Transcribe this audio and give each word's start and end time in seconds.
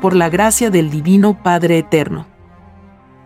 por 0.00 0.16
la 0.16 0.30
gracia 0.30 0.70
del 0.70 0.90
Divino 0.90 1.42
Padre 1.42 1.78
Eterno. 1.78 2.26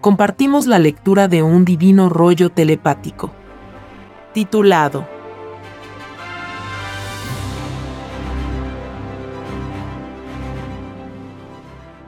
Compartimos 0.01 0.67
la 0.67 0.79
lectura 0.79 1.29
de 1.29 1.43
un 1.43 1.65
divino 1.65 2.09
rollo 2.09 2.51
telepático, 2.51 3.33
titulado 4.33 5.07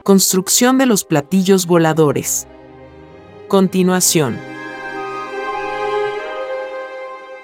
Construcción 0.03 0.77
de 0.77 0.85
los 0.85 1.03
platillos 1.03 1.65
voladores. 1.65 2.47
Continuación. 3.47 4.37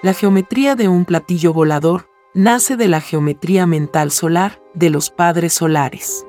La 0.02 0.14
geometría 0.14 0.76
de 0.76 0.88
un 0.88 1.04
platillo 1.04 1.52
volador 1.54 2.10
nace 2.34 2.78
de 2.78 2.88
la 2.88 3.02
geometría 3.02 3.66
mental 3.66 4.12
solar 4.12 4.62
de 4.74 4.90
los 4.90 5.10
padres 5.10 5.54
solares. 5.54 6.26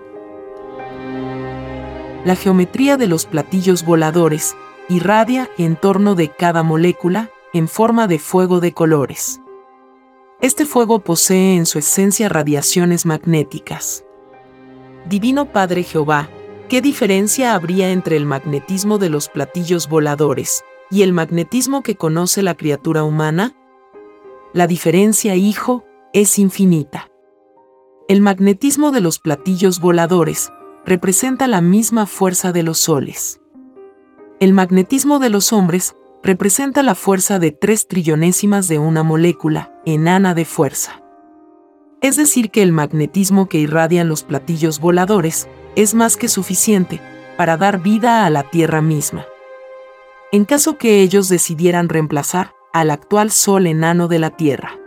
La 2.25 2.37
geometría 2.37 2.97
de 2.97 3.07
los 3.07 3.27
platillos 3.27 3.85
voladores 3.85 4.57
irradia 4.89 5.51
en 5.59 5.77
torno 5.77 6.15
de 6.15 6.31
cada 6.31 6.63
molécula 6.63 7.31
en 7.53 7.69
forma 7.69 8.07
de 8.07 8.19
fuego 8.19 8.61
de 8.61 8.73
colores. 8.73 9.43
Este 10.41 10.65
fuego 10.65 11.01
posee 11.01 11.57
en 11.57 11.67
su 11.67 11.79
esencia 11.79 12.31
radiaciones 12.31 13.05
magnéticas. 13.05 14.07
Divino 15.07 15.53
Padre 15.53 15.83
Jehová, 15.83 16.31
¿qué 16.71 16.81
diferencia 16.81 17.55
habría 17.55 17.91
entre 17.91 18.17
el 18.17 18.25
magnetismo 18.25 18.97
de 18.97 19.11
los 19.11 19.29
platillos 19.29 19.87
voladores 19.87 20.65
y 20.91 21.03
el 21.03 21.13
magnetismo 21.13 21.83
que 21.83 21.97
conoce 21.97 22.43
la 22.43 22.55
criatura 22.55 23.05
humana? 23.05 23.55
La 24.55 24.67
diferencia, 24.67 25.37
hijo, 25.37 25.85
es 26.15 26.39
infinita. 26.39 27.11
El 28.09 28.23
magnetismo 28.23 28.93
de 28.93 29.03
los 29.03 29.19
platillos 29.19 29.79
voladores 29.79 30.51
representa 30.87 31.47
la 31.47 31.61
misma 31.61 32.07
fuerza 32.07 32.53
de 32.53 32.63
los 32.63 32.79
soles. 32.79 33.41
El 34.41 34.53
magnetismo 34.53 35.19
de 35.19 35.31
los 35.31 35.53
hombres 35.53 35.97
representa 36.23 36.83
la 36.83 36.95
fuerza 36.95 37.39
de 37.39 37.53
tres 37.53 37.89
trillonésimas 37.89 38.69
de 38.69 38.79
una 38.79 39.03
molécula, 39.03 39.73
enana 39.85 40.35
de 40.35 40.45
fuerza. 40.45 41.03
Es 42.01 42.17
decir, 42.17 42.51
que 42.51 42.63
el 42.63 42.73
magnetismo 42.73 43.49
que 43.49 43.59
irradian 43.59 44.09
los 44.09 44.25
platillos 44.25 44.81
voladores 44.81 45.49
es 45.77 45.95
más 45.95 46.17
que 46.17 46.29
suficiente 46.29 47.01
para 47.37 47.57
dar 47.57 47.83
vida 47.83 48.27
a 48.27 48.31
la 48.31 48.43
Tierra 48.43 48.83
misma. 48.83 49.25
En 50.33 50.45
caso 50.45 50.77
que 50.77 51.01
ellos 51.01 51.29
decidieran 51.29 51.89
reemplazar 51.89 52.53
al 52.73 52.91
actual 52.91 53.31
Sol 53.31 53.67
enano 53.67 54.09
de 54.09 54.19
la 54.19 54.31
Tierra. 54.31 54.79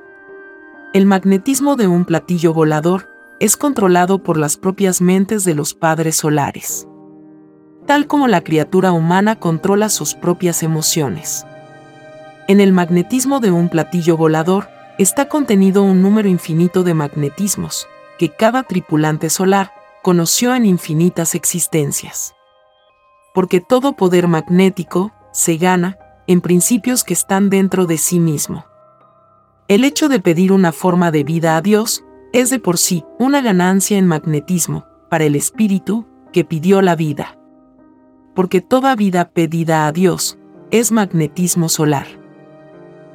El 0.94 1.06
magnetismo 1.06 1.76
de 1.76 1.88
un 1.88 2.06
platillo 2.06 2.54
volador 2.54 3.10
es 3.40 3.58
controlado 3.58 4.24
por 4.24 4.38
las 4.38 4.58
propias 4.58 5.02
mentes 5.02 5.44
de 5.44 5.54
los 5.54 5.74
padres 5.74 6.18
solares. 6.18 6.88
Tal 7.86 8.08
como 8.08 8.28
la 8.28 8.42
criatura 8.42 8.92
humana 8.92 9.38
controla 9.40 9.90
sus 9.90 10.14
propias 10.14 10.64
emociones. 10.64 11.46
En 12.48 12.60
el 12.60 12.72
magnetismo 12.72 13.40
de 13.40 13.52
un 13.52 13.70
platillo 13.70 14.18
volador 14.18 14.70
está 14.98 15.30
contenido 15.30 15.84
un 15.84 16.02
número 16.02 16.28
infinito 16.28 16.84
de 16.84 16.94
magnetismos, 16.94 17.88
que 18.18 18.30
cada 18.30 18.64
tripulante 18.64 19.30
solar 19.30 19.72
conoció 20.02 20.56
en 20.56 20.66
infinitas 20.66 21.36
existencias. 21.36 22.34
Porque 23.34 23.62
todo 23.62 23.94
poder 23.94 24.28
magnético 24.28 25.12
se 25.32 25.58
gana 25.58 25.98
en 26.26 26.42
principios 26.42 27.04
que 27.04 27.14
están 27.14 27.50
dentro 27.50 27.86
de 27.86 27.98
sí 27.98 28.20
mismo. 28.20 28.66
El 29.68 29.84
hecho 29.84 30.10
de 30.10 30.20
pedir 30.20 30.52
una 30.52 30.72
forma 30.72 31.12
de 31.12 31.24
vida 31.24 31.58
a 31.58 31.62
Dios 31.62 32.04
es 32.34 32.50
de 32.50 32.60
por 32.60 32.78
sí 32.78 33.06
una 33.20 33.42
ganancia 33.42 33.98
en 33.98 34.08
magnetismo 34.08 34.86
para 35.10 35.24
el 35.24 35.36
espíritu 35.36 36.06
que 36.34 36.44
pidió 36.44 36.82
la 36.82 36.96
vida. 36.96 37.38
Porque 38.36 38.62
toda 38.62 38.96
vida 38.96 39.30
pedida 39.30 39.88
a 39.88 39.92
Dios 39.92 40.38
es 40.72 40.92
magnetismo 40.92 41.70
solar. 41.70 42.08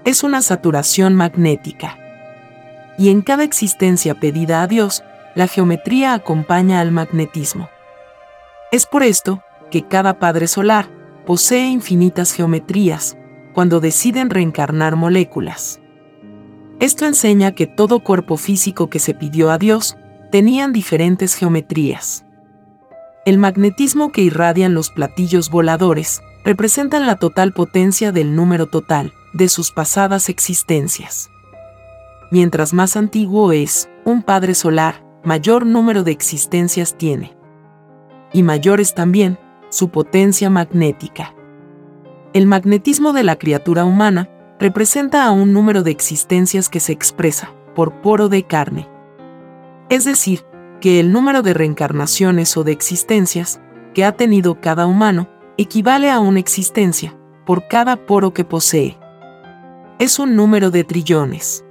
Es 0.05 0.25
una 0.25 0.43
saturación 0.43 1.15
magnética. 1.15 1.99
Y 2.99 3.11
en 3.11 3.23
cada 3.23 3.45
existencia 3.45 4.19
pedida 4.19 4.63
a 4.63 4.67
Dios, 4.67 5.03
la 5.35 5.47
geometría 5.47 6.15
acompaña 6.15 6.81
al 6.81 6.91
magnetismo. 6.93 7.69
Es 8.71 8.87
por 8.87 9.03
esto 9.03 9.43
que 9.71 9.87
cada 9.87 10.19
Padre 10.19 10.49
Solar 10.49 10.87
posee 11.27 11.69
infinitas 11.69 12.33
geometrías 12.33 13.17
cuando 13.53 13.81
deciden 13.81 14.31
reencarnar 14.31 14.97
moléculas. 14.97 15.82
Esto 16.83 17.07
enseña 17.07 17.53
que 17.53 17.69
todo 17.69 18.01
cuerpo 18.01 18.37
físico 18.37 18.91
que 18.91 18.99
se 18.99 19.15
pidió 19.15 19.53
a 19.53 19.59
Dios 19.59 19.97
tenían 20.33 20.73
diferentes 20.73 21.37
geometrías. 21.37 22.25
El 23.25 23.39
magnetismo 23.39 24.11
que 24.11 24.23
irradian 24.23 24.75
los 24.75 24.91
platillos 24.91 25.49
voladores 25.49 26.23
representan 26.45 27.07
la 27.07 27.15
total 27.15 27.53
potencia 27.53 28.11
del 28.11 28.35
número 28.35 28.67
total 28.67 29.13
de 29.33 29.49
sus 29.49 29.71
pasadas 29.71 30.29
existencias. 30.29 31.31
Mientras 32.33 32.73
más 32.73 32.97
antiguo 32.97 33.53
es 33.53 33.89
un 34.05 34.25
Padre 34.25 34.57
Solar, 34.57 35.05
mayor 35.23 35.65
número 35.65 36.03
de 36.03 36.11
existencias 36.11 36.99
tiene. 36.99 37.37
Y 38.33 38.43
mayor 38.43 38.81
es 38.81 38.93
también 38.93 39.39
su 39.69 39.91
potencia 39.91 40.51
magnética. 40.51 41.33
El 42.33 42.47
magnetismo 42.47 43.13
de 43.13 43.23
la 43.23 43.37
criatura 43.37 43.85
humana 43.85 44.29
representa 44.63 45.25
a 45.25 45.33
un 45.33 45.53
número 45.53 45.83
de 45.83 45.91
existencias 45.91 46.69
que 46.69 46.79
se 46.79 46.93
expresa 46.93 47.53
por 47.75 48.01
poro 48.01 48.29
de 48.29 48.45
carne. 48.45 48.89
Es 49.91 50.05
decir, 50.05 50.45
que 50.81 51.01
el 51.01 51.11
número 51.11 51.43
de 51.43 51.53
reencarnaciones 51.53 52.57
o 52.57 52.63
de 52.63 52.71
existencias 52.71 53.61
que 53.93 54.05
ha 54.05 54.13
tenido 54.13 54.61
cada 54.61 54.87
humano 54.87 55.29
equivale 55.59 56.11
a 56.11 56.21
una 56.21 56.39
existencia 56.39 57.19
por 57.45 57.67
cada 57.67 58.07
poro 58.07 58.33
que 58.33 58.45
posee. 58.45 58.97
Es 59.99 60.21
un 60.21 60.37
número 60.37 60.71
de 60.71 60.85
trillones. 60.85 61.65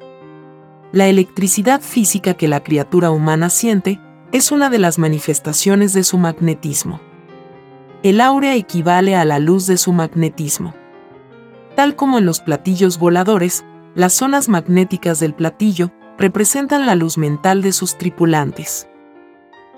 La 0.92 1.08
electricidad 1.08 1.80
física 1.80 2.34
que 2.34 2.50
la 2.50 2.62
criatura 2.62 3.10
humana 3.10 3.50
siente 3.50 4.02
es 4.34 4.52
una 4.52 4.70
de 4.70 4.80
las 4.80 5.00
manifestaciones 5.00 5.94
de 5.94 6.04
su 6.04 6.18
magnetismo. 6.18 7.00
El 8.04 8.20
áurea 8.20 8.56
equivale 8.56 9.16
a 9.16 9.24
la 9.24 9.40
luz 9.40 9.66
de 9.66 9.78
su 9.78 9.94
magnetismo. 9.94 10.81
Tal 11.82 11.96
como 11.96 12.20
en 12.20 12.28
los 12.28 12.42
platillos 12.42 13.00
voladores, 13.00 13.66
las 13.96 14.14
zonas 14.14 14.50
magnéticas 14.50 15.20
del 15.20 15.34
platillo 15.34 15.90
representan 16.16 16.86
la 16.86 16.94
luz 16.94 17.18
mental 17.18 17.64
de 17.64 17.72
sus 17.72 17.98
tripulantes. 17.98 18.88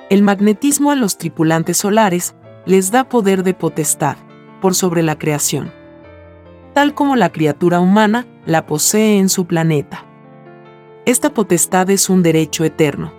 El 0.09 0.21
magnetismo 0.21 0.91
a 0.91 0.97
los 0.97 1.17
tripulantes 1.17 1.77
solares 1.77 2.35
les 2.65 2.91
da 2.91 3.07
poder 3.07 3.43
de 3.43 3.53
potestad 3.53 4.17
por 4.59 4.75
sobre 4.75 5.01
la 5.01 5.17
creación, 5.17 5.71
tal 6.73 6.93
como 6.93 7.15
la 7.15 7.31
criatura 7.31 7.79
humana 7.79 8.27
la 8.45 8.65
posee 8.65 9.17
en 9.17 9.29
su 9.29 9.45
planeta. 9.45 10.03
Esta 11.05 11.33
potestad 11.33 11.89
es 11.89 12.09
un 12.09 12.21
derecho 12.21 12.65
eterno, 12.65 13.13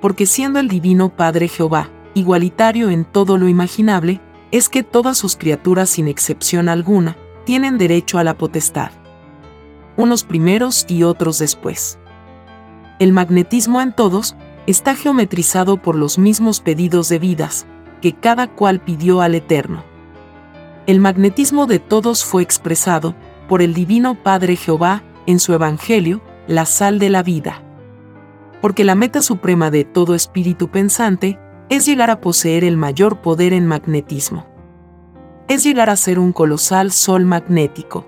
porque 0.00 0.26
siendo 0.26 0.60
el 0.60 0.68
Divino 0.68 1.08
Padre 1.08 1.48
Jehová 1.48 1.90
igualitario 2.14 2.88
en 2.88 3.04
todo 3.04 3.36
lo 3.36 3.48
imaginable, 3.48 4.20
es 4.52 4.68
que 4.68 4.84
todas 4.84 5.18
sus 5.18 5.34
criaturas 5.34 5.90
sin 5.90 6.06
excepción 6.06 6.68
alguna, 6.68 7.16
tienen 7.50 7.78
derecho 7.78 8.18
a 8.18 8.22
la 8.22 8.38
potestad. 8.38 8.92
Unos 9.96 10.22
primeros 10.22 10.86
y 10.88 11.02
otros 11.02 11.40
después. 11.40 11.98
El 13.00 13.12
magnetismo 13.12 13.80
en 13.80 13.92
todos 13.92 14.36
está 14.68 14.94
geometrizado 14.94 15.76
por 15.76 15.96
los 15.96 16.16
mismos 16.16 16.60
pedidos 16.60 17.08
de 17.08 17.18
vidas 17.18 17.66
que 18.00 18.12
cada 18.12 18.46
cual 18.46 18.78
pidió 18.78 19.20
al 19.20 19.34
Eterno. 19.34 19.82
El 20.86 21.00
magnetismo 21.00 21.66
de 21.66 21.80
todos 21.80 22.24
fue 22.24 22.44
expresado 22.44 23.16
por 23.48 23.62
el 23.62 23.74
Divino 23.74 24.14
Padre 24.22 24.54
Jehová 24.54 25.02
en 25.26 25.40
su 25.40 25.52
Evangelio, 25.52 26.22
la 26.46 26.66
sal 26.66 27.00
de 27.00 27.10
la 27.10 27.24
vida. 27.24 27.64
Porque 28.62 28.84
la 28.84 28.94
meta 28.94 29.22
suprema 29.22 29.72
de 29.72 29.82
todo 29.84 30.14
espíritu 30.14 30.68
pensante 30.70 31.36
es 31.68 31.84
llegar 31.84 32.10
a 32.10 32.20
poseer 32.20 32.62
el 32.62 32.76
mayor 32.76 33.22
poder 33.22 33.52
en 33.54 33.66
magnetismo 33.66 34.49
es 35.50 35.64
llegar 35.64 35.90
a 35.90 35.96
ser 35.96 36.20
un 36.20 36.32
colosal 36.32 36.92
sol 36.92 37.24
magnético. 37.24 38.06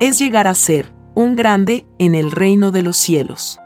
Es 0.00 0.18
llegar 0.18 0.48
a 0.48 0.54
ser 0.54 0.92
un 1.14 1.36
grande 1.36 1.86
en 2.00 2.16
el 2.16 2.32
reino 2.32 2.72
de 2.72 2.82
los 2.82 2.96
cielos. 2.96 3.60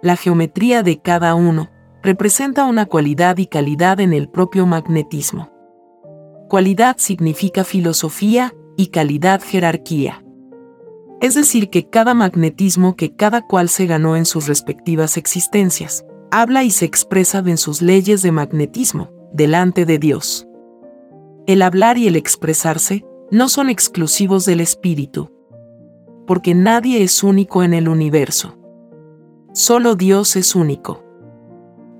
La 0.00 0.16
geometría 0.16 0.82
de 0.82 1.02
cada 1.02 1.34
uno 1.34 1.68
representa 2.02 2.64
una 2.64 2.86
cualidad 2.86 3.36
y 3.36 3.48
calidad 3.48 4.00
en 4.00 4.14
el 4.14 4.30
propio 4.30 4.64
magnetismo. 4.64 5.50
Cualidad 6.48 6.96
significa 6.96 7.64
filosofía 7.64 8.54
y 8.78 8.86
calidad 8.86 9.42
jerarquía. 9.42 10.24
Es 11.20 11.34
decir, 11.34 11.68
que 11.68 11.90
cada 11.90 12.14
magnetismo 12.14 12.96
que 12.96 13.14
cada 13.14 13.46
cual 13.46 13.68
se 13.68 13.84
ganó 13.84 14.16
en 14.16 14.24
sus 14.24 14.46
respectivas 14.48 15.18
existencias, 15.18 16.06
habla 16.30 16.64
y 16.64 16.70
se 16.70 16.86
expresa 16.86 17.40
en 17.44 17.58
sus 17.58 17.82
leyes 17.82 18.22
de 18.22 18.32
magnetismo, 18.32 19.10
delante 19.34 19.84
de 19.84 19.98
Dios. 19.98 20.48
El 21.46 21.60
hablar 21.60 21.98
y 21.98 22.06
el 22.06 22.16
expresarse 22.16 23.04
no 23.30 23.50
son 23.50 23.68
exclusivos 23.68 24.46
del 24.46 24.60
espíritu, 24.60 25.30
porque 26.26 26.54
nadie 26.54 27.02
es 27.02 27.22
único 27.22 27.62
en 27.62 27.74
el 27.74 27.88
universo. 27.88 28.56
Solo 29.52 29.94
Dios 29.94 30.36
es 30.36 30.54
único. 30.54 31.04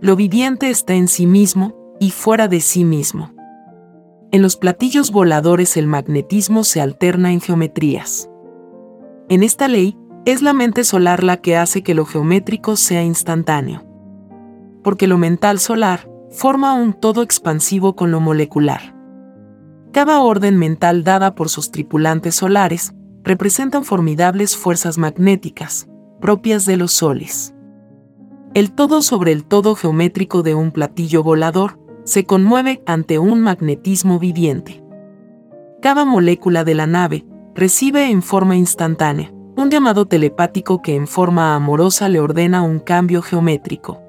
lo 0.00 0.17
viviente 0.17 0.70
está 0.70 0.94
en 0.94 1.08
sí 1.08 1.26
mismo 1.26 1.94
y 2.00 2.11
fuera 2.11 2.49
de 2.49 2.61
sí 2.61 2.85
mismo. 2.85 3.35
En 4.32 4.43
los 4.43 4.56
platillos 4.56 5.11
voladores 5.11 5.76
el 5.76 5.87
magnetismo 5.87 6.64
se 6.64 6.81
alterna 6.81 7.32
en 7.32 7.41
geometrías. 7.41 8.29
En 9.29 9.43
esta 9.43 9.69
ley, 9.69 9.96
es 10.25 10.41
la 10.41 10.55
mente 10.55 10.85
solar 10.85 11.23
la 11.23 11.37
que 11.37 11.56
hace 11.56 11.82
que 11.82 11.94
lo 11.94 12.06
geométrico 12.06 12.76
sea 12.76 13.02
instantáneo. 13.02 13.82
Porque 14.82 15.06
lo 15.06 15.19
mental 15.19 15.58
solar 15.58 16.08
forma 16.31 16.75
un 16.75 16.94
todo 16.94 17.23
expansivo 17.23 17.94
con 17.94 18.11
lo 18.11 18.20
molecular. 18.20 18.94
Cada 19.94 20.20
orden 20.23 20.58
mental 20.58 21.05
dada 21.05 21.37
por 21.37 21.49
sus 21.49 21.70
tripulantes 21.70 22.35
solares 22.35 22.93
representan 23.23 23.85
formidables 23.85 24.56
fuerzas 24.56 24.99
magnéticas, 24.99 25.88
propias 26.20 26.67
de 26.67 26.76
los 26.76 26.91
soles. 26.91 27.55
El 28.55 28.73
todo 28.73 29.02
sobre 29.02 29.31
el 29.31 29.44
todo 29.44 29.76
geométrico 29.76 30.43
de 30.43 30.56
un 30.56 30.73
platillo 30.73 31.23
volador 31.23 31.79
se 32.02 32.26
conmueve 32.26 32.82
ante 32.87 33.20
un 33.20 33.41
magnetismo 33.41 34.19
viviente. 34.19 34.82
Cada 35.81 36.05
molécula 36.05 36.64
de 36.64 36.75
la 36.75 36.88
nave 36.88 37.25
recibe 37.55 38.11
en 38.11 38.23
forma 38.23 38.56
instantánea 38.56 39.32
un 39.56 39.70
llamado 39.70 40.06
telepático 40.06 40.82
que 40.82 40.96
en 40.96 41.06
forma 41.06 41.55
amorosa 41.55 42.08
le 42.08 42.19
ordena 42.19 42.62
un 42.62 42.81
cambio 42.81 43.23
geométrico. 43.23 44.02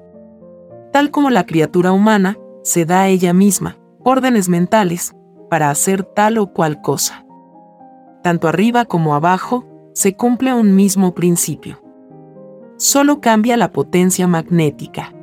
Tal 0.92 1.12
como 1.12 1.30
la 1.30 1.46
criatura 1.46 1.92
humana 1.92 2.36
se 2.64 2.86
da 2.86 3.02
a 3.02 3.08
ella 3.08 3.32
misma 3.32 3.78
órdenes 4.02 4.48
mentales 4.48 5.14
para 5.48 5.70
hacer 5.70 6.02
tal 6.02 6.38
o 6.38 6.52
cual 6.52 6.80
cosa. 6.80 7.24
Tanto 8.22 8.48
arriba 8.48 8.84
como 8.84 9.14
abajo 9.14 9.64
se 9.92 10.14
cumple 10.14 10.52
un 10.52 10.74
mismo 10.74 11.14
principio. 11.14 11.80
Solo 12.76 13.20
cambia 13.20 13.56
la 13.56 13.72
potencia 13.72 14.26
magnética. 14.26 15.14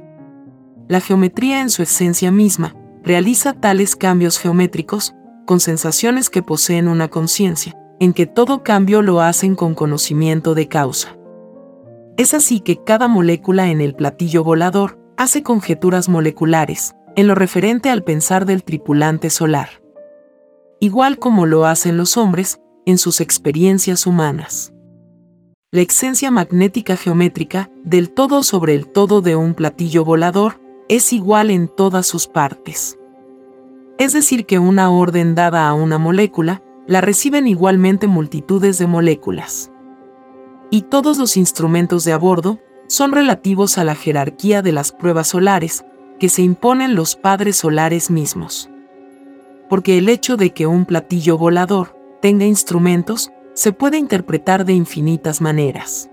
La 0.88 1.00
geometría 1.00 1.62
en 1.62 1.70
su 1.70 1.84
esencia 1.84 2.32
misma 2.32 2.76
realiza 3.04 3.54
tales 3.54 3.96
cambios 3.96 4.40
geométricos 4.40 5.14
con 5.46 5.60
sensaciones 5.60 6.30
que 6.30 6.42
poseen 6.42 6.88
una 6.88 7.10
conciencia, 7.10 7.78
en 8.00 8.14
que 8.14 8.26
todo 8.26 8.64
cambio 8.64 9.02
lo 9.02 9.22
hacen 9.22 9.56
con 9.56 9.76
conocimiento 9.76 10.56
de 10.56 10.68
causa. 10.68 11.18
Es 12.18 12.34
así 12.34 12.60
que 12.60 12.84
cada 12.84 13.08
molécula 13.08 13.70
en 13.70 13.82
el 13.82 13.96
platillo 13.96 14.44
volador 14.44 15.00
hace 15.18 15.44
conjeturas 15.44 16.10
moleculares, 16.10 16.96
en 17.16 17.28
lo 17.28 17.36
referente 17.36 17.90
al 17.90 18.04
pensar 18.04 18.46
del 18.46 18.64
tripulante 18.64 19.30
solar. 19.30 19.83
Igual 20.84 21.18
como 21.18 21.46
lo 21.46 21.66
hacen 21.66 21.96
los 21.96 22.18
hombres 22.18 22.60
en 22.86 22.98
sus 22.98 23.22
experiencias 23.22 24.06
humanas. 24.06 24.74
La 25.72 25.80
esencia 25.80 26.30
magnética 26.30 26.98
geométrica 26.98 27.72
del 27.86 28.10
todo 28.10 28.44
sobre 28.44 28.76
el 28.76 28.88
todo 28.88 29.22
de 29.22 29.38
un 29.38 29.54
platillo 29.54 30.04
volador 30.04 30.60
es 30.90 31.14
igual 31.14 31.52
en 31.52 31.70
todas 31.70 32.06
sus 32.06 32.28
partes. 32.28 33.00
Es 33.98 34.12
decir, 34.12 34.46
que 34.46 34.60
una 34.60 34.92
orden 34.92 35.36
dada 35.36 35.70
a 35.70 35.74
una 35.74 36.00
molécula 36.00 36.62
la 36.86 37.00
reciben 37.00 37.48
igualmente 37.48 38.08
multitudes 38.08 38.78
de 38.78 38.86
moléculas. 38.86 39.72
Y 40.70 40.82
todos 40.82 41.18
los 41.18 41.38
instrumentos 41.38 42.04
de 42.04 42.12
a 42.12 42.18
bordo 42.18 42.60
son 42.90 43.14
relativos 43.14 43.78
a 43.78 43.86
la 43.86 43.96
jerarquía 43.96 44.62
de 44.62 44.74
las 44.74 44.92
pruebas 44.92 45.30
solares 45.30 45.86
que 46.20 46.28
se 46.28 46.42
imponen 46.42 46.94
los 46.94 47.16
padres 47.16 47.56
solares 47.56 48.12
mismos. 48.12 48.70
Porque 49.74 49.98
el 49.98 50.08
hecho 50.08 50.38
de 50.38 50.52
que 50.52 50.68
un 50.68 50.86
platillo 50.86 51.36
volador 51.36 51.98
tenga 52.22 52.46
instrumentos 52.46 53.32
se 53.56 53.72
puede 53.72 53.98
interpretar 53.98 54.66
de 54.66 54.74
infinitas 54.74 55.42
maneras. 55.42 56.12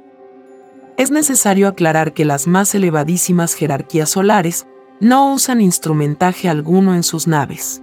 Es 0.96 1.10
necesario 1.10 1.68
aclarar 1.68 2.14
que 2.14 2.24
las 2.24 2.46
más 2.46 2.74
elevadísimas 2.74 3.52
jerarquías 3.52 4.08
solares 4.08 4.66
no 4.98 5.34
usan 5.34 5.60
instrumentaje 5.60 6.48
alguno 6.48 6.94
en 6.94 7.02
sus 7.02 7.26
naves. 7.26 7.82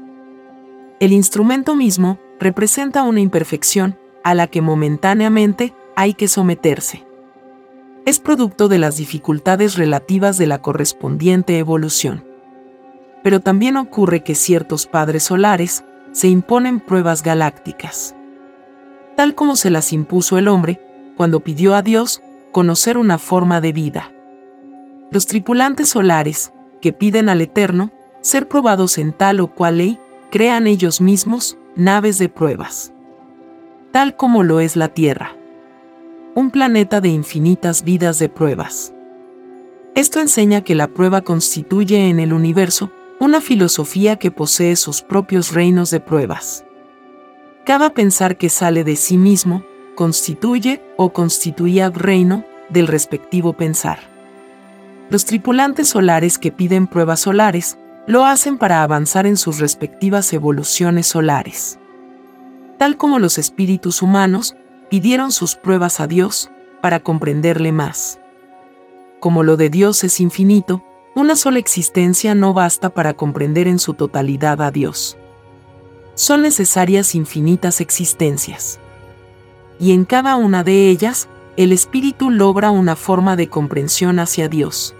El 1.00 1.14
instrumento 1.14 1.76
mismo 1.76 2.18
representa 2.40 3.04
una 3.04 3.20
imperfección 3.20 4.00
a 4.24 4.34
la 4.34 4.48
que 4.48 4.64
momentáneamente 4.64 5.76
hay 5.96 6.16
que 6.16 6.28
someterse. 6.28 7.06
Es 8.08 8.20
producto 8.20 8.68
de 8.68 8.80
las 8.80 8.98
dificultades 8.98 9.76
relativas 9.76 10.40
de 10.40 10.48
la 10.48 10.60
correspondiente 10.60 11.60
evolución. 11.60 12.27
Pero 13.28 13.42
también 13.42 13.76
ocurre 13.76 14.24
que 14.24 14.36
ciertos 14.36 14.88
padres 14.88 15.24
solares 15.24 15.84
se 16.14 16.30
imponen 16.30 16.80
pruebas 16.80 17.24
galácticas. 17.24 18.16
Tal 19.18 19.36
como 19.36 19.58
se 19.58 19.70
las 19.70 19.92
impuso 19.92 20.38
el 20.38 20.48
hombre 20.48 20.80
cuando 21.18 21.42
pidió 21.42 21.76
a 21.76 21.82
Dios 21.82 22.22
conocer 22.54 22.98
una 22.98 23.18
forma 23.18 23.60
de 23.60 23.74
vida. 23.74 24.14
Los 25.12 25.26
tripulantes 25.26 25.90
solares, 25.90 26.54
que 26.80 26.94
piden 26.94 27.28
al 27.28 27.42
Eterno 27.42 27.92
ser 28.22 28.48
probados 28.48 28.98
en 28.98 29.12
tal 29.12 29.42
o 29.42 29.48
cual 29.48 29.80
ley, 29.80 30.00
crean 30.32 30.66
ellos 30.66 31.02
mismos 31.02 31.58
naves 31.76 32.20
de 32.20 32.30
pruebas. 32.30 32.94
Tal 33.92 34.16
como 34.16 34.44
lo 34.44 34.62
es 34.62 34.78
la 34.78 34.88
Tierra. 34.88 35.36
Un 36.34 36.50
planeta 36.50 37.02
de 37.02 37.10
infinitas 37.10 37.84
vidas 37.84 38.20
de 38.20 38.30
pruebas. 38.30 38.94
Esto 39.96 40.22
enseña 40.22 40.62
que 40.62 40.76
la 40.76 40.88
prueba 40.88 41.24
constituye 41.24 42.08
en 42.10 42.22
el 42.22 42.32
universo 42.32 42.90
una 43.19 43.42
filosofía 43.42 44.18
que 44.18 44.31
posee 44.31 44.75
sus 44.75 45.02
propios 45.02 45.54
reinos 45.54 45.90
de 45.90 46.00
pruebas. 46.00 46.64
Cada 47.66 47.90
pensar 47.90 48.38
que 48.38 48.50
sale 48.50 48.84
de 48.84 48.96
sí 48.96 49.18
mismo 49.18 49.64
constituye 49.96 50.84
o 50.98 51.12
constituía 51.12 51.90
reino 51.90 52.46
del 52.69 52.88
respectivo 52.88 53.54
pensar. 53.54 54.00
Los 55.10 55.25
tripulantes 55.25 55.90
solares 55.90 56.38
que 56.38 56.52
piden 56.52 56.86
pruebas 56.86 57.22
solares 57.22 57.78
lo 58.06 58.25
hacen 58.25 58.58
para 58.58 58.84
avanzar 58.84 59.25
en 59.25 59.36
sus 59.36 59.60
respectivas 59.60 60.31
evoluciones 60.31 61.08
solares. 61.08 61.80
Tal 62.78 62.98
como 62.98 63.18
los 63.18 63.38
espíritus 63.38 64.02
humanos 64.02 64.56
pidieron 64.90 65.31
sus 65.31 65.56
pruebas 65.56 66.00
a 66.00 66.08
Dios 66.08 66.52
para 66.81 67.00
comprenderle 67.00 67.72
más. 67.72 68.19
Como 69.19 69.44
lo 69.44 69.58
de 69.58 69.69
Dios 69.69 70.04
es 70.04 70.19
infinito, 70.19 70.84
una 71.18 71.36
sola 71.36 71.58
existencia 71.58 72.36
no 72.36 72.54
basta 72.54 72.92
para 72.92 73.16
comprender 73.16 73.68
en 73.68 73.80
su 73.80 73.96
totalidad 73.96 74.62
a 74.62 74.69
Dios. 74.69 75.18
Son 76.14 76.44
necesarias 76.44 77.16
infinitas 77.16 77.81
existencias. 77.81 78.80
Y 79.80 79.94
en 79.94 80.06
cada 80.06 80.36
una 80.36 80.64
de 80.64 80.92
ellas, 80.92 81.28
el 81.56 81.72
espíritu 81.72 82.30
logra 82.30 82.69
una 82.69 82.96
forma 82.96 83.36
de 83.36 83.50
comprensión 83.50 84.19
hacia 84.19 84.47
Dios. 84.47 84.94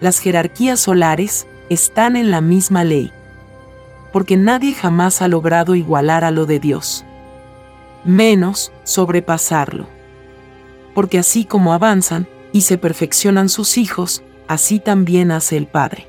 Las 0.00 0.18
jerarquías 0.18 0.80
solares, 0.80 1.46
están 1.68 2.16
en 2.16 2.32
la 2.32 2.40
misma 2.40 2.82
ley. 2.82 3.12
Porque 4.12 4.36
nadie 4.36 4.74
jamás 4.74 5.22
ha 5.22 5.28
logrado 5.28 5.76
igualar 5.76 6.24
a 6.24 6.32
lo 6.32 6.46
de 6.46 6.58
Dios. 6.58 7.04
Menos 8.04 8.72
sobrepasarlo. 8.82 9.86
Porque 10.96 11.20
así 11.20 11.44
como 11.44 11.72
avanzan 11.72 12.26
y 12.50 12.62
se 12.62 12.76
perfeccionan 12.76 13.48
sus 13.48 13.78
hijos, 13.78 14.24
así 14.52 14.80
también 14.80 15.30
hace 15.30 15.56
el 15.56 15.66
Padre. 15.66 16.08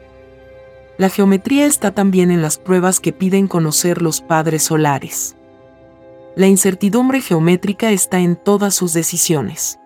La 0.97 1.09
geometría 1.09 1.65
está 1.65 1.91
también 1.91 2.29
en 2.29 2.41
las 2.41 2.57
pruebas 2.57 2.99
que 2.99 3.13
piden 3.13 3.47
conocer 3.47 4.01
los 4.01 4.21
padres 4.21 4.63
solares. 4.63 5.35
La 6.35 6.47
incertidumbre 6.47 7.21
geométrica 7.21 7.91
está 7.91 8.19
en 8.19 8.35
todas 8.35 8.75
sus 8.75 8.93
decisiones, 8.93 9.79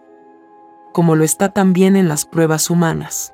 como 0.93 1.15
lo 1.15 1.23
está 1.23 1.53
también 1.53 1.95
en 1.95 2.09
las 2.09 2.25
pruebas 2.25 2.69
humanas. 2.69 3.33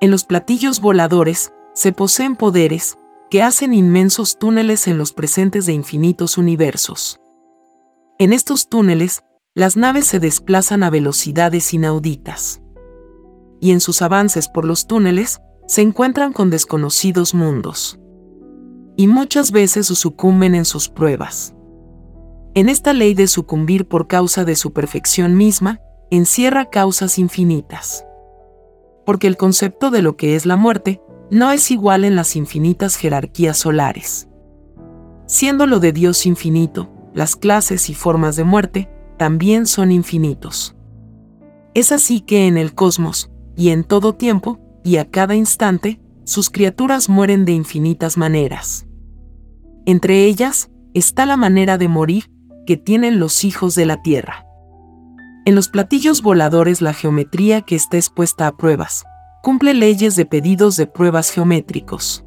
En 0.00 0.10
los 0.10 0.24
platillos 0.24 0.80
voladores 0.80 1.52
se 1.74 1.92
poseen 1.92 2.34
poderes 2.34 2.98
que 3.30 3.42
hacen 3.42 3.72
inmensos 3.72 4.38
túneles 4.38 4.88
en 4.88 4.98
los 4.98 5.12
presentes 5.12 5.66
de 5.66 5.72
infinitos 5.72 6.38
universos. 6.38 7.20
En 8.18 8.32
estos 8.32 8.68
túneles, 8.68 9.22
las 9.54 9.76
naves 9.76 10.06
se 10.06 10.18
desplazan 10.18 10.82
a 10.82 10.90
velocidades 10.90 11.72
inauditas. 11.72 12.60
Y 13.64 13.72
en 13.72 13.80
sus 13.80 14.00
avances 14.02 14.48
por 14.48 14.64
los 14.64 14.86
túneles, 14.86 15.40
se 15.66 15.82
encuentran 15.82 16.32
con 16.32 16.50
desconocidos 16.50 17.34
mundos. 17.34 17.98
Y 18.96 19.08
muchas 19.08 19.50
veces 19.50 19.86
sucumben 19.86 20.54
en 20.54 20.64
sus 20.64 20.88
pruebas. 20.88 21.54
En 22.54 22.68
esta 22.68 22.92
ley 22.92 23.14
de 23.14 23.26
sucumbir 23.26 23.88
por 23.88 24.06
causa 24.06 24.44
de 24.44 24.54
su 24.54 24.72
perfección 24.72 25.36
misma, 25.36 25.80
encierra 26.10 26.70
causas 26.70 27.18
infinitas 27.18 28.04
porque 29.04 29.26
el 29.26 29.36
concepto 29.36 29.90
de 29.90 30.02
lo 30.02 30.16
que 30.16 30.34
es 30.34 30.46
la 30.46 30.56
muerte 30.56 31.00
no 31.30 31.50
es 31.50 31.70
igual 31.70 32.04
en 32.04 32.16
las 32.16 32.36
infinitas 32.36 32.96
jerarquías 32.96 33.56
solares. 33.56 34.28
Siendo 35.26 35.66
lo 35.66 35.80
de 35.80 35.92
Dios 35.92 36.26
infinito, 36.26 36.90
las 37.14 37.36
clases 37.36 37.88
y 37.90 37.94
formas 37.94 38.36
de 38.36 38.44
muerte 38.44 38.90
también 39.18 39.66
son 39.66 39.92
infinitos. 39.92 40.74
Es 41.74 41.92
así 41.92 42.20
que 42.20 42.46
en 42.46 42.56
el 42.56 42.74
cosmos, 42.74 43.30
y 43.56 43.70
en 43.70 43.84
todo 43.84 44.14
tiempo, 44.14 44.58
y 44.84 44.96
a 44.96 45.10
cada 45.10 45.34
instante, 45.34 46.00
sus 46.24 46.50
criaturas 46.50 47.08
mueren 47.08 47.44
de 47.44 47.52
infinitas 47.52 48.16
maneras. 48.16 48.86
Entre 49.86 50.24
ellas 50.24 50.70
está 50.94 51.26
la 51.26 51.36
manera 51.36 51.78
de 51.78 51.88
morir 51.88 52.30
que 52.66 52.76
tienen 52.76 53.18
los 53.18 53.44
hijos 53.44 53.74
de 53.74 53.86
la 53.86 54.02
tierra. 54.02 54.46
En 55.44 55.54
los 55.54 55.68
platillos 55.68 56.22
voladores 56.22 56.80
la 56.80 56.94
geometría 56.94 57.60
que 57.62 57.74
está 57.74 57.98
expuesta 57.98 58.46
a 58.46 58.56
pruebas, 58.56 59.04
cumple 59.42 59.74
leyes 59.74 60.16
de 60.16 60.24
pedidos 60.24 60.76
de 60.78 60.86
pruebas 60.86 61.30
geométricos. 61.30 62.24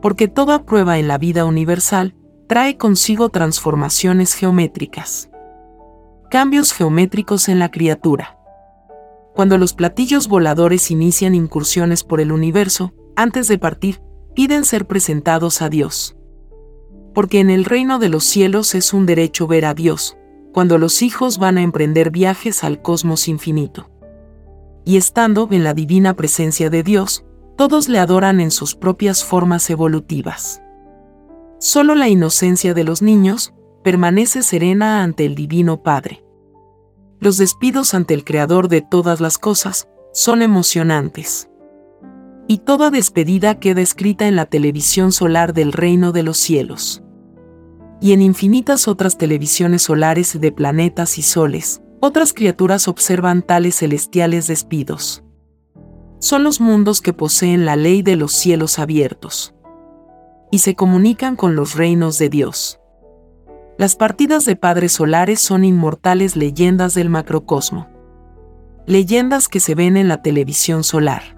Porque 0.00 0.28
toda 0.28 0.64
prueba 0.64 0.98
en 0.98 1.08
la 1.08 1.18
vida 1.18 1.44
universal 1.44 2.14
trae 2.48 2.78
consigo 2.78 3.28
transformaciones 3.28 4.34
geométricas. 4.34 5.30
Cambios 6.30 6.72
geométricos 6.72 7.48
en 7.50 7.58
la 7.58 7.70
criatura. 7.70 8.33
Cuando 9.34 9.58
los 9.58 9.74
platillos 9.74 10.28
voladores 10.28 10.90
inician 10.90 11.34
incursiones 11.34 12.04
por 12.04 12.20
el 12.20 12.30
universo, 12.30 12.92
antes 13.16 13.48
de 13.48 13.58
partir, 13.58 14.00
piden 14.34 14.64
ser 14.64 14.86
presentados 14.86 15.60
a 15.60 15.68
Dios. 15.68 16.16
Porque 17.14 17.40
en 17.40 17.50
el 17.50 17.64
reino 17.64 17.98
de 17.98 18.08
los 18.08 18.24
cielos 18.24 18.74
es 18.74 18.92
un 18.92 19.06
derecho 19.06 19.46
ver 19.46 19.64
a 19.64 19.74
Dios, 19.74 20.16
cuando 20.52 20.78
los 20.78 21.02
hijos 21.02 21.38
van 21.38 21.58
a 21.58 21.62
emprender 21.62 22.10
viajes 22.10 22.62
al 22.62 22.80
cosmos 22.80 23.26
infinito. 23.26 23.90
Y 24.84 24.96
estando 24.96 25.48
en 25.50 25.64
la 25.64 25.74
divina 25.74 26.14
presencia 26.14 26.70
de 26.70 26.82
Dios, 26.82 27.24
todos 27.56 27.88
le 27.88 27.98
adoran 27.98 28.40
en 28.40 28.50
sus 28.50 28.74
propias 28.74 29.24
formas 29.24 29.68
evolutivas. 29.70 30.60
Solo 31.58 31.94
la 31.94 32.08
inocencia 32.08 32.74
de 32.74 32.84
los 32.84 33.02
niños 33.02 33.54
permanece 33.82 34.42
serena 34.42 35.02
ante 35.02 35.24
el 35.24 35.34
Divino 35.34 35.82
Padre. 35.82 36.23
Los 37.24 37.38
despidos 37.38 37.94
ante 37.94 38.14
el 38.14 38.22
Creador 38.22 38.68
de 38.68 38.82
todas 38.82 39.20
las 39.20 39.38
cosas 39.38 39.88
son 40.12 40.42
emocionantes. 40.42 41.48
Y 42.46 42.58
toda 42.58 42.90
despedida 42.90 43.58
queda 43.58 43.80
escrita 43.80 44.28
en 44.28 44.36
la 44.36 44.44
televisión 44.44 45.10
solar 45.10 45.54
del 45.54 45.72
reino 45.72 46.12
de 46.12 46.22
los 46.22 46.36
cielos 46.36 47.02
y 48.04 48.12
en 48.12 48.20
infinitas 48.20 48.86
otras 48.86 49.16
televisiones 49.16 49.80
solares 49.80 50.38
de 50.38 50.52
planetas 50.52 51.16
y 51.16 51.22
soles, 51.22 51.80
otras 52.00 52.34
criaturas 52.34 52.86
observan 52.86 53.40
tales 53.40 53.76
celestiales 53.76 54.46
despidos. 54.46 55.24
Son 56.18 56.44
los 56.44 56.60
mundos 56.60 57.00
que 57.00 57.14
poseen 57.14 57.64
la 57.64 57.76
ley 57.76 58.02
de 58.02 58.16
los 58.16 58.32
cielos 58.32 58.78
abiertos. 58.78 59.54
Y 60.50 60.58
se 60.58 60.76
comunican 60.76 61.34
con 61.34 61.56
los 61.56 61.76
reinos 61.76 62.18
de 62.18 62.28
Dios. 62.28 62.78
Las 63.76 63.96
partidas 63.96 64.44
de 64.44 64.54
padres 64.54 64.92
solares 64.92 65.40
son 65.40 65.64
inmortales 65.64 66.36
leyendas 66.36 66.94
del 66.94 67.10
macrocosmo. 67.10 67.88
Leyendas 68.86 69.48
que 69.48 69.58
se 69.58 69.74
ven 69.74 69.96
en 69.96 70.06
la 70.06 70.22
televisión 70.22 70.84
solar. 70.84 71.36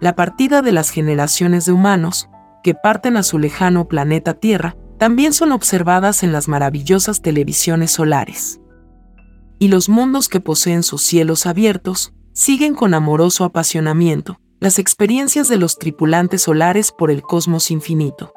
La 0.00 0.14
partida 0.16 0.60
de 0.60 0.72
las 0.72 0.90
generaciones 0.90 1.64
de 1.64 1.72
humanos, 1.72 2.28
que 2.62 2.74
parten 2.74 3.16
a 3.16 3.22
su 3.22 3.38
lejano 3.38 3.88
planeta 3.88 4.34
Tierra, 4.34 4.76
también 4.98 5.32
son 5.32 5.52
observadas 5.52 6.22
en 6.22 6.32
las 6.32 6.46
maravillosas 6.46 7.22
televisiones 7.22 7.90
solares. 7.90 8.60
Y 9.58 9.68
los 9.68 9.88
mundos 9.88 10.28
que 10.28 10.40
poseen 10.40 10.82
sus 10.82 11.00
cielos 11.00 11.46
abiertos 11.46 12.12
siguen 12.34 12.74
con 12.74 12.92
amoroso 12.92 13.44
apasionamiento 13.44 14.38
las 14.60 14.78
experiencias 14.78 15.48
de 15.48 15.56
los 15.56 15.78
tripulantes 15.78 16.42
solares 16.42 16.92
por 16.92 17.10
el 17.10 17.22
cosmos 17.22 17.70
infinito. 17.70 18.34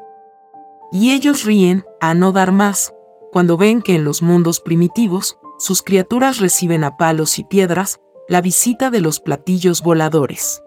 Y 0.94 1.12
ellos 1.12 1.44
ríen, 1.44 1.84
a 2.00 2.14
no 2.14 2.32
dar 2.32 2.54
más, 2.54 2.94
cuando 3.32 3.58
ven 3.58 3.82
que 3.82 3.96
en 3.96 4.06
los 4.06 4.22
mundos 4.22 4.62
primitivos, 4.62 5.40
sus 5.58 5.82
criaturas 5.82 6.40
reciben 6.40 6.84
a 6.84 6.96
palos 6.98 7.40
y 7.40 7.44
piedras 7.44 8.00
la 8.30 8.40
visita 8.40 8.92
de 8.92 9.02
los 9.02 9.20
platillos 9.20 9.82
voladores. 9.82 10.62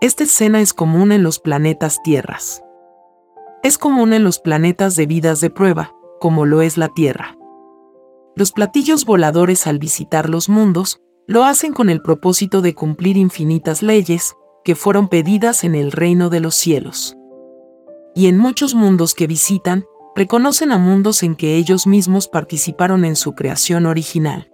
Esta 0.00 0.24
escena 0.24 0.60
es 0.60 0.74
común 0.74 1.12
en 1.12 1.22
los 1.22 1.38
planetas 1.38 2.02
tierras. 2.02 2.62
Es 3.62 3.78
común 3.78 4.14
en 4.14 4.24
los 4.24 4.40
planetas 4.40 4.96
de 4.96 5.06
vidas 5.06 5.40
de 5.40 5.50
prueba, 5.50 5.94
como 6.18 6.46
lo 6.46 6.62
es 6.62 6.76
la 6.76 6.88
Tierra. 6.88 7.36
Los 8.34 8.52
platillos 8.52 9.04
voladores 9.04 9.66
al 9.66 9.78
visitar 9.78 10.28
los 10.28 10.48
mundos, 10.48 11.00
lo 11.26 11.44
hacen 11.44 11.72
con 11.72 11.90
el 11.90 12.00
propósito 12.02 12.62
de 12.62 12.74
cumplir 12.74 13.16
infinitas 13.16 13.82
leyes, 13.82 14.34
que 14.64 14.74
fueron 14.74 15.08
pedidas 15.08 15.62
en 15.62 15.74
el 15.74 15.92
reino 15.92 16.30
de 16.30 16.40
los 16.40 16.54
cielos. 16.54 17.16
Y 18.14 18.26
en 18.26 18.38
muchos 18.38 18.74
mundos 18.74 19.14
que 19.14 19.26
visitan, 19.26 19.84
reconocen 20.16 20.72
a 20.72 20.78
mundos 20.78 21.22
en 21.22 21.36
que 21.36 21.56
ellos 21.56 21.86
mismos 21.86 22.28
participaron 22.28 23.04
en 23.04 23.16
su 23.16 23.34
creación 23.34 23.86
original. 23.86 24.50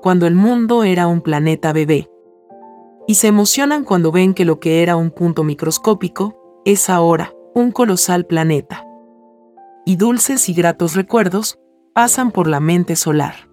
Cuando 0.00 0.26
el 0.26 0.34
mundo 0.34 0.84
era 0.84 1.06
un 1.06 1.20
planeta 1.20 1.72
bebé. 1.72 2.08
Y 3.06 3.16
se 3.16 3.26
emocionan 3.26 3.84
cuando 3.84 4.12
ven 4.12 4.34
que 4.34 4.44
lo 4.44 4.60
que 4.60 4.82
era 4.82 4.96
un 4.96 5.10
punto 5.10 5.44
microscópico, 5.44 6.60
es 6.64 6.88
ahora, 6.88 7.32
un 7.54 7.72
colosal 7.72 8.26
planeta. 8.26 8.86
Y 9.84 9.96
dulces 9.96 10.48
y 10.48 10.54
gratos 10.54 10.94
recuerdos 10.94 11.58
pasan 11.94 12.30
por 12.30 12.46
la 12.46 12.60
mente 12.60 12.96
solar. 12.96 13.48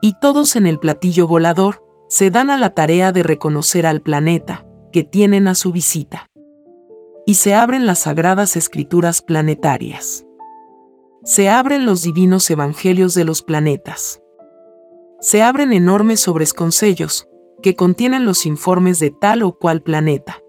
Y 0.00 0.14
todos 0.20 0.56
en 0.56 0.66
el 0.66 0.78
platillo 0.78 1.26
volador 1.26 1.84
se 2.08 2.30
dan 2.30 2.50
a 2.50 2.58
la 2.58 2.70
tarea 2.70 3.12
de 3.12 3.22
reconocer 3.22 3.86
al 3.86 4.00
planeta 4.00 4.66
que 4.92 5.04
tienen 5.04 5.48
a 5.48 5.54
su 5.54 5.72
visita. 5.72 6.26
Y 7.26 7.34
se 7.34 7.54
abren 7.54 7.86
las 7.86 8.00
sagradas 8.00 8.56
escrituras 8.56 9.20
planetarias. 9.20 10.24
Se 11.24 11.48
abren 11.48 11.84
los 11.84 12.02
divinos 12.02 12.48
evangelios 12.50 13.14
de 13.14 13.24
los 13.24 13.42
planetas. 13.42 14.22
Se 15.20 15.42
abren 15.42 15.72
enormes 15.72 16.20
sobresconsellos 16.20 17.28
que 17.62 17.74
contienen 17.74 18.24
los 18.24 18.46
informes 18.46 19.00
de 19.00 19.10
tal 19.10 19.42
o 19.42 19.58
cual 19.58 19.82
planeta 19.82 20.40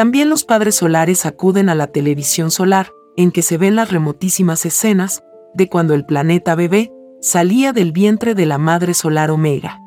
también 0.00 0.30
los 0.30 0.44
padres 0.44 0.76
solares 0.76 1.26
acuden 1.26 1.68
a 1.68 1.74
la 1.74 1.88
televisión 1.88 2.50
solar, 2.50 2.90
en 3.16 3.30
que 3.32 3.42
se 3.42 3.58
ven 3.58 3.76
las 3.76 3.90
remotísimas 3.90 4.64
escenas 4.64 5.22
de 5.52 5.68
cuando 5.68 5.92
el 5.94 6.06
planeta 6.06 6.54
bebé 6.54 6.90
salía 7.20 7.74
del 7.74 7.92
vientre 7.92 8.34
de 8.34 8.46
la 8.46 8.56
madre 8.56 8.94
solar 8.94 9.30
Omega. 9.30 9.78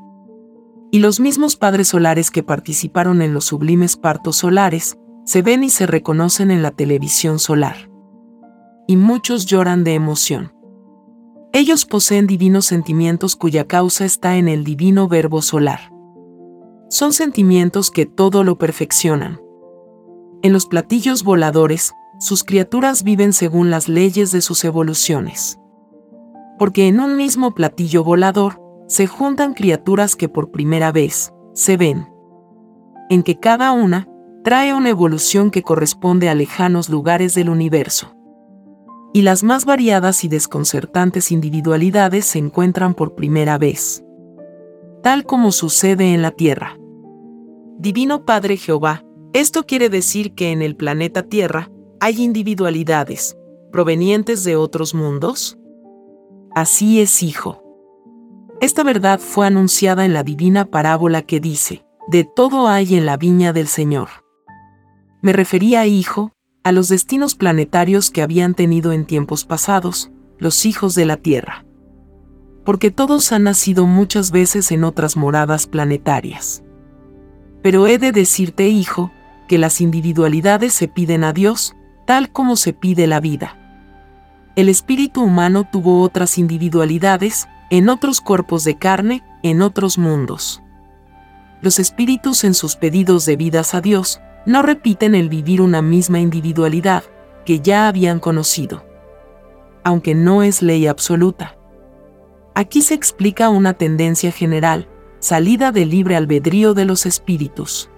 Y 0.91 0.99
los 0.99 1.19
mismos 1.19 1.55
padres 1.55 1.87
solares 1.87 2.29
que 2.29 2.43
participaron 2.43 3.23
en 3.23 3.33
los 3.33 3.45
sublimes 3.45 3.97
partos 3.97 4.35
solares, 4.35 4.99
se 5.25 5.41
ven 5.41 5.63
y 5.63 5.69
se 5.69 5.85
reconocen 5.85 6.51
en 6.51 6.61
la 6.61 6.71
televisión 6.71 7.39
solar. 7.39 7.89
Y 8.87 8.97
muchos 8.97 9.45
lloran 9.45 9.83
de 9.83 9.93
emoción. 9.93 10.53
Ellos 11.53 11.85
poseen 11.85 12.27
divinos 12.27 12.65
sentimientos 12.65 13.35
cuya 13.35 13.67
causa 13.67 14.05
está 14.05 14.37
en 14.37 14.47
el 14.47 14.63
divino 14.63 15.07
verbo 15.07 15.41
solar. 15.41 15.91
Son 16.89 17.13
sentimientos 17.13 17.91
que 17.91 18.05
todo 18.05 18.43
lo 18.43 18.57
perfeccionan 18.57 19.39
en 20.43 20.51
los 20.51 20.65
platillos 20.65 21.23
voladores, 21.23 21.93
sus 22.19 22.43
criaturas 22.43 23.03
viven 23.03 23.31
según 23.31 23.71
las 23.71 23.87
leyes 23.87 24.33
de 24.33 24.41
sus 24.41 24.65
evoluciones. 24.65 25.57
Porque 26.59 26.89
en 26.89 26.99
un 26.99 27.15
mismo 27.15 27.55
platillo 27.55 28.03
volador, 28.03 28.61
se 28.89 29.07
juntan 29.07 29.53
criaturas 29.53 30.17
que 30.17 30.27
por 30.27 30.51
primera 30.51 30.91
vez, 30.91 31.33
se 31.53 31.77
ven. 31.77 32.09
En 33.09 33.23
que 33.23 33.39
cada 33.39 33.71
una, 33.71 34.09
trae 34.43 34.73
una 34.73 34.89
evolución 34.89 35.51
que 35.51 35.63
corresponde 35.63 36.29
a 36.29 36.35
lejanos 36.35 36.89
lugares 36.89 37.33
del 37.33 37.49
universo. 37.49 38.15
Y 39.13 39.21
las 39.21 39.43
más 39.43 39.65
variadas 39.65 40.23
y 40.23 40.27
desconcertantes 40.27 41.31
individualidades 41.31 42.25
se 42.25 42.39
encuentran 42.39 42.93
por 42.93 43.15
primera 43.15 43.57
vez. 43.57 44.03
Tal 45.01 45.25
como 45.25 45.51
sucede 45.51 46.13
en 46.13 46.21
la 46.21 46.31
Tierra. 46.31 46.77
Divino 47.77 48.25
Padre 48.25 48.57
Jehová, 48.57 49.03
esto 49.33 49.65
quiere 49.65 49.89
decir 49.89 50.33
que 50.33 50.51
en 50.51 50.61
el 50.61 50.75
planeta 50.75 51.23
Tierra 51.23 51.69
hay 51.99 52.21
individualidades 52.21 53.37
provenientes 53.71 54.43
de 54.43 54.55
otros 54.55 54.93
mundos. 54.93 55.57
Así 56.53 57.01
es, 57.01 57.23
hijo. 57.23 57.63
Esta 58.61 58.83
verdad 58.83 59.19
fue 59.19 59.47
anunciada 59.47 60.05
en 60.05 60.13
la 60.13 60.23
divina 60.23 60.65
parábola 60.65 61.21
que 61.21 61.39
dice, 61.39 61.85
de 62.07 62.23
todo 62.23 62.67
hay 62.67 62.95
en 62.95 63.05
la 63.05 63.17
viña 63.17 63.53
del 63.53 63.67
Señor. 63.67 64.22
Me 65.23 65.31
refería, 65.31 65.85
hijo, 65.87 66.33
a 66.65 66.73
los 66.73 66.89
destinos 66.89 67.35
planetarios 67.35 68.11
que 68.11 68.21
habían 68.21 68.55
tenido 68.55 68.91
en 68.91 69.05
tiempos 69.05 69.45
pasados, 69.45 70.11
los 70.37 70.65
hijos 70.65 70.95
de 70.95 71.05
la 71.05 71.15
Tierra. 71.15 71.65
Porque 72.65 72.91
todos 72.91 73.31
han 73.31 73.43
nacido 73.43 73.85
muchas 73.85 74.31
veces 74.31 74.69
en 74.73 74.83
otras 74.83 75.15
moradas 75.15 75.65
planetarias. 75.65 76.61
Pero 77.61 77.87
he 77.87 77.99
de 77.99 78.11
decirte, 78.11 78.67
hijo, 78.67 79.13
que 79.47 79.57
las 79.57 79.79
individualidades 79.79 80.73
se 80.73 80.89
piden 80.89 81.23
a 81.23 81.31
Dios, 81.31 81.73
tal 82.05 82.29
como 82.29 82.57
se 82.57 82.73
pide 82.73 83.07
la 83.07 83.21
vida. 83.21 83.57
El 84.57 84.67
espíritu 84.67 85.23
humano 85.23 85.65
tuvo 85.71 86.01
otras 86.01 86.37
individualidades, 86.37 87.47
en 87.69 87.87
otros 87.87 88.19
cuerpos 88.19 88.65
de 88.65 88.77
carne, 88.77 89.23
en 89.41 89.61
otros 89.61 89.97
mundos. 89.97 90.61
Los 91.61 91.79
espíritus 91.79 92.43
en 92.43 92.53
sus 92.53 92.75
pedidos 92.75 93.25
de 93.25 93.37
vidas 93.37 93.73
a 93.73 93.79
Dios, 93.79 94.19
no 94.45 94.61
repiten 94.61 95.15
el 95.15 95.29
vivir 95.29 95.61
una 95.61 95.81
misma 95.81 96.19
individualidad, 96.19 97.03
que 97.45 97.59
ya 97.59 97.87
habían 97.87 98.19
conocido. 98.19 98.85
Aunque 99.83 100.15
no 100.15 100.43
es 100.43 100.61
ley 100.61 100.87
absoluta. 100.87 101.57
Aquí 102.55 102.81
se 102.81 102.93
explica 102.93 103.49
una 103.49 103.73
tendencia 103.73 104.31
general, 104.31 104.87
salida 105.19 105.71
del 105.71 105.89
libre 105.89 106.15
albedrío 106.15 106.73
de 106.73 106.85
los 106.85 107.05
espíritus. 107.05 107.89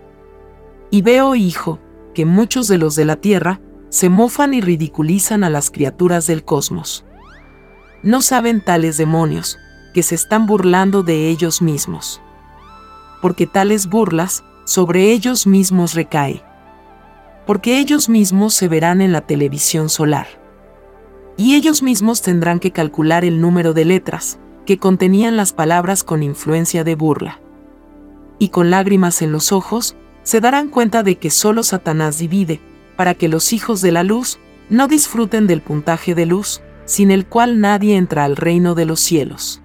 Y 0.91 1.01
veo, 1.01 1.35
hijo, 1.35 1.79
que 2.13 2.25
muchos 2.25 2.67
de 2.67 2.77
los 2.77 2.95
de 2.95 3.05
la 3.05 3.17
tierra 3.17 3.59
se 3.89 4.09
mofan 4.09 4.53
y 4.53 4.61
ridiculizan 4.61 5.43
a 5.43 5.49
las 5.49 5.71
criaturas 5.71 6.27
del 6.27 6.43
cosmos. 6.43 7.05
No 8.03 8.21
saben 8.21 8.63
tales 8.63 8.97
demonios, 8.97 9.57
que 9.93 10.03
se 10.03 10.15
están 10.15 10.45
burlando 10.45 11.03
de 11.03 11.29
ellos 11.29 11.61
mismos. 11.61 12.21
Porque 13.21 13.47
tales 13.47 13.87
burlas 13.87 14.43
sobre 14.65 15.11
ellos 15.11 15.47
mismos 15.47 15.93
recae. 15.93 16.43
Porque 17.45 17.79
ellos 17.79 18.09
mismos 18.09 18.53
se 18.53 18.67
verán 18.67 19.01
en 19.01 19.11
la 19.11 19.21
televisión 19.21 19.89
solar. 19.89 20.27
Y 21.37 21.55
ellos 21.55 21.83
mismos 21.83 22.21
tendrán 22.21 22.59
que 22.59 22.71
calcular 22.71 23.25
el 23.25 23.41
número 23.41 23.73
de 23.73 23.85
letras, 23.85 24.39
que 24.65 24.79
contenían 24.79 25.37
las 25.37 25.53
palabras 25.53 26.03
con 26.03 26.23
influencia 26.23 26.83
de 26.83 26.95
burla. 26.95 27.39
Y 28.39 28.49
con 28.49 28.69
lágrimas 28.71 29.21
en 29.21 29.31
los 29.31 29.51
ojos, 29.51 29.95
se 30.23 30.41
darán 30.41 30.69
cuenta 30.69 31.03
de 31.03 31.17
que 31.17 31.29
solo 31.29 31.63
Satanás 31.63 32.17
divide, 32.17 32.59
para 32.95 33.13
que 33.13 33.27
los 33.27 33.53
hijos 33.53 33.81
de 33.81 33.91
la 33.91 34.03
luz 34.03 34.39
no 34.69 34.87
disfruten 34.87 35.45
del 35.45 35.61
puntaje 35.61 36.15
de 36.15 36.25
luz, 36.25 36.61
sin 36.85 37.11
el 37.11 37.27
cual 37.27 37.59
nadie 37.59 37.95
entra 37.95 38.23
al 38.23 38.35
reino 38.35 38.73
de 38.73 38.85
los 38.85 38.99
cielos. 38.99 39.61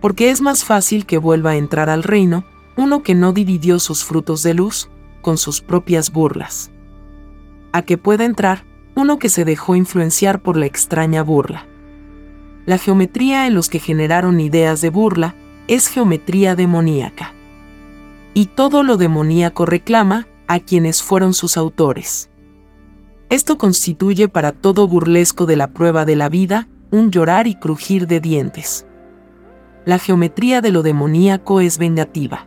Porque 0.00 0.30
es 0.30 0.40
más 0.40 0.64
fácil 0.64 1.06
que 1.06 1.18
vuelva 1.18 1.50
a 1.50 1.56
entrar 1.56 1.88
al 1.90 2.02
reino 2.02 2.44
uno 2.76 3.02
que 3.02 3.14
no 3.14 3.32
dividió 3.32 3.78
sus 3.78 4.04
frutos 4.04 4.42
de 4.42 4.54
luz 4.54 4.88
con 5.22 5.38
sus 5.38 5.60
propias 5.60 6.12
burlas. 6.12 6.70
A 7.72 7.82
que 7.82 7.98
pueda 7.98 8.24
entrar 8.24 8.64
uno 8.94 9.18
que 9.18 9.28
se 9.28 9.44
dejó 9.44 9.74
influenciar 9.76 10.42
por 10.42 10.56
la 10.56 10.66
extraña 10.66 11.22
burla. 11.22 11.66
La 12.66 12.78
geometría 12.78 13.46
en 13.46 13.54
los 13.54 13.68
que 13.68 13.78
generaron 13.78 14.40
ideas 14.40 14.80
de 14.80 14.90
burla 14.90 15.34
es 15.68 15.88
geometría 15.88 16.54
demoníaca 16.54 17.32
y 18.36 18.44
todo 18.44 18.82
lo 18.82 18.98
demoníaco 18.98 19.64
reclama 19.64 20.28
a 20.46 20.60
quienes 20.60 21.02
fueron 21.02 21.32
sus 21.32 21.56
autores. 21.56 22.28
Esto 23.30 23.56
constituye 23.56 24.28
para 24.28 24.52
todo 24.52 24.86
burlesco 24.86 25.46
de 25.46 25.56
la 25.56 25.68
prueba 25.68 26.04
de 26.04 26.16
la 26.16 26.28
vida 26.28 26.68
un 26.90 27.10
llorar 27.10 27.46
y 27.46 27.54
crujir 27.54 28.06
de 28.06 28.20
dientes. 28.20 28.84
La 29.86 30.00
geometría 30.00 30.60
de 30.62 30.72
lo 30.72 30.82
demoníaco 30.82 31.60
es 31.60 31.78
vengativa, 31.78 32.44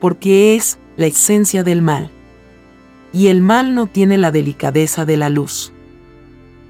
porque 0.00 0.56
es 0.56 0.78
la 0.96 1.04
esencia 1.04 1.64
del 1.64 1.82
mal. 1.82 2.10
Y 3.12 3.26
el 3.26 3.42
mal 3.42 3.74
no 3.74 3.86
tiene 3.88 4.16
la 4.16 4.30
delicadeza 4.30 5.04
de 5.04 5.18
la 5.18 5.28
luz. 5.28 5.70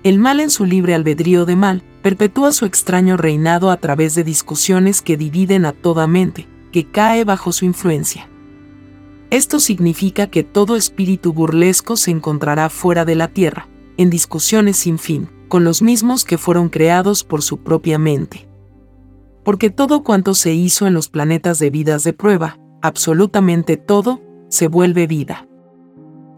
El 0.03 0.19
mal 0.19 0.41
en 0.41 0.51
su 0.51 0.65
libre 0.65 0.97
albedrío 0.97 1.47
de 1.47 1.55
mal 1.55 1.85
perpetúa 2.03 2.51
su 2.51 2.65
extraño 2.67 3.17
reinado 3.17 3.71
a 3.71 3.77
través 3.77 4.17
de 4.17 4.25
discusiones 4.25 5.03
que 5.03 5.17
dividen 5.17 5.65
a 5.65 5.73
toda 5.73 6.09
mente, 6.09 6.49
que 6.73 6.87
cae 6.87 7.23
bajo 7.23 7.53
su 7.53 7.65
influencia. 7.65 8.29
Esto 9.31 9.61
significa 9.61 10.27
que 10.27 10.43
todo 10.43 10.75
espíritu 10.75 11.33
burlesco 11.33 11.97
se 11.97 12.11
encontrará 12.11 12.71
fuera 12.71 13.05
de 13.05 13.15
la 13.15 13.29
Tierra, 13.29 13.69
en 13.99 14.11
discusiones 14.11 14.79
sin 14.79 14.99
fin, 14.99 15.29
con 15.47 15.63
los 15.63 15.81
mismos 15.81 16.25
que 16.25 16.39
fueron 16.39 16.71
creados 16.71 17.23
por 17.23 17.43
su 17.43 17.59
propia 17.59 18.01
mente. 18.01 18.50
Porque 19.51 19.71
todo 19.71 20.05
cuanto 20.05 20.35
se 20.35 20.55
hizo 20.55 20.87
en 20.87 20.95
los 20.95 21.09
planetas 21.09 21.59
de 21.59 21.71
vidas 21.71 22.05
de 22.05 22.13
prueba, 22.13 22.61
absolutamente 22.83 23.77
todo, 23.77 24.23
se 24.49 24.69
vuelve 24.69 25.09
vida. 25.09 25.49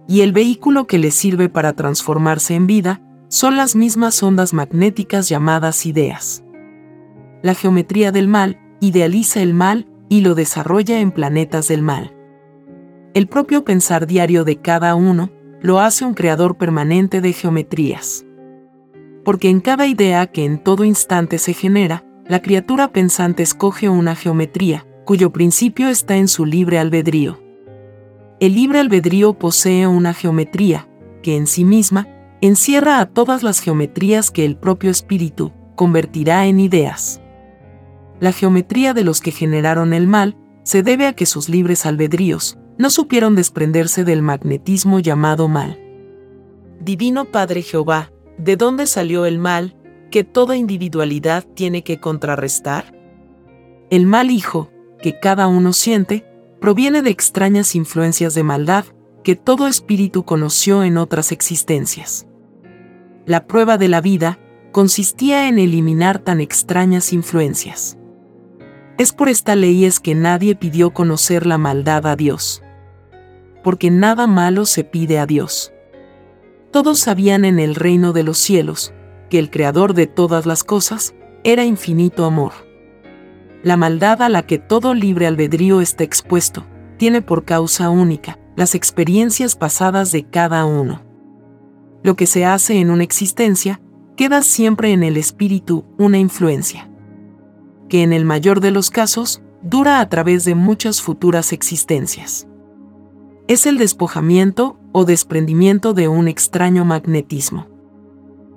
Y 0.08 0.22
el 0.22 0.32
vehículo 0.32 0.86
que 0.86 0.96
le 0.96 1.10
sirve 1.10 1.50
para 1.50 1.74
transformarse 1.74 2.54
en 2.54 2.66
vida 2.66 3.02
son 3.28 3.58
las 3.58 3.76
mismas 3.76 4.22
ondas 4.22 4.54
magnéticas 4.54 5.28
llamadas 5.28 5.84
ideas. 5.84 6.42
La 7.42 7.52
geometría 7.52 8.12
del 8.12 8.28
mal 8.28 8.58
idealiza 8.80 9.42
el 9.42 9.52
mal 9.52 9.92
y 10.08 10.22
lo 10.22 10.34
desarrolla 10.34 10.98
en 10.98 11.10
planetas 11.10 11.68
del 11.68 11.82
mal. 11.82 12.16
El 13.12 13.28
propio 13.28 13.62
pensar 13.62 14.06
diario 14.06 14.44
de 14.44 14.56
cada 14.62 14.94
uno 14.94 15.28
lo 15.60 15.80
hace 15.80 16.06
un 16.06 16.14
creador 16.14 16.56
permanente 16.56 17.20
de 17.20 17.34
geometrías. 17.34 18.24
Porque 19.22 19.50
en 19.50 19.60
cada 19.60 19.86
idea 19.86 20.28
que 20.28 20.46
en 20.46 20.64
todo 20.64 20.82
instante 20.84 21.36
se 21.36 21.52
genera, 21.52 22.06
la 22.26 22.40
criatura 22.40 22.88
pensante 22.88 23.42
escoge 23.42 23.88
una 23.88 24.14
geometría, 24.14 24.86
cuyo 25.04 25.32
principio 25.32 25.88
está 25.88 26.16
en 26.16 26.28
su 26.28 26.46
libre 26.46 26.78
albedrío. 26.78 27.42
El 28.40 28.54
libre 28.54 28.80
albedrío 28.80 29.34
posee 29.34 29.86
una 29.86 30.14
geometría, 30.14 30.88
que 31.22 31.36
en 31.36 31.46
sí 31.46 31.64
misma 31.64 32.08
encierra 32.40 33.00
a 33.00 33.06
todas 33.06 33.42
las 33.42 33.60
geometrías 33.60 34.30
que 34.30 34.44
el 34.44 34.56
propio 34.56 34.90
espíritu 34.90 35.52
convertirá 35.76 36.46
en 36.46 36.60
ideas 36.60 37.22
la 38.22 38.30
geometría 38.30 38.94
de 38.94 39.02
los 39.02 39.20
que 39.20 39.32
generaron 39.32 39.92
el 39.92 40.06
mal 40.06 40.36
se 40.62 40.84
debe 40.84 41.08
a 41.08 41.12
que 41.12 41.26
sus 41.26 41.48
libres 41.48 41.84
albedríos 41.86 42.56
no 42.78 42.88
supieron 42.88 43.34
desprenderse 43.34 44.04
del 44.04 44.22
magnetismo 44.22 45.00
llamado 45.00 45.48
mal. 45.48 45.76
Divino 46.78 47.24
Padre 47.24 47.62
Jehová, 47.62 48.12
¿de 48.38 48.56
dónde 48.56 48.86
salió 48.86 49.26
el 49.26 49.40
mal 49.40 49.74
que 50.12 50.22
toda 50.22 50.56
individualidad 50.56 51.42
tiene 51.42 51.82
que 51.82 51.98
contrarrestar? 51.98 52.94
El 53.90 54.06
mal 54.06 54.30
hijo, 54.30 54.70
que 55.00 55.18
cada 55.18 55.48
uno 55.48 55.72
siente, 55.72 56.24
proviene 56.60 57.02
de 57.02 57.10
extrañas 57.10 57.74
influencias 57.74 58.34
de 58.34 58.44
maldad 58.44 58.84
que 59.24 59.34
todo 59.34 59.66
espíritu 59.66 60.24
conoció 60.24 60.84
en 60.84 60.98
otras 60.98 61.32
existencias. 61.32 62.28
La 63.26 63.46
prueba 63.46 63.78
de 63.78 63.88
la 63.88 64.00
vida 64.00 64.38
consistía 64.70 65.48
en 65.48 65.58
eliminar 65.58 66.18
tan 66.18 66.40
extrañas 66.40 67.12
influencias. 67.12 67.96
Es 68.98 69.12
por 69.12 69.28
esta 69.28 69.56
ley 69.56 69.86
es 69.86 69.98
que 69.98 70.14
nadie 70.14 70.54
pidió 70.54 70.92
conocer 70.92 71.46
la 71.46 71.56
maldad 71.56 72.06
a 72.06 72.16
Dios. 72.16 72.62
Porque 73.64 73.90
nada 73.90 74.26
malo 74.26 74.66
se 74.66 74.84
pide 74.84 75.18
a 75.18 75.26
Dios. 75.26 75.72
Todos 76.70 76.98
sabían 76.98 77.44
en 77.46 77.58
el 77.58 77.74
reino 77.74 78.12
de 78.12 78.24
los 78.24 78.36
cielos 78.36 78.92
que 79.32 79.38
el 79.38 79.48
Creador 79.48 79.94
de 79.94 80.06
todas 80.06 80.44
las 80.44 80.62
cosas 80.62 81.14
era 81.42 81.64
infinito 81.64 82.26
amor. 82.26 82.52
La 83.62 83.78
maldad 83.78 84.20
a 84.20 84.28
la 84.28 84.42
que 84.42 84.58
todo 84.58 84.92
libre 84.92 85.26
albedrío 85.26 85.80
está 85.80 86.04
expuesto 86.04 86.66
tiene 86.98 87.22
por 87.22 87.46
causa 87.46 87.88
única 87.88 88.38
las 88.56 88.74
experiencias 88.74 89.56
pasadas 89.56 90.12
de 90.12 90.24
cada 90.24 90.66
uno. 90.66 91.00
Lo 92.02 92.14
que 92.14 92.26
se 92.26 92.44
hace 92.44 92.78
en 92.78 92.90
una 92.90 93.04
existencia 93.04 93.80
queda 94.18 94.42
siempre 94.42 94.92
en 94.92 95.02
el 95.02 95.16
espíritu 95.16 95.86
una 95.96 96.18
influencia 96.18 96.90
que 97.88 98.02
en 98.02 98.12
el 98.12 98.26
mayor 98.26 98.60
de 98.60 98.70
los 98.70 98.90
casos 98.90 99.40
dura 99.62 100.00
a 100.00 100.08
través 100.10 100.44
de 100.44 100.54
muchas 100.54 101.00
futuras 101.00 101.54
existencias. 101.54 102.46
Es 103.48 103.64
el 103.64 103.78
despojamiento 103.78 104.78
o 104.92 105.06
desprendimiento 105.06 105.94
de 105.94 106.08
un 106.08 106.28
extraño 106.28 106.84
magnetismo. 106.84 107.71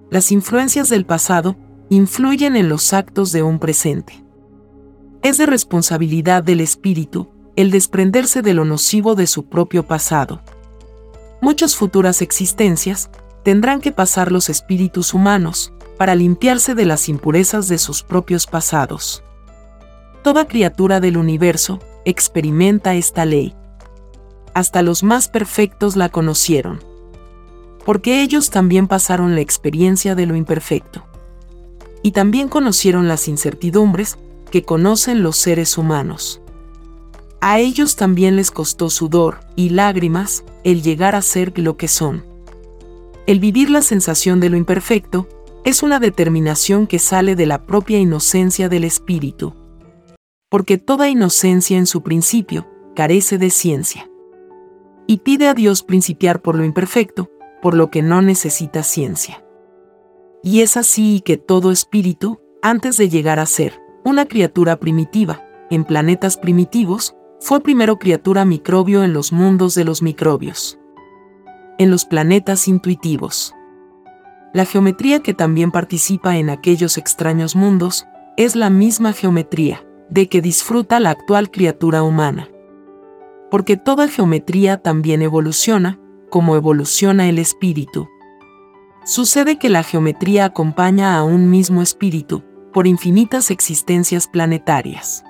Las 0.09 0.31
influencias 0.31 0.89
del 0.89 1.05
pasado 1.05 1.55
influyen 1.89 2.55
en 2.55 2.69
los 2.69 2.93
actos 2.93 3.31
de 3.31 3.43
un 3.43 3.59
presente. 3.59 4.23
Es 5.21 5.37
de 5.37 5.45
responsabilidad 5.45 6.43
del 6.43 6.61
espíritu 6.61 7.29
el 7.55 7.71
desprenderse 7.71 8.41
de 8.41 8.53
lo 8.53 8.65
nocivo 8.65 9.15
de 9.15 9.27
su 9.27 9.47
propio 9.47 9.87
pasado. 9.87 10.41
Muchas 11.41 11.75
futuras 11.75 12.21
existencias 12.21 13.09
tendrán 13.43 13.79
que 13.79 13.91
pasar 13.91 14.31
los 14.31 14.49
espíritus 14.49 15.13
humanos 15.13 15.71
para 15.97 16.15
limpiarse 16.15 16.75
de 16.75 16.85
las 16.85 17.07
impurezas 17.07 17.67
de 17.67 17.77
sus 17.77 18.03
propios 18.03 18.45
pasados. 18.47 19.23
Toda 20.23 20.47
criatura 20.47 20.99
del 20.99 21.17
universo 21.17 21.79
experimenta 22.03 22.95
esta 22.95 23.25
ley. 23.25 23.55
Hasta 24.53 24.81
los 24.81 25.03
más 25.03 25.27
perfectos 25.27 25.95
la 25.95 26.09
conocieron. 26.09 26.79
Porque 27.85 28.21
ellos 28.21 28.49
también 28.49 28.87
pasaron 28.87 29.35
la 29.35 29.41
experiencia 29.41 30.15
de 30.15 30.25
lo 30.25 30.35
imperfecto. 30.35 31.05
Y 32.01 32.11
también 32.11 32.49
conocieron 32.49 33.07
las 33.07 33.27
incertidumbres 33.27 34.17
que 34.51 34.63
conocen 34.63 35.23
los 35.23 35.37
seres 35.37 35.77
humanos. 35.77 36.41
A 37.41 37.59
ellos 37.59 37.95
también 37.95 38.35
les 38.35 38.51
costó 38.51 38.89
sudor 38.89 39.39
y 39.55 39.69
lágrimas 39.69 40.43
el 40.63 40.81
llegar 40.81 41.15
a 41.15 41.21
ser 41.21 41.57
lo 41.59 41.77
que 41.77 41.87
son. 41.87 42.25
El 43.27 43.39
vivir 43.39 43.69
la 43.69 43.81
sensación 43.81 44.39
de 44.39 44.49
lo 44.49 44.57
imperfecto 44.57 45.27
es 45.63 45.83
una 45.83 45.99
determinación 45.99 46.87
que 46.87 46.99
sale 46.99 47.35
de 47.35 47.45
la 47.45 47.65
propia 47.65 47.99
inocencia 47.99 48.67
del 48.67 48.83
espíritu 48.83 49.53
porque 50.55 50.77
toda 50.77 51.09
inocencia 51.09 51.77
en 51.77 51.85
su 51.85 52.01
principio 52.01 52.65
carece 52.95 53.37
de 53.37 53.49
ciencia. 53.49 54.09
Y 55.05 55.17
pide 55.17 55.49
a 55.49 55.53
Dios 55.53 55.83
principiar 55.83 56.41
por 56.41 56.55
lo 56.55 56.63
imperfecto, 56.63 57.29
por 57.61 57.75
lo 57.75 57.89
que 57.89 58.01
no 58.01 58.21
necesita 58.21 58.83
ciencia. 58.83 59.43
Y 60.43 60.61
es 60.61 60.77
así 60.77 61.21
que 61.25 61.37
todo 61.37 61.71
espíritu, 61.71 62.39
antes 62.61 62.97
de 62.97 63.09
llegar 63.09 63.39
a 63.39 63.45
ser 63.45 63.81
una 64.03 64.25
criatura 64.25 64.79
primitiva, 64.79 65.43
en 65.71 65.83
planetas 65.83 66.37
primitivos, 66.37 67.15
fue 67.39 67.59
primero 67.61 67.97
criatura 67.97 68.45
microbio 68.45 69.03
en 69.03 69.13
los 69.13 69.31
mundos 69.31 69.75
de 69.75 69.83
los 69.83 70.01
microbios. 70.01 70.79
En 71.77 71.91
los 71.91 72.05
planetas 72.05 72.67
intuitivos. 72.67 73.53
La 74.53 74.65
geometría 74.65 75.19
que 75.19 75.33
también 75.33 75.71
participa 75.71 76.37
en 76.37 76.49
aquellos 76.49 76.97
extraños 76.97 77.55
mundos 77.55 78.05
es 78.37 78.55
la 78.55 78.69
misma 78.69 79.11
geometría, 79.11 79.85
de 80.09 80.29
que 80.29 80.41
disfruta 80.41 80.99
la 80.99 81.09
actual 81.09 81.51
criatura 81.51 82.03
humana. 82.03 82.49
Porque 83.51 83.77
toda 83.77 84.07
geometría 84.07 84.81
también 84.81 85.21
evoluciona, 85.21 85.99
como 86.29 86.55
evoluciona 86.55 87.27
el 87.29 87.39
espíritu. 87.39 88.07
Sucede 89.05 89.57
que 89.57 89.69
la 89.69 89.83
geometría 89.83 90.45
acompaña 90.45 91.17
a 91.17 91.23
un 91.23 91.49
mismo 91.49 91.81
espíritu, 91.81 92.43
por 92.73 92.87
infinitas 92.87 93.51
existencias 93.51 94.27
planetarias. 94.27 95.23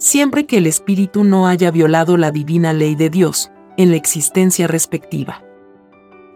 siempre 0.00 0.46
que 0.46 0.56
el 0.56 0.66
espíritu 0.66 1.24
no 1.24 1.46
haya 1.46 1.70
violado 1.70 2.16
la 2.16 2.30
divina 2.30 2.72
ley 2.72 2.94
de 2.94 3.10
Dios, 3.10 3.52
en 3.76 3.90
la 3.90 3.96
existencia 3.96 4.66
respectiva. 4.66 5.44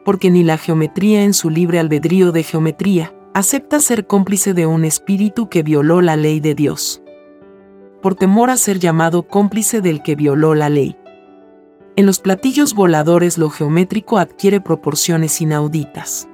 Porque 0.05 0.31
ni 0.31 0.45
la 0.45 0.59
geometría 0.59 1.25
en 1.25 1.33
su 1.33 1.49
libre 1.49 1.79
albedrío 1.79 2.31
de 2.31 2.43
geometría 2.43 3.15
acepta 3.33 3.81
ser 3.81 4.07
cómplice 4.07 4.53
de 4.53 4.67
un 4.67 4.85
espíritu 4.85 5.49
que 5.49 5.63
violó 5.63 6.03
la 6.03 6.15
ley 6.15 6.41
de 6.41 6.55
Dios. 6.55 7.03
Por 8.03 8.15
temor 8.15 8.51
a 8.51 8.59
ser 8.59 8.79
llamado 8.79 9.23
cómplice 9.27 9.81
del 9.81 10.03
que 10.03 10.15
violó 10.15 10.55
la 10.55 10.69
ley. 10.69 10.95
En 11.97 12.07
los 12.07 12.19
platillos 12.19 12.75
voladores 12.75 13.39
lo 13.39 13.51
geométrico 13.51 14.19
adquiere 14.19 14.61
proporciones 14.61 15.41
inauditas. 15.41 16.29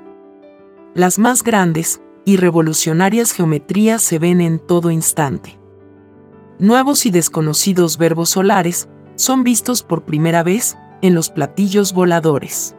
Las 0.94 1.18
más 1.18 1.42
grandes 1.42 2.00
y 2.24 2.38
revolucionarias 2.38 3.32
geometrías 3.32 4.00
se 4.00 4.18
ven 4.18 4.40
en 4.40 4.58
todo 4.58 4.90
instante. 4.90 5.58
Nuevos 6.58 7.04
y 7.04 7.10
desconocidos 7.10 7.98
verbos 7.98 8.30
solares 8.30 8.88
son 9.16 9.44
vistos 9.44 9.82
por 9.82 10.04
primera 10.04 10.42
vez 10.42 10.78
en 11.02 11.14
los 11.14 11.28
platillos 11.28 11.92
voladores. 11.92 12.74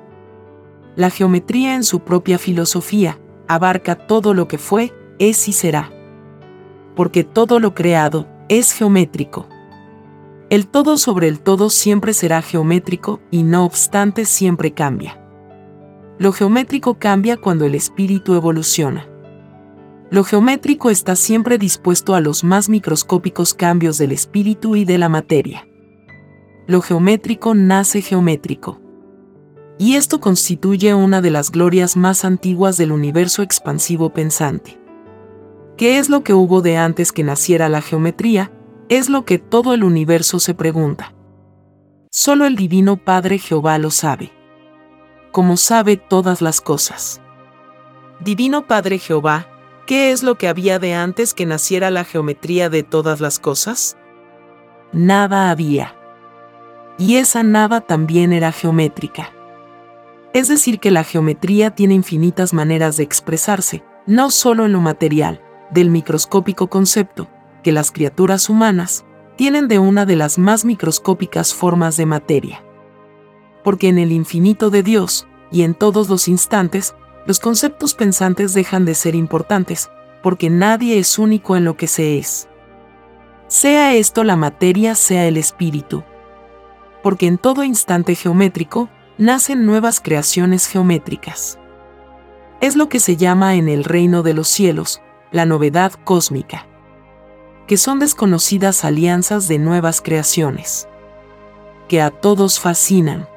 La 0.96 1.12
geometría 1.12 1.76
en 1.76 1.84
su 1.84 2.00
propia 2.00 2.40
filosofía 2.40 3.20
abarca 3.48 3.96
todo 4.08 4.34
lo 4.34 4.48
que 4.48 4.58
fue, 4.58 4.92
es 5.20 5.48
y 5.48 5.54
será. 5.54 5.92
Porque 6.96 7.24
todo 7.24 7.60
lo 7.60 7.76
creado 7.76 8.28
es 8.50 8.72
geométrico. 8.74 9.48
El 10.52 10.68
todo 10.68 10.98
sobre 10.98 11.30
el 11.30 11.40
todo 11.40 11.70
siempre 11.70 12.14
será 12.14 12.42
geométrico 12.42 13.22
y 13.32 13.44
no 13.44 13.64
obstante 13.64 14.26
siempre 14.26 14.74
cambia. 14.74 15.18
Lo 16.20 16.34
geométrico 16.34 17.00
cambia 17.00 17.38
cuando 17.38 17.64
el 17.64 17.74
espíritu 17.74 18.36
evoluciona. 18.36 19.08
Lo 20.10 20.26
geométrico 20.26 20.90
está 20.90 21.16
siempre 21.16 21.58
dispuesto 21.58 22.16
a 22.16 22.20
los 22.20 22.44
más 22.44 22.68
microscópicos 22.68 23.54
cambios 23.54 23.98
del 23.98 24.12
espíritu 24.12 24.76
y 24.76 24.84
de 24.84 24.98
la 24.98 25.08
materia. 25.08 25.66
Lo 26.68 26.82
geométrico 26.82 27.56
nace 27.56 28.02
geométrico. 28.02 28.82
Y 29.80 29.96
esto 29.96 30.20
constituye 30.20 30.94
una 30.94 31.22
de 31.22 31.32
las 31.32 31.50
glorias 31.52 31.96
más 31.96 32.26
antiguas 32.26 32.76
del 32.76 32.92
universo 32.92 33.42
expansivo 33.42 34.12
pensante. 34.12 34.78
¿Qué 35.78 35.98
es 35.98 36.10
lo 36.10 36.26
que 36.26 36.34
hubo 36.34 36.62
de 36.62 36.76
antes 36.76 37.14
que 37.14 37.24
naciera 37.24 37.70
la 37.70 37.82
geometría? 37.82 38.52
Es 38.92 39.08
lo 39.10 39.24
que 39.24 39.38
todo 39.38 39.74
el 39.74 39.86
universo 39.86 40.38
se 40.42 40.54
pregunta. 40.54 41.14
Solo 42.12 42.46
el 42.46 42.58
Divino 42.58 42.98
Padre 42.98 43.38
Jehová 43.38 43.78
lo 43.78 43.90
sabe. 43.90 44.34
Como 45.32 45.56
sabe 45.56 45.96
todas 45.96 46.42
las 46.42 46.60
cosas. 46.60 47.22
Divino 48.20 48.68
Padre 48.68 49.00
Jehová, 49.00 49.48
¿qué 49.88 50.12
es 50.12 50.24
lo 50.24 50.38
que 50.38 50.50
había 50.50 50.78
de 50.78 50.94
antes 50.94 51.34
que 51.34 51.46
naciera 51.46 51.90
la 51.90 52.04
geometría 52.04 52.70
de 52.70 52.84
todas 52.84 53.22
las 53.22 53.40
cosas? 53.40 53.96
Nada 54.92 55.52
había. 55.52 55.96
Y 56.98 57.16
esa 57.16 57.44
nada 57.44 57.80
también 57.80 58.34
era 58.34 58.52
geométrica. 58.52 59.32
Es 60.34 60.50
decir, 60.50 60.82
que 60.82 60.92
la 60.92 61.06
geometría 61.06 61.72
tiene 61.72 61.94
infinitas 61.94 62.54
maneras 62.54 62.98
de 62.98 63.04
expresarse, 63.04 63.86
no 64.06 64.32
solo 64.32 64.66
en 64.66 64.74
lo 64.74 64.82
material, 64.82 65.42
del 65.72 65.90
microscópico 65.90 66.68
concepto, 66.68 67.30
que 67.62 67.72
las 67.72 67.92
criaturas 67.92 68.50
humanas 68.50 69.06
tienen 69.36 69.68
de 69.68 69.80
una 69.80 70.06
de 70.06 70.16
las 70.16 70.38
más 70.38 70.66
microscópicas 70.66 71.54
formas 71.54 71.98
de 71.98 72.06
materia. 72.06 72.64
Porque 73.64 73.88
en 73.88 73.98
el 73.98 74.12
infinito 74.12 74.70
de 74.70 74.84
Dios, 74.84 75.28
y 75.52 75.64
en 75.64 75.74
todos 75.74 76.10
los 76.10 76.28
instantes, 76.28 76.96
los 77.26 77.40
conceptos 77.40 77.94
pensantes 77.94 78.54
dejan 78.54 78.86
de 78.86 78.96
ser 78.96 79.16
importantes, 79.16 79.90
porque 80.24 80.50
nadie 80.50 80.98
es 81.00 81.18
único 81.20 81.56
en 81.56 81.66
lo 81.66 81.78
que 81.78 81.88
se 81.88 82.18
es. 82.18 82.48
Sea 83.48 83.96
esto 83.96 84.24
la 84.24 84.36
materia, 84.36 84.96
sea 84.96 85.28
el 85.28 85.38
espíritu. 85.38 86.04
Porque 87.04 87.28
en 87.28 87.38
todo 87.38 87.64
instante 87.64 88.16
geométrico, 88.16 88.90
nacen 89.18 89.66
nuevas 89.66 90.00
creaciones 90.00 90.68
geométricas. 90.68 91.60
Es 92.60 92.76
lo 92.76 92.90
que 92.90 93.00
se 93.00 93.18
llama 93.18 93.56
en 93.56 93.70
el 93.70 93.84
reino 93.84 94.24
de 94.24 94.34
los 94.34 94.48
cielos, 94.48 95.02
la 95.32 95.46
novedad 95.46 95.94
cósmica 96.04 96.68
que 97.72 97.78
son 97.78 98.00
desconocidas 98.00 98.84
alianzas 98.84 99.48
de 99.48 99.58
nuevas 99.58 100.02
creaciones, 100.02 100.90
que 101.88 102.02
a 102.02 102.10
todos 102.10 102.60
fascinan, 102.60 103.30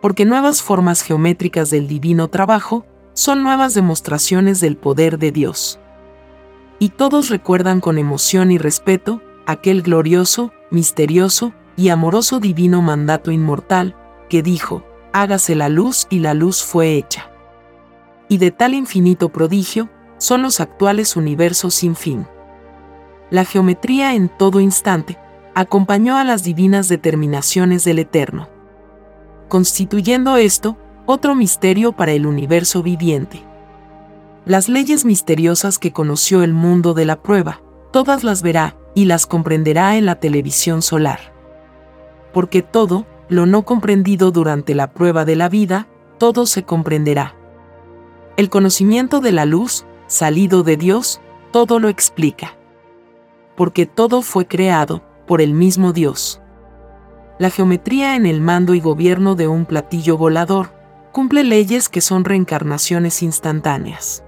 porque 0.00 0.24
nuevas 0.24 0.62
formas 0.62 1.02
geométricas 1.02 1.68
del 1.68 1.88
divino 1.88 2.28
trabajo 2.28 2.86
son 3.14 3.42
nuevas 3.42 3.74
demostraciones 3.74 4.60
del 4.60 4.76
poder 4.76 5.18
de 5.18 5.32
Dios. 5.32 5.80
Y 6.78 6.90
todos 6.90 7.30
recuerdan 7.30 7.80
con 7.80 7.98
emoción 7.98 8.52
y 8.52 8.58
respeto 8.58 9.20
aquel 9.44 9.82
glorioso, 9.82 10.52
misterioso 10.70 11.52
y 11.76 11.88
amoroso 11.88 12.38
divino 12.38 12.80
mandato 12.80 13.32
inmortal, 13.32 13.96
que 14.28 14.44
dijo, 14.44 14.84
hágase 15.12 15.56
la 15.56 15.68
luz 15.68 16.06
y 16.10 16.20
la 16.20 16.34
luz 16.34 16.62
fue 16.62 16.94
hecha. 16.94 17.28
Y 18.28 18.38
de 18.38 18.52
tal 18.52 18.72
infinito 18.72 19.30
prodigio, 19.30 19.90
son 20.18 20.42
los 20.42 20.60
actuales 20.60 21.16
universos 21.16 21.74
sin 21.74 21.96
fin 21.96 22.24
la 23.32 23.46
geometría 23.46 24.14
en 24.14 24.28
todo 24.28 24.60
instante, 24.60 25.18
acompañó 25.54 26.18
a 26.18 26.22
las 26.24 26.44
divinas 26.44 26.88
determinaciones 26.88 27.82
del 27.82 27.98
Eterno, 27.98 28.50
constituyendo 29.48 30.36
esto 30.36 30.76
otro 31.06 31.34
misterio 31.34 31.92
para 31.92 32.12
el 32.12 32.26
universo 32.26 32.82
viviente. 32.82 33.42
Las 34.44 34.68
leyes 34.68 35.06
misteriosas 35.06 35.78
que 35.78 35.92
conoció 35.92 36.42
el 36.42 36.52
mundo 36.52 36.92
de 36.92 37.06
la 37.06 37.22
prueba, 37.22 37.62
todas 37.90 38.22
las 38.22 38.42
verá 38.42 38.76
y 38.94 39.06
las 39.06 39.24
comprenderá 39.24 39.96
en 39.96 40.04
la 40.04 40.16
televisión 40.16 40.82
solar. 40.82 41.32
Porque 42.34 42.60
todo, 42.60 43.06
lo 43.30 43.46
no 43.46 43.64
comprendido 43.64 44.30
durante 44.30 44.74
la 44.74 44.92
prueba 44.92 45.24
de 45.24 45.36
la 45.36 45.48
vida, 45.48 45.88
todo 46.18 46.44
se 46.44 46.64
comprenderá. 46.64 47.34
El 48.36 48.50
conocimiento 48.50 49.20
de 49.20 49.32
la 49.32 49.46
luz, 49.46 49.86
salido 50.06 50.64
de 50.64 50.76
Dios, 50.76 51.22
todo 51.50 51.78
lo 51.78 51.88
explica 51.88 52.58
porque 53.56 53.86
todo 53.86 54.22
fue 54.22 54.46
creado 54.46 55.02
por 55.26 55.40
el 55.40 55.54
mismo 55.54 55.92
Dios. 55.92 56.40
La 57.38 57.50
geometría 57.50 58.16
en 58.16 58.26
el 58.26 58.40
mando 58.40 58.74
y 58.74 58.80
gobierno 58.80 59.34
de 59.34 59.48
un 59.48 59.64
platillo 59.64 60.16
volador 60.16 60.70
cumple 61.12 61.44
leyes 61.44 61.88
que 61.88 62.00
son 62.00 62.24
reencarnaciones 62.24 63.22
instantáneas. 63.22 64.24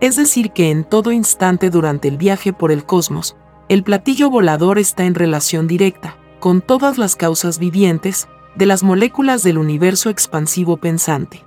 Es 0.00 0.16
decir, 0.16 0.52
que 0.52 0.70
en 0.70 0.84
todo 0.84 1.12
instante 1.12 1.70
durante 1.70 2.08
el 2.08 2.16
viaje 2.16 2.52
por 2.52 2.70
el 2.70 2.84
cosmos, 2.84 3.36
el 3.68 3.82
platillo 3.82 4.30
volador 4.30 4.78
está 4.78 5.04
en 5.04 5.14
relación 5.14 5.66
directa 5.66 6.16
con 6.40 6.60
todas 6.60 6.98
las 6.98 7.16
causas 7.16 7.58
vivientes 7.58 8.28
de 8.54 8.66
las 8.66 8.82
moléculas 8.82 9.42
del 9.42 9.58
universo 9.58 10.08
expansivo 10.10 10.76
pensante. 10.76 11.44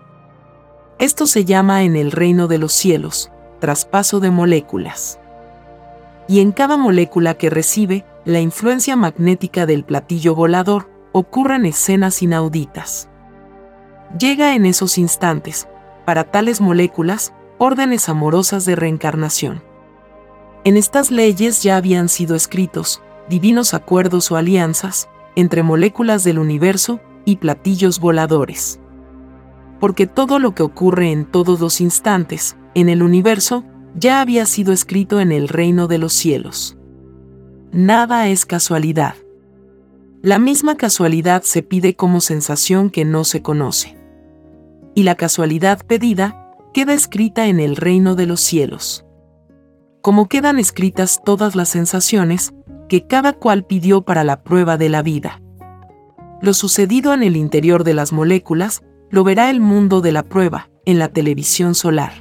Esto 0.99 1.25
se 1.25 1.45
llama 1.45 1.83
en 1.83 1.95
el 1.95 2.11
reino 2.11 2.47
de 2.47 2.57
los 2.57 2.73
cielos, 2.73 3.31
traspaso 3.59 4.19
de 4.19 4.31
moléculas 4.31 5.20
y 6.31 6.39
en 6.39 6.53
cada 6.53 6.77
molécula 6.77 7.33
que 7.33 7.49
recibe 7.49 8.05
la 8.23 8.39
influencia 8.39 8.95
magnética 8.95 9.65
del 9.65 9.83
platillo 9.83 10.33
volador, 10.33 10.89
ocurren 11.11 11.65
escenas 11.65 12.21
inauditas. 12.21 13.09
Llega 14.17 14.55
en 14.55 14.65
esos 14.65 14.97
instantes, 14.97 15.67
para 16.05 16.23
tales 16.23 16.61
moléculas, 16.61 17.33
órdenes 17.57 18.07
amorosas 18.07 18.63
de 18.63 18.77
reencarnación. 18.77 19.61
En 20.63 20.77
estas 20.77 21.11
leyes 21.11 21.63
ya 21.63 21.75
habían 21.75 22.07
sido 22.07 22.33
escritos 22.37 23.01
divinos 23.27 23.73
acuerdos 23.73 24.31
o 24.31 24.37
alianzas 24.37 25.09
entre 25.35 25.63
moléculas 25.63 26.23
del 26.23 26.39
universo 26.39 27.01
y 27.25 27.35
platillos 27.35 27.99
voladores. 27.99 28.79
Porque 29.81 30.07
todo 30.07 30.39
lo 30.39 30.55
que 30.55 30.63
ocurre 30.63 31.11
en 31.11 31.25
todos 31.25 31.59
los 31.59 31.81
instantes, 31.81 32.55
en 32.73 32.87
el 32.87 33.03
universo, 33.03 33.65
ya 33.95 34.21
había 34.21 34.45
sido 34.45 34.73
escrito 34.73 35.19
en 35.19 35.32
el 35.32 35.47
reino 35.47 35.88
de 35.88 35.97
los 35.97 36.13
cielos. 36.13 36.77
Nada 37.71 38.27
es 38.27 38.45
casualidad. 38.45 39.15
La 40.21 40.39
misma 40.39 40.75
casualidad 40.75 41.43
se 41.43 41.63
pide 41.63 41.95
como 41.95 42.21
sensación 42.21 42.89
que 42.89 43.06
no 43.06 43.23
se 43.23 43.41
conoce. 43.41 43.97
Y 44.93 45.04
la 45.04 45.15
casualidad 45.15 45.86
pedida 45.86 46.54
queda 46.73 46.93
escrita 46.93 47.47
en 47.47 47.60
el 47.60 47.75
reino 47.75 48.15
de 48.15 48.25
los 48.27 48.41
cielos. 48.41 49.06
Como 50.01 50.27
quedan 50.27 50.60
escritas 50.60 51.21
todas 51.23 51.56
las 51.56 51.69
sensaciones 51.69 52.54
que 52.88 53.08
cada 53.08 53.34
cual 53.34 53.65
pidió 53.65 54.01
para 54.01 54.23
la 54.23 54.43
prueba 54.43 54.77
de 54.77 54.89
la 54.89 55.01
vida. 55.01 55.41
Lo 56.41 56.54
sucedido 56.54 57.13
en 57.13 57.23
el 57.23 57.36
interior 57.36 57.84
de 57.84 57.93
las 57.93 58.12
moléculas 58.12 58.84
lo 59.10 59.23
verá 59.23 59.49
el 59.49 59.60
mundo 59.60 60.01
de 60.01 60.12
la 60.12 60.23
prueba 60.23 60.69
en 60.86 60.97
la 60.99 61.10
televisión 61.10 61.75
solar 61.75 62.20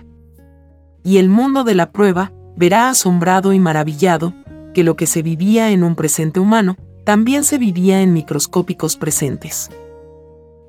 y 1.02 1.18
el 1.18 1.28
mundo 1.28 1.64
de 1.64 1.74
la 1.74 1.92
prueba 1.92 2.32
verá 2.56 2.90
asombrado 2.90 3.52
y 3.52 3.58
maravillado 3.58 4.34
que 4.74 4.84
lo 4.84 4.96
que 4.96 5.06
se 5.06 5.22
vivía 5.22 5.70
en 5.70 5.82
un 5.82 5.94
presente 5.94 6.40
humano 6.40 6.76
también 7.04 7.44
se 7.44 7.58
vivía 7.58 8.02
en 8.02 8.12
microscópicos 8.12 8.96
presentes. 8.96 9.70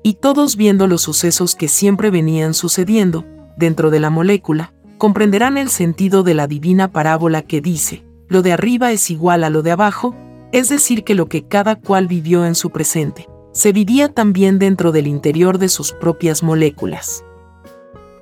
Y 0.02 0.14
todos 0.14 0.56
viendo 0.56 0.86
los 0.86 1.02
sucesos 1.02 1.54
que 1.54 1.68
siempre 1.68 2.10
venían 2.10 2.54
sucediendo 2.54 3.24
dentro 3.56 3.90
de 3.90 4.00
la 4.00 4.10
molécula, 4.10 4.72
comprenderán 4.98 5.58
el 5.58 5.68
sentido 5.68 6.22
de 6.22 6.34
la 6.34 6.46
divina 6.46 6.90
parábola 6.90 7.42
que 7.42 7.60
dice, 7.60 8.02
lo 8.28 8.42
de 8.42 8.52
arriba 8.52 8.92
es 8.92 9.10
igual 9.10 9.44
a 9.44 9.50
lo 9.50 9.62
de 9.62 9.72
abajo, 9.72 10.14
Es 10.52 10.68
decir, 10.68 11.02
que 11.02 11.14
lo 11.14 11.28
que 11.28 11.44
cada 11.44 11.76
cual 11.76 12.06
vivió 12.08 12.44
en 12.44 12.54
su 12.54 12.68
presente, 12.68 13.26
se 13.52 13.72
vivía 13.72 14.10
también 14.10 14.58
dentro 14.58 14.92
del 14.92 15.06
interior 15.06 15.56
de 15.56 15.70
sus 15.70 15.92
propias 15.92 16.42
moléculas. 16.42 17.24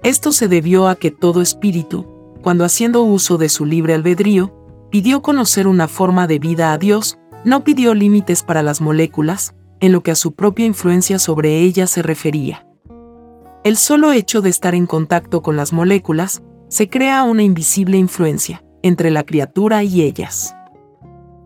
Esto 0.02 0.32
se 0.32 0.48
debió 0.48 0.88
a 0.88 0.96
que 0.96 1.10
todo 1.10 1.42
espíritu, 1.42 2.06
cuando 2.42 2.64
haciendo 2.64 3.02
uso 3.02 3.36
de 3.36 3.50
su 3.50 3.66
libre 3.66 3.94
albedrío, 3.94 4.54
pidió 4.90 5.20
conocer 5.20 5.66
una 5.66 5.88
forma 5.88 6.26
de 6.26 6.38
vida 6.38 6.72
a 6.72 6.78
Dios, 6.78 7.18
no 7.44 7.64
pidió 7.64 7.94
límites 7.94 8.42
para 8.42 8.62
las 8.62 8.80
moléculas, 8.80 9.54
en 9.80 9.92
lo 9.92 10.02
que 10.02 10.10
a 10.10 10.14
su 10.14 10.32
propia 10.32 10.64
influencia 10.64 11.18
sobre 11.18 11.60
ellas 11.60 11.90
se 11.90 12.02
refería. 12.02 12.66
El 13.62 13.76
solo 13.76 14.12
hecho 14.12 14.40
de 14.40 14.48
estar 14.48 14.74
en 14.74 14.86
contacto 14.86 15.42
con 15.42 15.56
las 15.56 15.74
moléculas, 15.74 16.42
se 16.68 16.88
crea 16.88 17.22
una 17.24 17.42
invisible 17.42 17.98
influencia 17.98 18.64
entre 18.82 19.10
la 19.10 19.24
criatura 19.24 19.82
y 19.82 20.00
ellas. 20.00 20.54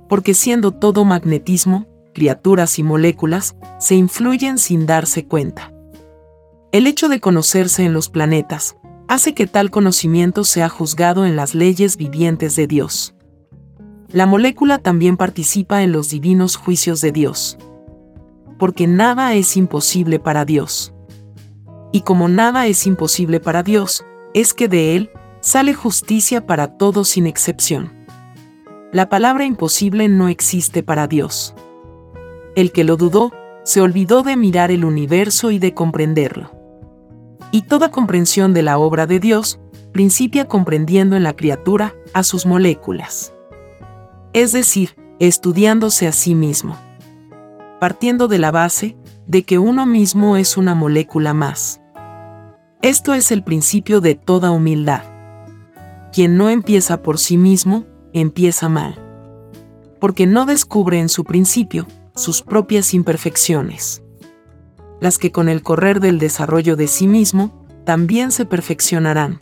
Porque 0.09 0.33
siendo 0.35 0.71
todo 0.71 1.05
magnetismo, 1.05 1.87
criaturas 2.15 2.79
y 2.79 2.85
moléculas 2.85 3.57
se 3.81 3.97
influyen 3.97 4.59
sin 4.59 4.87
darse 4.87 5.27
cuenta. 5.27 5.74
El 6.75 6.89
hecho 6.89 7.09
de 7.09 7.21
conocerse 7.21 7.85
en 7.85 7.93
los 7.93 8.09
planetas 8.09 8.77
hace 9.07 9.33
que 9.33 9.47
tal 9.47 9.71
conocimiento 9.71 10.43
sea 10.43 10.69
juzgado 10.69 11.25
en 11.25 11.37
las 11.37 11.55
leyes 11.55 11.97
vivientes 11.97 12.57
de 12.57 12.67
Dios. 12.67 13.15
La 14.09 14.27
molécula 14.27 14.79
también 14.79 15.17
participa 15.17 15.85
en 15.85 15.93
los 15.93 16.11
divinos 16.11 16.57
juicios 16.57 17.01
de 17.01 17.13
Dios. 17.13 17.59
Porque 18.59 18.89
nada 18.89 19.35
es 19.35 19.57
imposible 19.57 20.19
para 20.19 20.45
Dios 20.45 20.93
y 21.93 22.01
como 22.01 22.27
nada 22.27 22.67
es 22.67 22.89
imposible 22.89 23.39
para 23.39 23.63
Dios, 23.63 24.05
es 24.35 24.53
que 24.53 24.67
de 24.67 24.97
Él 24.97 25.11
sale 25.41 25.75
justicia 25.75 26.45
para 26.45 26.77
todos 26.77 27.07
sin 27.11 27.29
excepción. 27.29 27.93
La 28.91 29.09
palabra 29.09 29.45
imposible 29.45 30.09
no 30.09 30.27
existe 30.27 30.83
para 30.83 31.07
Dios. 31.07 31.55
El 32.57 32.73
que 32.73 32.83
lo 32.83 32.97
dudó, 32.97 33.31
se 33.63 33.81
olvidó 33.81 34.25
de 34.25 34.35
mirar 34.35 34.73
el 34.73 34.85
universo 34.85 35.53
y 35.53 35.61
de 35.61 35.73
comprenderlo. 35.73 36.64
Y 37.55 37.63
toda 37.63 37.93
comprensión 37.93 38.53
de 38.53 38.65
la 38.65 38.79
obra 38.79 39.07
de 39.07 39.21
Dios 39.21 39.61
principia 39.93 40.49
comprendiendo 40.49 41.15
en 41.15 41.23
la 41.23 41.37
criatura 41.37 41.95
a 42.13 42.25
sus 42.25 42.47
moléculas. 42.47 43.33
Es 44.33 44.51
decir, 44.51 44.97
estudiándose 45.21 46.09
a 46.09 46.13
sí 46.13 46.35
mismo. 46.35 46.77
Partiendo 47.79 48.27
de 48.27 48.39
la 48.39 48.51
base 48.51 48.97
de 49.29 49.45
que 49.45 49.61
uno 49.61 49.87
mismo 49.87 50.37
es 50.37 50.57
una 50.57 50.75
molécula 50.75 51.33
más. 51.33 51.81
Esto 52.83 53.15
es 53.15 53.31
el 53.31 53.45
principio 53.45 54.01
de 54.01 54.17
toda 54.17 54.51
humildad. 54.51 55.05
Quien 56.13 56.37
no 56.37 56.51
empieza 56.51 57.03
por 57.03 57.21
sí 57.21 57.37
mismo, 57.37 57.85
empieza 58.13 58.69
mal. 58.69 58.97
Porque 60.01 60.27
no 60.27 60.45
descubre 60.45 60.99
en 60.99 61.09
su 61.09 61.23
principio 61.23 61.87
sus 62.17 62.43
propias 62.43 62.95
imperfecciones. 62.95 64.04
Las 65.01 65.19
que 65.19 65.33
con 65.33 65.49
el 65.49 65.63
correr 65.63 66.01
del 66.01 66.19
desarrollo 66.19 66.77
de 66.77 66.89
sí 66.89 67.07
mismo, 67.07 67.53
también 67.85 68.31
se 68.31 68.47
perfeccionarán, 68.47 69.41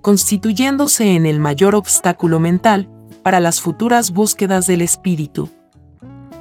constituyéndose 0.00 1.14
en 1.14 1.26
el 1.26 1.40
mayor 1.40 1.74
obstáculo 1.74 2.40
mental 2.40 2.88
para 3.22 3.40
las 3.40 3.60
futuras 3.60 4.12
búsquedas 4.12 4.66
del 4.66 4.82
espíritu. 4.82 5.50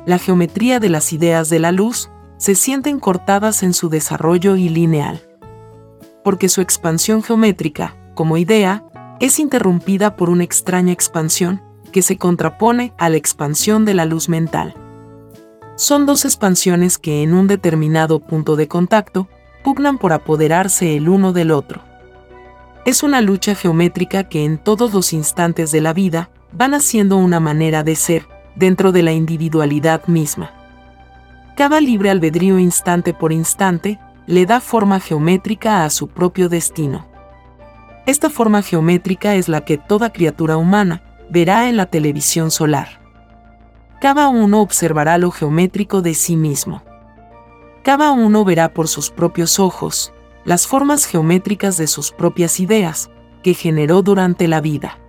La 0.05 0.17
geometría 0.17 0.79
de 0.79 0.89
las 0.89 1.13
ideas 1.13 1.49
de 1.49 1.59
la 1.59 1.71
luz 1.71 2.09
se 2.37 2.55
sienten 2.55 2.99
cortadas 2.99 3.63
en 3.63 3.73
su 3.73 3.89
desarrollo 3.89 4.55
y 4.55 4.69
lineal 4.69 5.21
porque 6.23 6.49
su 6.49 6.61
expansión 6.61 7.21
geométrica, 7.21 7.95
como 8.15 8.37
idea, 8.37 8.85
es 9.19 9.39
interrumpida 9.39 10.15
por 10.15 10.29
una 10.29 10.43
extraña 10.43 10.93
expansión 10.93 11.61
que 11.91 12.01
se 12.01 12.17
contrapone 12.17 12.93
a 12.97 13.09
la 13.09 13.17
expansión 13.17 13.85
de 13.85 13.93
la 13.93 14.05
luz 14.05 14.29
mental. 14.29 14.73
Son 15.75 16.05
dos 16.05 16.23
expansiones 16.23 16.99
que 16.99 17.23
en 17.23 17.33
un 17.33 17.47
determinado 17.47 18.19
punto 18.19 18.55
de 18.55 18.67
contacto 18.67 19.27
pugnan 19.63 19.97
por 19.97 20.13
apoderarse 20.13 20.95
el 20.95 21.09
uno 21.09 21.33
del 21.33 21.49
otro. 21.49 21.81
Es 22.85 23.01
una 23.01 23.21
lucha 23.21 23.55
geométrica 23.55 24.25
que 24.25 24.45
en 24.45 24.59
todos 24.59 24.93
los 24.93 25.13
instantes 25.13 25.71
de 25.71 25.81
la 25.81 25.93
vida 25.93 26.29
van 26.51 26.75
haciendo 26.75 27.17
una 27.17 27.39
manera 27.39 27.83
de 27.83 27.95
ser 27.95 28.27
dentro 28.55 28.91
de 28.91 29.01
la 29.01 29.13
individualidad 29.13 30.05
misma. 30.05 30.51
Cada 31.57 31.81
libre 31.81 32.11
albedrío 32.11 32.59
instante 32.59 33.13
por 33.15 33.31
instante 33.31 33.99
le 34.27 34.45
da 34.45 34.59
forma 34.59 34.99
geométrica 34.99 35.85
a 35.85 35.89
su 35.89 36.07
propio 36.07 36.49
destino. 36.49 37.07
Esta 38.05 38.29
forma 38.29 38.61
geométrica 38.61 39.35
es 39.35 39.49
la 39.49 39.61
que 39.61 39.79
toda 39.79 40.11
criatura 40.11 40.57
humana 40.57 41.01
verá 41.31 41.67
en 41.67 41.77
la 41.77 41.87
televisión 41.87 42.51
solar. 42.51 43.02
Cada 44.03 44.27
uno 44.27 44.59
observará 44.59 45.17
lo 45.17 45.31
geométrico 45.31 46.01
de 46.01 46.13
sí 46.13 46.35
mismo. 46.35 46.83
Cada 47.83 48.11
uno 48.11 48.43
verá 48.43 48.73
por 48.73 48.89
sus 48.89 49.09
propios 49.09 49.59
ojos 49.59 50.11
las 50.43 50.67
formas 50.67 51.05
geométricas 51.05 51.77
de 51.77 51.87
sus 51.87 52.11
propias 52.11 52.59
ideas 52.59 53.09
que 53.43 53.53
generó 53.53 54.01
durante 54.01 54.49
la 54.49 54.59
vida. 54.59 54.99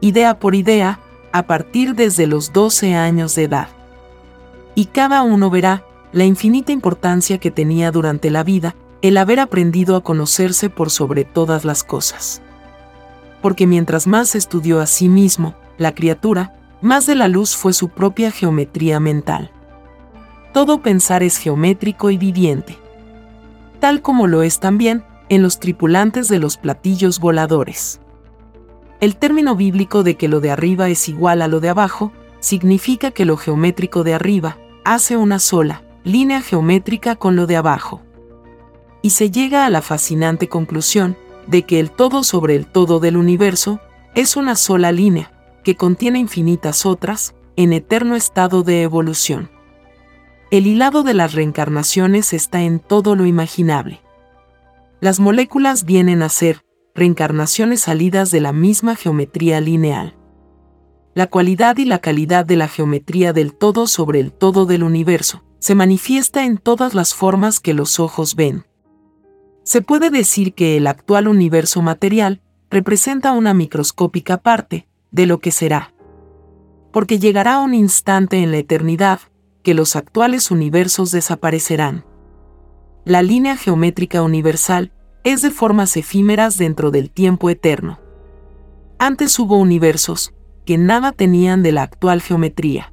Idea 0.00 0.38
por 0.38 0.54
idea, 0.54 1.00
a 1.32 1.48
partir 1.48 1.96
desde 1.96 2.28
los 2.28 2.52
12 2.52 2.94
años 2.94 3.34
de 3.34 3.42
edad. 3.42 3.70
Y 4.76 4.84
cada 4.84 5.24
uno 5.24 5.50
verá 5.50 5.84
la 6.12 6.22
infinita 6.22 6.70
importancia 6.70 7.38
que 7.38 7.50
tenía 7.50 7.90
durante 7.90 8.30
la 8.30 8.44
vida 8.44 8.76
el 9.02 9.16
haber 9.16 9.40
aprendido 9.40 9.96
a 9.96 10.04
conocerse 10.04 10.70
por 10.70 10.90
sobre 10.90 11.24
todas 11.24 11.64
las 11.64 11.82
cosas. 11.82 12.40
Porque 13.42 13.66
mientras 13.66 14.06
más 14.06 14.36
estudió 14.36 14.80
a 14.80 14.86
sí 14.86 15.08
mismo, 15.08 15.56
la 15.76 15.92
criatura, 15.92 16.52
más 16.86 17.04
de 17.04 17.16
la 17.16 17.26
luz 17.26 17.56
fue 17.56 17.72
su 17.72 17.88
propia 17.88 18.30
geometría 18.30 19.00
mental. 19.00 19.50
Todo 20.54 20.80
pensar 20.80 21.24
es 21.24 21.36
geométrico 21.36 22.10
y 22.10 22.16
viviente. 22.16 22.78
Tal 23.80 24.00
como 24.02 24.28
lo 24.28 24.42
es 24.42 24.60
también 24.60 25.04
en 25.28 25.42
los 25.42 25.58
tripulantes 25.58 26.28
de 26.28 26.38
los 26.38 26.56
platillos 26.56 27.18
voladores. 27.18 28.00
El 29.00 29.16
término 29.16 29.56
bíblico 29.56 30.04
de 30.04 30.16
que 30.16 30.28
lo 30.28 30.40
de 30.40 30.52
arriba 30.52 30.88
es 30.88 31.08
igual 31.08 31.42
a 31.42 31.48
lo 31.48 31.58
de 31.58 31.70
abajo, 31.70 32.12
significa 32.38 33.10
que 33.10 33.24
lo 33.24 33.36
geométrico 33.36 34.04
de 34.04 34.14
arriba 34.14 34.56
hace 34.84 35.16
una 35.16 35.40
sola, 35.40 35.82
línea 36.04 36.40
geométrica 36.40 37.16
con 37.16 37.34
lo 37.34 37.48
de 37.48 37.56
abajo. 37.56 38.00
Y 39.02 39.10
se 39.10 39.32
llega 39.32 39.66
a 39.66 39.70
la 39.70 39.82
fascinante 39.82 40.48
conclusión 40.48 41.16
de 41.48 41.64
que 41.64 41.80
el 41.80 41.90
todo 41.90 42.22
sobre 42.22 42.54
el 42.54 42.66
todo 42.66 43.00
del 43.00 43.16
universo 43.16 43.80
es 44.14 44.36
una 44.36 44.54
sola 44.54 44.92
línea, 44.92 45.32
que 45.66 45.74
contiene 45.74 46.20
infinitas 46.20 46.86
otras, 46.86 47.34
en 47.56 47.72
eterno 47.72 48.14
estado 48.14 48.62
de 48.62 48.82
evolución. 48.82 49.50
El 50.52 50.68
hilado 50.68 51.02
de 51.02 51.12
las 51.12 51.32
reencarnaciones 51.32 52.32
está 52.34 52.62
en 52.62 52.78
todo 52.78 53.16
lo 53.16 53.26
imaginable. 53.26 54.00
Las 55.00 55.18
moléculas 55.18 55.84
vienen 55.84 56.22
a 56.22 56.28
ser 56.28 56.64
reencarnaciones 56.94 57.80
salidas 57.80 58.30
de 58.30 58.40
la 58.40 58.52
misma 58.52 58.94
geometría 58.94 59.60
lineal. 59.60 60.14
La 61.16 61.26
cualidad 61.26 61.78
y 61.78 61.84
la 61.84 61.98
calidad 61.98 62.46
de 62.46 62.54
la 62.54 62.68
geometría 62.68 63.32
del 63.32 63.52
todo 63.52 63.88
sobre 63.88 64.20
el 64.20 64.30
todo 64.30 64.66
del 64.66 64.84
universo 64.84 65.42
se 65.58 65.74
manifiesta 65.74 66.44
en 66.44 66.58
todas 66.58 66.94
las 66.94 67.12
formas 67.12 67.58
que 67.58 67.74
los 67.74 67.98
ojos 67.98 68.36
ven. 68.36 68.66
Se 69.64 69.82
puede 69.82 70.10
decir 70.10 70.54
que 70.54 70.76
el 70.76 70.86
actual 70.86 71.26
universo 71.26 71.82
material 71.82 72.40
representa 72.70 73.32
una 73.32 73.52
microscópica 73.52 74.36
parte 74.36 74.86
de 75.16 75.24
lo 75.24 75.38
que 75.38 75.50
será. 75.50 75.94
Porque 76.92 77.18
llegará 77.18 77.58
un 77.58 77.74
instante 77.74 78.42
en 78.42 78.50
la 78.50 78.58
eternidad 78.58 79.20
que 79.62 79.72
los 79.72 79.96
actuales 79.96 80.50
universos 80.50 81.10
desaparecerán. 81.10 82.04
La 83.06 83.22
línea 83.22 83.56
geométrica 83.56 84.22
universal 84.22 84.92
es 85.24 85.40
de 85.40 85.50
formas 85.50 85.96
efímeras 85.96 86.58
dentro 86.58 86.90
del 86.90 87.10
tiempo 87.10 87.48
eterno. 87.48 87.98
Antes 88.98 89.38
hubo 89.38 89.56
universos 89.56 90.34
que 90.66 90.76
nada 90.76 91.12
tenían 91.12 91.62
de 91.62 91.72
la 91.72 91.82
actual 91.82 92.20
geometría. 92.20 92.92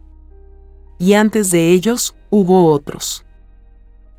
Y 0.99 1.13
antes 1.13 1.51
de 1.51 1.71
ellos 1.71 2.15
hubo 2.29 2.71
otros. 2.71 3.25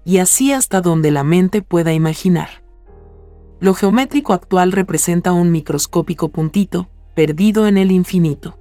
Y 0.04 0.18
así 0.18 0.52
hasta 0.52 0.82
donde 0.82 1.10
la 1.10 1.24
mente 1.24 1.62
pueda 1.62 1.94
imaginar. 1.94 2.62
Lo 3.60 3.72
geométrico 3.72 4.34
actual 4.34 4.72
representa 4.72 5.32
un 5.32 5.50
microscópico 5.50 6.28
puntito, 6.28 6.90
perdido 7.14 7.66
en 7.66 7.78
el 7.78 7.90
infinito. 7.90 8.58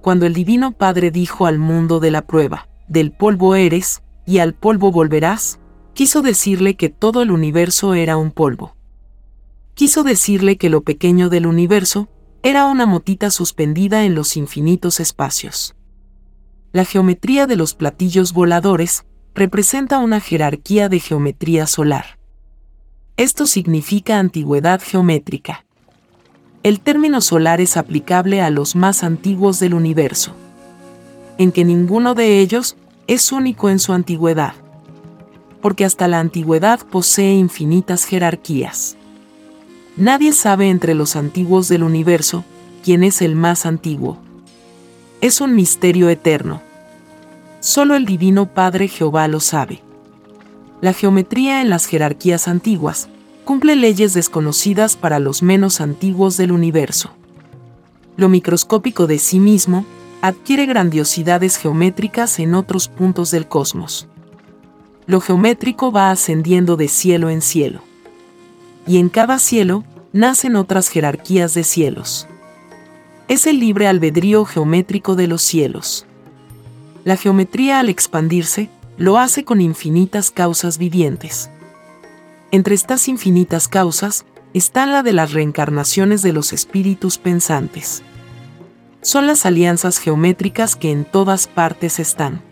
Cuando 0.00 0.26
el 0.26 0.34
Divino 0.34 0.72
Padre 0.72 1.10
dijo 1.10 1.46
al 1.46 1.58
mundo 1.58 2.00
de 2.00 2.10
la 2.10 2.26
prueba, 2.26 2.68
del 2.88 3.12
polvo 3.12 3.54
eres, 3.54 4.02
y 4.26 4.38
al 4.38 4.54
polvo 4.54 4.90
volverás, 4.90 5.60
quiso 5.94 6.22
decirle 6.22 6.76
que 6.76 6.88
todo 6.88 7.22
el 7.22 7.30
universo 7.30 7.94
era 7.94 8.16
un 8.16 8.30
polvo. 8.30 8.76
Quiso 9.74 10.02
decirle 10.02 10.56
que 10.56 10.70
lo 10.70 10.82
pequeño 10.82 11.28
del 11.28 11.46
universo 11.46 12.08
era 12.42 12.66
una 12.66 12.86
motita 12.86 13.30
suspendida 13.30 14.04
en 14.04 14.14
los 14.14 14.36
infinitos 14.36 15.00
espacios 15.00 15.74
la 16.72 16.86
geometría 16.86 17.46
de 17.46 17.56
los 17.56 17.74
platillos 17.74 18.32
voladores 18.32 19.04
representa 19.34 19.98
una 19.98 20.20
jerarquía 20.20 20.88
de 20.88 21.00
geometría 21.00 21.66
solar. 21.66 22.18
Esto 23.18 23.46
significa 23.46 24.18
antigüedad 24.18 24.80
geométrica. 24.82 25.66
El 26.62 26.78
término 26.78 27.20
solar 27.20 27.60
es 27.60 27.76
aplicable 27.76 28.40
a 28.40 28.48
los 28.50 28.76
más 28.76 29.02
antiguos 29.02 29.58
del 29.58 29.74
universo. 29.74 30.32
en 31.38 31.50
que 31.50 31.64
ninguno 31.64 32.14
de 32.14 32.40
ellos 32.40 32.76
es 33.06 33.32
único 33.32 33.70
en 33.70 33.78
su 33.78 33.94
antigüedad. 33.94 34.52
Porque 35.60 35.84
hasta 35.84 36.06
la 36.06 36.20
antigüedad 36.20 36.78
posee 36.88 37.32
infinitas 37.32 38.04
jerarquías. 38.04 38.96
Nadie 39.96 40.32
sabe 40.32 40.68
entre 40.68 40.94
los 40.94 41.16
antiguos 41.16 41.68
del 41.68 41.82
universo 41.82 42.44
quién 42.84 43.02
es 43.02 43.22
el 43.22 43.34
más 43.34 43.66
antiguo. 43.66 44.18
Es 45.20 45.40
un 45.40 45.56
misterio 45.56 46.10
eterno. 46.10 46.62
Solo 47.60 47.96
el 47.96 48.04
Divino 48.04 48.46
Padre 48.46 48.86
Jehová 48.86 49.26
lo 49.26 49.40
sabe. 49.40 49.80
La 50.80 50.92
geometría 50.92 51.62
en 51.62 51.70
las 51.70 51.86
jerarquías 51.86 52.46
antiguas 52.46 53.08
cumple 53.44 53.76
leyes 53.76 54.14
desconocidas 54.14 54.96
para 54.96 55.18
los 55.18 55.42
menos 55.42 55.80
antiguos 55.80 56.36
del 56.36 56.52
universo. 56.52 57.10
Lo 58.16 58.28
microscópico 58.28 59.06
de 59.06 59.18
sí 59.18 59.40
mismo 59.40 59.84
adquiere 60.20 60.66
grandiosidades 60.66 61.56
geométricas 61.56 62.38
en 62.38 62.54
otros 62.54 62.88
puntos 62.88 63.30
del 63.30 63.48
cosmos. 63.48 64.06
Lo 65.06 65.20
geométrico 65.20 65.90
va 65.90 66.10
ascendiendo 66.10 66.76
de 66.76 66.88
cielo 66.88 67.28
en 67.30 67.42
cielo. 67.42 67.82
Y 68.86 68.98
en 68.98 69.08
cada 69.08 69.38
cielo 69.38 69.84
nacen 70.12 70.56
otras 70.56 70.88
jerarquías 70.88 71.54
de 71.54 71.64
cielos. 71.64 72.28
Es 73.28 73.46
el 73.46 73.58
libre 73.58 73.88
albedrío 73.88 74.44
geométrico 74.44 75.16
de 75.16 75.26
los 75.26 75.42
cielos. 75.42 76.06
La 77.04 77.16
geometría 77.16 77.80
al 77.80 77.88
expandirse, 77.88 78.68
lo 78.98 79.18
hace 79.18 79.44
con 79.44 79.60
infinitas 79.60 80.30
causas 80.30 80.78
vivientes. 80.78 81.50
Entre 82.54 82.74
estas 82.74 83.08
infinitas 83.08 83.66
causas 83.66 84.26
está 84.52 84.84
la 84.84 85.02
de 85.02 85.14
las 85.14 85.32
reencarnaciones 85.32 86.20
de 86.20 86.34
los 86.34 86.52
espíritus 86.52 87.16
pensantes. 87.16 88.02
Son 89.00 89.26
las 89.26 89.46
alianzas 89.46 89.96
geométricas 89.96 90.76
que 90.76 90.90
en 90.90 91.06
todas 91.06 91.46
partes 91.46 91.98
están. 91.98 92.42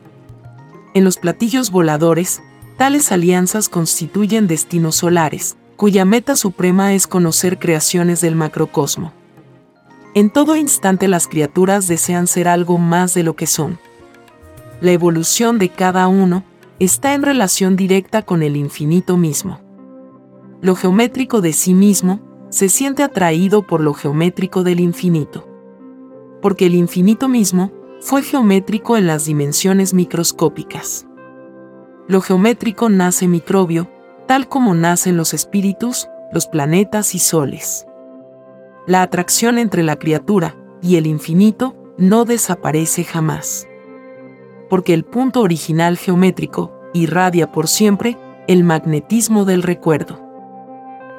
En 0.95 1.05
los 1.05 1.19
platillos 1.19 1.71
voladores, 1.71 2.43
tales 2.79 3.13
alianzas 3.13 3.69
constituyen 3.69 4.47
destinos 4.47 4.97
solares, 4.97 5.59
cuya 5.77 6.07
meta 6.07 6.35
suprema 6.35 6.95
es 6.95 7.07
conocer 7.07 7.59
creaciones 7.59 8.23
del 8.23 8.37
macrocosmo. 8.37 9.13
En 10.15 10.31
todo 10.31 10.57
instante 10.57 11.09
las 11.09 11.29
criaturas 11.29 11.89
desean 11.89 12.27
ser 12.27 12.49
algo 12.49 12.79
más 12.79 13.13
de 13.13 13.23
lo 13.23 13.37
que 13.37 13.47
son. 13.47 13.79
La 14.81 14.93
evolución 14.93 15.59
de 15.59 15.69
cada 15.69 16.09
uno 16.09 16.43
está 16.79 17.13
en 17.13 17.21
relación 17.23 17.77
directa 17.77 18.23
con 18.23 18.43
el 18.43 18.57
infinito 18.57 19.19
mismo 19.19 19.61
lo 20.63 20.75
geométrico 20.75 21.41
de 21.41 21.53
sí 21.53 21.73
mismo, 21.75 22.21
se 22.51 22.69
siente 22.69 23.03
atraído 23.03 23.67
por 23.67 23.81
lo 23.81 23.95
geométrico 23.95 24.63
del 24.63 24.81
infinito. 24.81 25.49
Porque 26.43 26.67
el 26.67 26.75
infinito 26.75 27.29
mismo 27.29 27.73
fue 28.01 28.23
geométrico 28.23 28.97
en 28.97 29.07
las 29.07 29.25
dimensiones 29.25 29.95
microscópicas. 29.95 31.07
Lo 32.09 32.21
geométrico 32.21 32.89
nace 32.89 33.29
microbio, 33.29 33.91
tal 34.27 34.49
como 34.49 34.75
nacen 34.75 35.17
los 35.17 35.33
espíritus, 35.33 36.09
los 36.33 36.47
planetas 36.47 37.15
y 37.15 37.19
soles. 37.19 37.87
La 38.87 39.03
atracción 39.03 39.59
entre 39.59 39.83
la 39.83 39.97
criatura 39.97 40.57
y 40.83 40.97
el 40.97 41.07
infinito 41.07 41.77
no 41.99 42.25
desaparece 42.25 43.05
jamás. 43.05 43.69
Porque 44.69 44.95
el 44.95 45.05
punto 45.05 45.41
original 45.41 45.97
geométrico 45.97 46.73
irradia 46.93 47.53
por 47.53 47.69
siempre 47.69 48.17
el 48.49 48.65
magnetismo 48.65 49.45
del 49.45 49.63
recuerdo. 49.63 50.30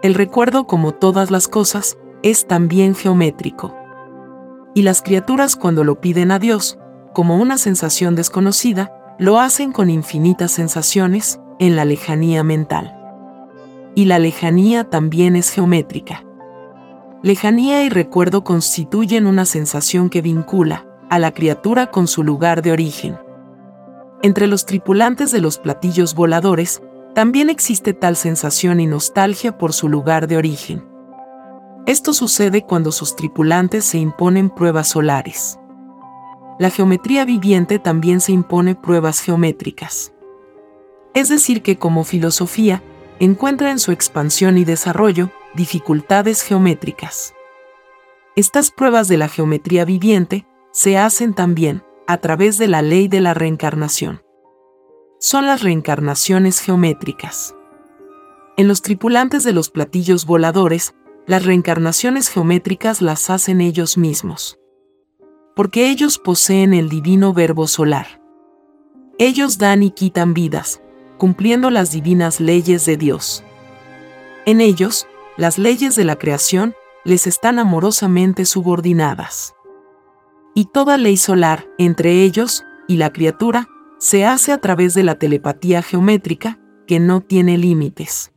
El 0.02 0.16
recuerdo, 0.16 0.66
como 0.66 0.94
todas 0.94 1.30
las 1.30 1.48
cosas, 1.48 1.98
es 2.24 2.48
también 2.48 2.96
geométrico. 2.96 3.76
Y 4.74 4.82
las 4.82 5.04
criaturas 5.04 5.56
cuando 5.56 5.84
lo 5.84 6.02
piden 6.02 6.32
a 6.32 6.40
Dios, 6.40 6.80
como 7.14 7.38
una 7.38 7.60
sensación 7.60 8.16
desconocida, 8.16 8.92
lo 9.20 9.40
hacen 9.40 9.72
con 9.72 9.92
infinitas 9.92 10.52
sensaciones 10.52 11.40
en 11.60 11.76
la 11.76 11.86
lejanía 11.86 12.44
mental. 12.44 12.98
Y 13.94 14.06
la 14.06 14.18
lejanía 14.18 14.90
también 14.90 15.36
es 15.36 15.52
geométrica. 15.52 16.26
Lejanía 17.22 17.84
y 17.84 17.90
recuerdo 17.90 18.44
constituyen 18.44 19.28
una 19.28 19.46
sensación 19.46 20.10
que 20.10 20.24
vincula 20.24 20.88
a 21.12 21.20
la 21.20 21.32
criatura 21.32 21.92
con 21.92 22.08
su 22.08 22.24
lugar 22.24 22.64
de 22.64 22.72
origen. 22.72 23.20
Entre 24.24 24.48
los 24.48 24.66
tripulantes 24.66 25.32
de 25.32 25.42
los 25.42 25.60
platillos 25.60 26.16
voladores 26.16 26.82
también 27.13 27.50
existe 27.50 27.93
tal 27.93 28.15
sensación 28.15 28.80
y 28.80 28.88
nostalgia 28.88 29.58
por 29.58 29.74
su 29.74 29.89
lugar 29.89 30.28
de 30.28 30.38
origen. 30.38 30.86
Esto 31.86 32.13
sucede 32.13 32.63
cuando 32.63 32.91
sus 32.91 33.15
tripulantes 33.15 33.84
se 33.84 33.97
imponen 33.97 34.50
pruebas 34.50 34.89
solares. 34.89 35.60
La 36.60 36.69
geometría 36.69 37.26
viviente 37.26 37.80
también 37.80 38.21
se 38.21 38.32
impone 38.32 38.76
pruebas 38.76 39.19
geométricas. 39.19 40.13
Es 41.13 41.28
decir, 41.28 41.62
que 41.63 41.78
como 41.78 42.04
filosofía, 42.04 42.82
encuentra 43.19 43.71
en 43.71 43.80
su 43.80 43.91
expansión 43.91 44.58
y 44.58 44.63
desarrollo 44.63 45.32
dificultades 45.54 46.43
geométricas. 46.43 47.34
Estas 48.36 48.71
pruebas 48.71 49.08
de 49.08 49.17
la 49.17 49.28
geometría 49.28 49.84
viviente 49.84 50.45
se 50.71 50.97
hacen 50.97 51.34
también 51.34 51.84
a 52.08 52.17
través 52.17 52.58
de 52.58 52.67
la 52.67 52.82
ley 52.82 53.08
de 53.08 53.19
la 53.19 53.34
reencarnación 53.34 54.21
son 55.24 55.46
las 55.46 55.62
reencarnaciones 55.62 56.60
geométricas. 56.62 57.56
En 58.58 58.68
los 58.68 58.82
tripulantes 58.82 59.44
de 59.44 59.54
los 59.54 59.70
platillos 59.70 60.26
voladores, 60.26 60.96
las 61.28 61.46
reencarnaciones 61.46 62.28
geométricas 62.28 63.04
las 63.04 63.30
hacen 63.30 63.62
ellos 63.62 64.00
mismos. 64.00 64.58
Porque 65.56 65.92
ellos 65.92 66.18
poseen 66.18 66.74
el 66.74 66.90
divino 66.90 67.34
verbo 67.34 67.68
solar. 67.68 68.20
Ellos 69.20 69.60
dan 69.60 69.84
y 69.84 69.92
quitan 69.92 70.34
vidas, 70.34 70.82
cumpliendo 71.20 71.70
las 71.70 71.92
divinas 71.92 72.40
leyes 72.40 72.88
de 72.88 72.98
Dios. 72.98 73.44
En 74.48 74.60
ellos, 74.60 75.06
las 75.38 75.60
leyes 75.60 75.96
de 75.96 76.04
la 76.04 76.16
creación 76.16 76.74
les 77.06 77.28
están 77.28 77.60
amorosamente 77.60 78.46
subordinadas. 78.46 79.54
Y 80.56 80.66
toda 80.66 80.98
ley 80.98 81.16
solar, 81.16 81.68
entre 81.78 82.24
ellos 82.24 82.66
y 82.88 82.98
la 82.98 83.14
criatura, 83.14 83.68
se 84.02 84.26
hace 84.26 84.52
a 84.52 84.58
través 84.58 84.96
de 84.96 85.04
la 85.04 85.14
telepatía 85.14 85.84
geométrica, 85.84 86.58
que 86.88 87.00
no 87.00 87.22
tiene 87.22 87.60
límites. 87.60 88.32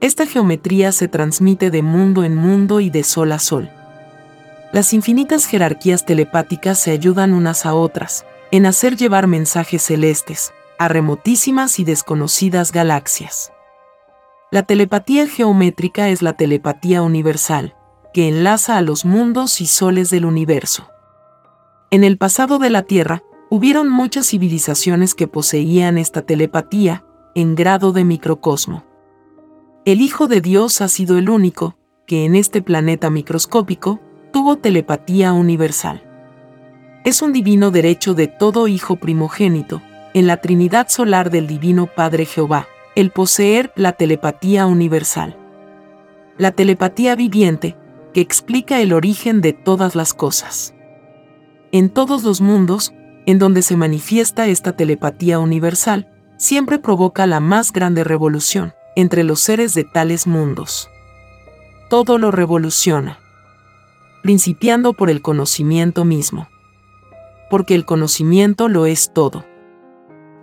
Esta 0.00 0.26
geometría 0.26 0.92
se 0.92 1.08
transmite 1.08 1.72
de 1.72 1.82
mundo 1.82 2.22
en 2.22 2.36
mundo 2.36 2.78
y 2.78 2.88
de 2.88 3.02
sol 3.02 3.32
a 3.32 3.40
sol. 3.40 3.68
Las 4.72 4.92
infinitas 4.92 5.46
jerarquías 5.46 6.06
telepáticas 6.06 6.78
se 6.78 6.92
ayudan 6.92 7.34
unas 7.34 7.66
a 7.66 7.74
otras, 7.74 8.24
en 8.52 8.64
hacer 8.64 8.96
llevar 8.96 9.26
mensajes 9.26 9.82
celestes, 9.82 10.52
a 10.78 10.86
remotísimas 10.86 11.80
y 11.80 11.84
desconocidas 11.84 12.70
galaxias. 12.70 13.52
La 14.52 14.62
telepatía 14.62 15.26
geométrica 15.26 16.10
es 16.10 16.22
la 16.22 16.34
telepatía 16.34 17.02
universal, 17.02 17.74
que 18.14 18.28
enlaza 18.28 18.76
a 18.76 18.82
los 18.82 19.04
mundos 19.04 19.60
y 19.60 19.66
soles 19.66 20.10
del 20.10 20.26
universo. 20.26 20.88
En 21.90 22.04
el 22.04 22.18
pasado 22.18 22.60
de 22.60 22.70
la 22.70 22.84
Tierra, 22.84 23.24
hubieron 23.50 23.90
muchas 23.90 24.28
civilizaciones 24.28 25.14
que 25.14 25.26
poseían 25.26 25.98
esta 25.98 26.22
telepatía, 26.22 27.04
en 27.34 27.56
grado 27.56 27.92
de 27.92 28.04
microcosmo. 28.04 28.84
El 29.84 30.00
Hijo 30.00 30.28
de 30.28 30.40
Dios 30.40 30.80
ha 30.80 30.88
sido 30.88 31.18
el 31.18 31.28
único, 31.28 31.76
que 32.06 32.24
en 32.24 32.36
este 32.36 32.62
planeta 32.62 33.10
microscópico, 33.10 34.00
tuvo 34.32 34.56
telepatía 34.56 35.32
universal. 35.32 36.02
Es 37.04 37.22
un 37.22 37.32
divino 37.32 37.72
derecho 37.72 38.14
de 38.14 38.28
todo 38.28 38.68
hijo 38.68 38.96
primogénito, 38.96 39.82
en 40.14 40.26
la 40.26 40.36
Trinidad 40.36 40.88
solar 40.88 41.30
del 41.30 41.46
Divino 41.46 41.86
Padre 41.86 42.26
Jehová, 42.26 42.68
el 42.94 43.10
poseer 43.10 43.72
la 43.74 43.92
telepatía 43.92 44.66
universal. 44.66 45.36
La 46.38 46.52
telepatía 46.52 47.16
viviente, 47.16 47.76
que 48.12 48.20
explica 48.20 48.80
el 48.80 48.92
origen 48.92 49.40
de 49.40 49.52
todas 49.52 49.94
las 49.96 50.14
cosas. 50.14 50.74
En 51.72 51.90
todos 51.90 52.22
los 52.24 52.40
mundos, 52.40 52.92
en 53.30 53.38
donde 53.38 53.62
se 53.62 53.76
manifiesta 53.76 54.46
esta 54.46 54.76
telepatía 54.76 55.38
universal, 55.38 56.08
siempre 56.36 56.78
provoca 56.78 57.26
la 57.26 57.40
más 57.40 57.72
grande 57.72 58.02
revolución 58.02 58.72
entre 58.96 59.24
los 59.24 59.40
seres 59.40 59.74
de 59.74 59.84
tales 59.84 60.26
mundos. 60.26 60.88
Todo 61.88 62.18
lo 62.18 62.30
revoluciona, 62.30 63.18
principiando 64.22 64.94
por 64.94 65.10
el 65.10 65.22
conocimiento 65.22 66.04
mismo. 66.04 66.48
Porque 67.50 67.74
el 67.74 67.84
conocimiento 67.84 68.68
lo 68.68 68.86
es 68.86 69.12
todo. 69.12 69.44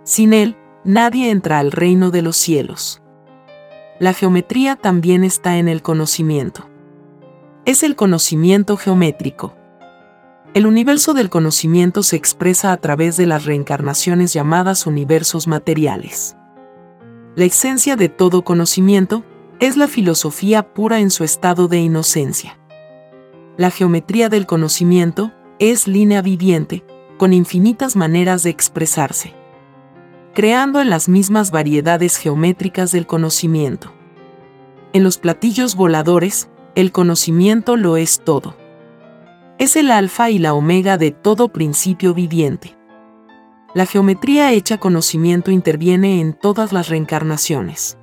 Sin 0.04 0.32
él, 0.32 0.56
nadie 0.84 1.30
entra 1.30 1.58
al 1.58 1.72
reino 1.72 2.10
de 2.10 2.22
los 2.22 2.36
cielos. 2.36 3.02
La 3.98 4.12
geometría 4.12 4.76
también 4.76 5.24
está 5.24 5.58
en 5.58 5.68
el 5.68 5.82
conocimiento. 5.82 6.68
Es 7.64 7.82
el 7.82 7.96
conocimiento 7.96 8.76
geométrico 8.76 9.57
el 10.54 10.66
universo 10.66 11.12
del 11.12 11.28
conocimiento 11.28 12.02
se 12.02 12.16
expresa 12.16 12.72
a 12.72 12.78
través 12.78 13.16
de 13.16 13.26
las 13.26 13.44
reencarnaciones 13.44 14.32
llamadas 14.32 14.86
universos 14.86 15.46
materiales. 15.46 16.36
La 17.36 17.44
esencia 17.44 17.96
de 17.96 18.08
todo 18.08 18.42
conocimiento 18.42 19.24
es 19.60 19.76
la 19.76 19.88
filosofía 19.88 20.72
pura 20.72 21.00
en 21.00 21.10
su 21.10 21.22
estado 21.22 21.68
de 21.68 21.78
inocencia. 21.78 22.58
La 23.56 23.70
geometría 23.70 24.28
del 24.28 24.46
conocimiento 24.46 25.32
es 25.58 25.86
línea 25.86 26.22
viviente, 26.22 26.84
con 27.18 27.32
infinitas 27.32 27.94
maneras 27.94 28.42
de 28.42 28.50
expresarse, 28.50 29.34
creando 30.32 30.80
en 30.80 30.88
las 30.88 31.08
mismas 31.08 31.50
variedades 31.50 32.16
geométricas 32.16 32.90
del 32.90 33.06
conocimiento. 33.06 33.92
En 34.92 35.04
los 35.04 35.18
platillos 35.18 35.74
voladores, 35.74 36.48
el 36.74 36.92
conocimiento 36.92 37.76
lo 37.76 37.96
es 37.96 38.20
todo. 38.24 38.56
Es 39.58 39.74
el 39.74 39.90
alfa 39.90 40.30
y 40.30 40.38
la 40.38 40.54
omega 40.54 40.98
de 40.98 41.10
todo 41.10 41.48
principio 41.48 42.14
viviente. 42.14 42.76
La 43.74 43.86
geometría 43.86 44.52
hecha 44.52 44.78
conocimiento 44.78 45.50
interviene 45.50 46.20
en 46.20 46.32
todas 46.32 46.72
las 46.72 46.88
reencarnaciones. 46.88 47.98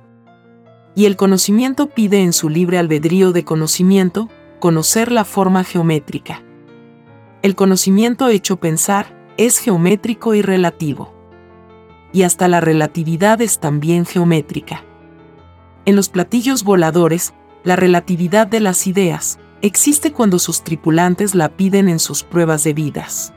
Y 0.94 1.06
el 1.06 1.16
conocimiento 1.16 1.88
pide 1.88 2.20
en 2.20 2.34
su 2.34 2.50
libre 2.50 2.76
albedrío 2.76 3.32
de 3.32 3.44
conocimiento, 3.44 4.28
conocer 4.60 5.10
la 5.10 5.24
forma 5.24 5.64
geométrica. 5.64 6.42
El 7.40 7.54
conocimiento 7.54 8.28
hecho 8.28 8.58
pensar 8.58 9.06
es 9.38 9.58
geométrico 9.58 10.34
y 10.34 10.42
relativo. 10.42 11.14
Y 12.12 12.24
hasta 12.24 12.48
la 12.48 12.60
relatividad 12.60 13.40
es 13.40 13.60
también 13.60 14.04
geométrica. 14.04 14.84
En 15.86 15.96
los 15.96 16.10
platillos 16.10 16.64
voladores, 16.64 17.32
la 17.64 17.76
relatividad 17.76 18.46
de 18.46 18.60
las 18.60 18.86
ideas, 18.86 19.38
existe 19.66 20.12
cuando 20.12 20.38
sus 20.38 20.62
tripulantes 20.62 21.34
la 21.34 21.48
piden 21.48 21.88
en 21.88 21.98
sus 21.98 22.22
pruebas 22.22 22.64
de 22.64 22.72
vidas. 22.72 23.32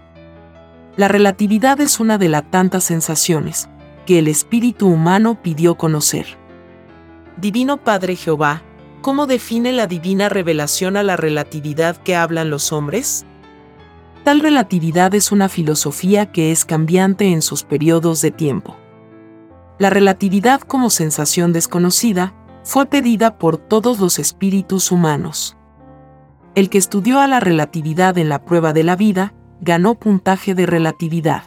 La 0.95 1.07
relatividad 1.07 1.79
es 1.81 1.99
una 1.99 2.17
de 2.17 2.29
las 2.29 2.49
tantas 2.51 2.83
sensaciones 2.83 3.69
que 4.05 4.19
el 4.19 4.27
espíritu 4.27 4.87
humano 4.87 5.41
pidió 5.41 5.75
conocer. 5.75 6.25
Divino 7.37 7.77
Padre 7.77 8.15
Jehová, 8.15 8.63
¿cómo 9.01 9.27
define 9.27 9.71
la 9.71 9.87
divina 9.87 10.29
revelación 10.29 10.97
a 10.97 11.03
la 11.03 11.15
relatividad 11.15 11.97
que 11.97 12.15
hablan 12.15 12.49
los 12.49 12.73
hombres? 12.73 13.25
Tal 14.23 14.41
relatividad 14.41 15.15
es 15.15 15.31
una 15.31 15.47
filosofía 15.47 16.31
que 16.31 16.51
es 16.51 16.65
cambiante 16.65 17.31
en 17.31 17.41
sus 17.41 17.63
periodos 17.63 18.21
de 18.21 18.31
tiempo. 18.31 18.75
La 19.77 19.89
relatividad 19.89 20.59
como 20.61 20.89
sensación 20.89 21.53
desconocida 21.53 22.33
fue 22.63 22.85
pedida 22.87 23.37
por 23.37 23.57
todos 23.57 23.99
los 23.99 24.19
espíritus 24.19 24.91
humanos. 24.91 25.55
El 26.59 26.69
que 26.69 26.77
estudió 26.77 27.21
a 27.21 27.27
la 27.27 27.39
relatividad 27.39 28.17
en 28.17 28.27
la 28.27 28.43
prueba 28.43 28.73
de 28.73 28.83
la 28.83 28.97
vida, 28.97 29.33
ganó 29.61 29.95
puntaje 29.95 30.55
de 30.55 30.65
relatividad. 30.65 31.43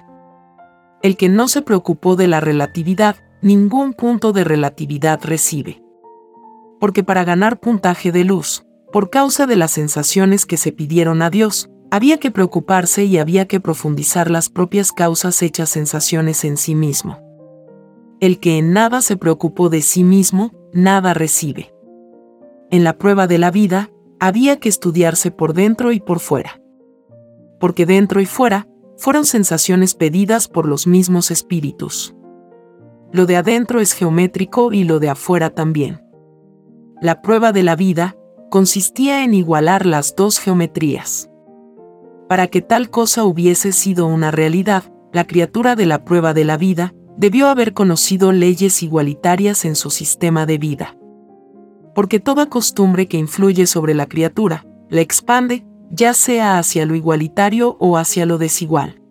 El 1.02 1.18
que 1.18 1.28
no 1.28 1.48
se 1.48 1.60
preocupó 1.60 2.16
de 2.16 2.28
la 2.28 2.40
relatividad, 2.40 3.16
ningún 3.42 3.92
punto 3.92 4.32
de 4.32 4.42
relatividad 4.42 5.20
recibe. 5.22 5.82
Porque 6.80 7.04
para 7.04 7.24
ganar 7.24 7.60
puntaje 7.60 8.10
de 8.10 8.24
luz, 8.24 8.64
por 8.90 9.10
causa 9.10 9.46
de 9.46 9.56
las 9.56 9.72
sensaciones 9.72 10.46
que 10.46 10.56
se 10.56 10.72
pidieron 10.72 11.20
a 11.20 11.28
Dios, 11.28 11.68
había 11.90 12.16
que 12.16 12.30
preocuparse 12.30 13.04
y 13.04 13.18
había 13.18 13.46
que 13.46 13.60
profundizar 13.60 14.30
las 14.30 14.48
propias 14.48 14.92
causas 14.92 15.42
hechas 15.42 15.68
sensaciones 15.68 16.42
en 16.42 16.56
sí 16.56 16.74
mismo. 16.74 17.18
El 18.18 18.40
que 18.40 18.56
en 18.56 18.72
nada 18.72 19.02
se 19.02 19.18
preocupó 19.18 19.68
de 19.68 19.82
sí 19.82 20.04
mismo, 20.04 20.52
nada 20.72 21.12
recibe. 21.12 21.74
En 22.70 22.82
la 22.82 22.96
prueba 22.96 23.26
de 23.26 23.36
la 23.36 23.50
vida, 23.50 23.90
había 24.23 24.61
que 24.61 24.68
estudiarse 24.68 25.33
por 25.33 25.53
dentro 25.53 25.91
y 25.91 25.99
por 25.99 26.20
fuera. 26.20 26.61
Porque 27.59 27.87
dentro 27.87 28.20
y 28.20 28.27
fuera, 28.27 28.68
fueron 28.97 29.27
sensaciones 29.27 29.97
pedidas 29.97 30.47
por 30.47 30.68
los 30.68 30.87
mismos 30.87 31.33
espíritus. 31.33 32.14
Lo 33.11 33.27
de 33.27 33.35
adentro 33.35 33.81
es 33.81 33.95
geométrico 33.95 34.73
y 34.73 34.85
lo 34.85 35.01
de 35.01 35.09
afuera 35.09 35.51
también. 35.51 36.05
La 37.01 37.20
prueba 37.20 37.51
de 37.51 37.64
la 37.64 37.75
vida 37.75 38.16
consistía 38.49 39.25
en 39.25 39.35
igualar 39.35 39.87
las 39.87 40.14
dos 40.14 40.39
geometrías. 40.39 41.29
Para 42.29 42.47
que 42.47 42.62
tal 42.62 42.91
cosa 42.91 43.25
hubiese 43.25 43.73
sido 43.73 44.07
una 44.07 44.31
realidad, 44.31 44.85
la 45.12 45.27
criatura 45.27 45.75
de 45.75 45.87
la 45.87 46.05
prueba 46.05 46.33
de 46.33 46.45
la 46.45 46.57
vida 46.57 46.95
debió 47.16 47.49
haber 47.49 47.75
conocido 47.75 48.31
leyes 48.31 48.85
igualitarias 48.85 49.64
en 49.64 49.75
su 49.75 49.91
sistema 49.91 50.47
de 50.47 50.59
vida 50.59 50.97
porque 51.95 52.20
toda 52.20 52.47
costumbre 52.47 53.07
que 53.07 53.18
influye 53.18 53.66
sobre 53.66 53.95
la 53.95 54.07
criatura, 54.07 54.66
la 54.88 55.01
expande, 55.01 55.64
ya 55.90 56.14
sea 56.14 56.59
hacia 56.59 56.86
lo 56.86 56.95
igualitario 56.95 57.76
o 57.78 57.97
hacia 57.99 58.26
lo 58.26 58.38
desigual. 58.38 59.03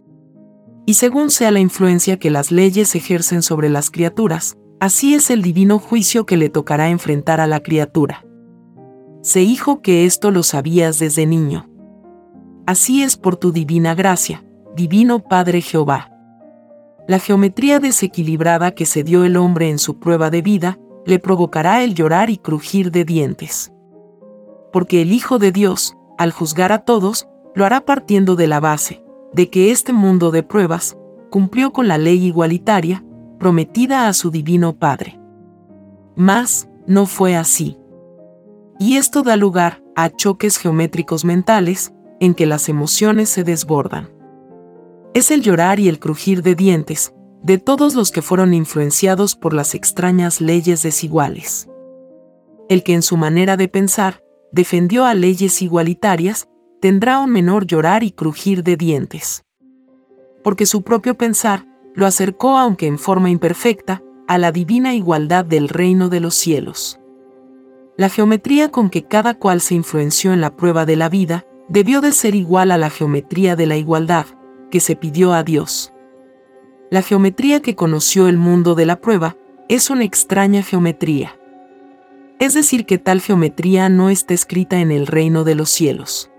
Y 0.86 0.96
según 0.96 1.30
sea 1.30 1.52
la 1.52 1.60
influencia 1.60 2.18
que 2.18 2.32
las 2.32 2.52
leyes 2.52 2.96
ejercen 2.96 3.44
sobre 3.44 3.70
las 3.70 3.92
criaturas, 3.92 4.58
así 4.80 5.14
es 5.14 5.30
el 5.30 5.42
divino 5.42 5.80
juicio 5.80 6.26
que 6.26 6.38
le 6.38 6.50
tocará 6.50 6.90
enfrentar 6.90 7.40
a 7.40 7.48
la 7.48 7.62
criatura. 7.62 8.26
Se 9.22 9.44
hijo 9.44 9.82
que 9.82 10.06
esto 10.06 10.32
lo 10.32 10.42
sabías 10.42 10.98
desde 10.98 11.28
niño. 11.28 11.70
Así 12.66 13.04
es 13.04 13.16
por 13.18 13.38
tu 13.38 13.52
divina 13.52 13.94
gracia, 13.94 14.44
divino 14.76 15.20
Padre 15.20 15.62
Jehová. 15.62 16.12
La 17.08 17.20
geometría 17.20 17.80
desequilibrada 17.80 18.72
que 18.72 18.86
se 18.86 19.04
dio 19.04 19.24
el 19.24 19.38
hombre 19.38 19.70
en 19.70 19.78
su 19.78 20.00
prueba 20.00 20.30
de 20.32 20.42
vida, 20.42 20.80
le 21.06 21.20
provocará 21.20 21.84
el 21.84 21.96
llorar 21.96 22.30
y 22.30 22.38
crujir 22.38 22.92
de 22.92 23.06
dientes. 23.06 23.72
Porque 24.72 25.02
el 25.02 25.12
Hijo 25.12 25.40
de 25.40 25.52
Dios, 25.52 25.98
al 26.18 26.32
juzgar 26.32 26.72
a 26.72 26.80
todos, 26.80 27.28
lo 27.56 27.66
hará 27.66 27.82
partiendo 27.82 28.36
de 28.36 28.48
la 28.48 28.60
base, 28.60 29.04
de 29.34 29.50
que 29.50 29.72
este 29.72 29.94
mundo 29.94 30.32
de 30.32 30.44
pruebas 30.44 30.98
cumplió 31.30 31.72
con 31.72 31.88
la 31.88 31.98
ley 31.98 32.26
igualitaria, 32.26 33.04
prometida 33.40 34.08
a 34.08 34.14
su 34.14 34.32
divino 34.32 34.78
Padre. 34.78 35.20
Mas, 36.16 36.70
no 36.86 37.06
fue 37.06 37.36
así. 37.36 37.78
Y 38.80 38.98
esto 38.98 39.24
da 39.24 39.36
lugar 39.36 39.82
a 39.96 40.10
choques 40.10 40.58
geométricos 40.58 41.26
mentales, 41.26 41.94
en 42.20 42.36
que 42.36 42.46
las 42.46 42.70
emociones 42.70 43.30
se 43.30 43.44
desbordan. 43.44 44.10
Es 45.14 45.32
el 45.32 45.42
llorar 45.42 45.80
y 45.80 45.90
el 45.90 46.00
crujir 46.00 46.44
de 46.44 46.56
dientes, 46.56 47.14
de 47.44 47.58
todos 47.58 47.96
los 47.96 48.12
que 48.12 48.22
fueron 48.22 48.54
influenciados 48.54 49.36
por 49.36 49.54
las 49.54 49.74
extrañas 49.74 50.42
leyes 50.42 50.84
desiguales. 50.84 51.68
El 52.70 52.84
que 52.84 52.94
en 52.94 53.02
su 53.02 53.18
manera 53.18 53.58
de 53.58 53.68
pensar 53.68 54.24
defendió 54.52 55.06
a 55.06 55.14
leyes 55.14 55.62
igualitarias, 55.62 56.48
tendrá 56.80 57.20
un 57.20 57.32
menor 57.32 57.66
llorar 57.66 58.04
y 58.04 58.12
crujir 58.12 58.64
de 58.64 58.78
dientes. 58.78 59.44
Porque 60.44 60.66
su 60.66 60.84
propio 60.84 61.16
pensar 61.16 61.66
lo 61.94 62.06
acercó, 62.06 62.58
aunque 62.58 62.88
en 62.88 62.98
forma 62.98 63.30
imperfecta, 63.30 64.02
a 64.28 64.38
la 64.38 64.52
divina 64.52 64.94
igualdad 64.94 65.44
del 65.46 65.68
reino 65.68 66.10
de 66.10 66.20
los 66.20 66.36
cielos. 66.36 67.00
La 67.98 68.10
geometría 68.10 68.72
con 68.72 68.90
que 68.90 69.04
cada 69.04 69.34
cual 69.34 69.62
se 69.62 69.76
influenció 69.76 70.32
en 70.32 70.42
la 70.42 70.56
prueba 70.56 70.86
de 70.86 70.96
la 70.96 71.10
vida 71.10 71.46
debió 71.68 72.02
de 72.02 72.12
ser 72.12 72.36
igual 72.36 72.72
a 72.72 72.78
la 72.78 72.90
geometría 72.90 73.56
de 73.56 73.66
la 73.66 73.76
igualdad 73.76 74.26
que 74.70 74.80
se 74.80 74.96
pidió 74.96 75.34
a 75.34 75.44
Dios. 75.44 75.94
La 76.92 77.02
geometría 77.02 77.62
que 77.62 77.74
conoció 77.74 78.28
el 78.28 78.38
mundo 78.38 78.76
de 78.76 78.86
la 78.86 78.98
prueba 78.98 79.38
es 79.70 79.90
una 79.90 80.04
extraña 80.04 80.62
geometría. 80.62 81.40
Es 82.38 82.54
decir, 82.54 82.86
que 82.86 82.98
tal 82.98 83.22
geometría 83.22 83.88
no 83.88 84.10
está 84.10 84.34
escrita 84.34 84.82
en 84.82 84.92
el 84.92 85.08
reino 85.08 85.46
de 85.46 85.56
los 85.56 85.70
cielos. 85.70 86.30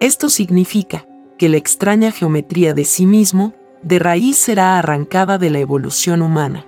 Esto 0.00 0.30
significa 0.30 1.06
que 1.38 1.48
la 1.48 1.58
extraña 1.58 2.10
geometría 2.10 2.74
de 2.74 2.84
sí 2.84 3.06
mismo, 3.06 3.54
de 3.84 4.00
raíz 4.00 4.36
será 4.36 4.80
arrancada 4.80 5.38
de 5.38 5.50
la 5.50 5.60
evolución 5.60 6.22
humana. 6.22 6.66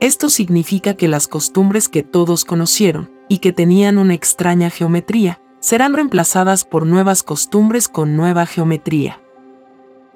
Esto 0.00 0.30
significa 0.30 0.94
que 0.94 1.06
las 1.06 1.28
costumbres 1.28 1.88
que 1.88 2.02
todos 2.02 2.44
conocieron, 2.44 3.12
y 3.28 3.38
que 3.38 3.52
tenían 3.52 3.98
una 3.98 4.14
extraña 4.14 4.68
geometría, 4.68 5.40
serán 5.60 5.94
reemplazadas 5.94 6.64
por 6.64 6.86
nuevas 6.86 7.22
costumbres 7.22 7.86
con 7.86 8.16
nueva 8.16 8.46
geometría 8.46 9.20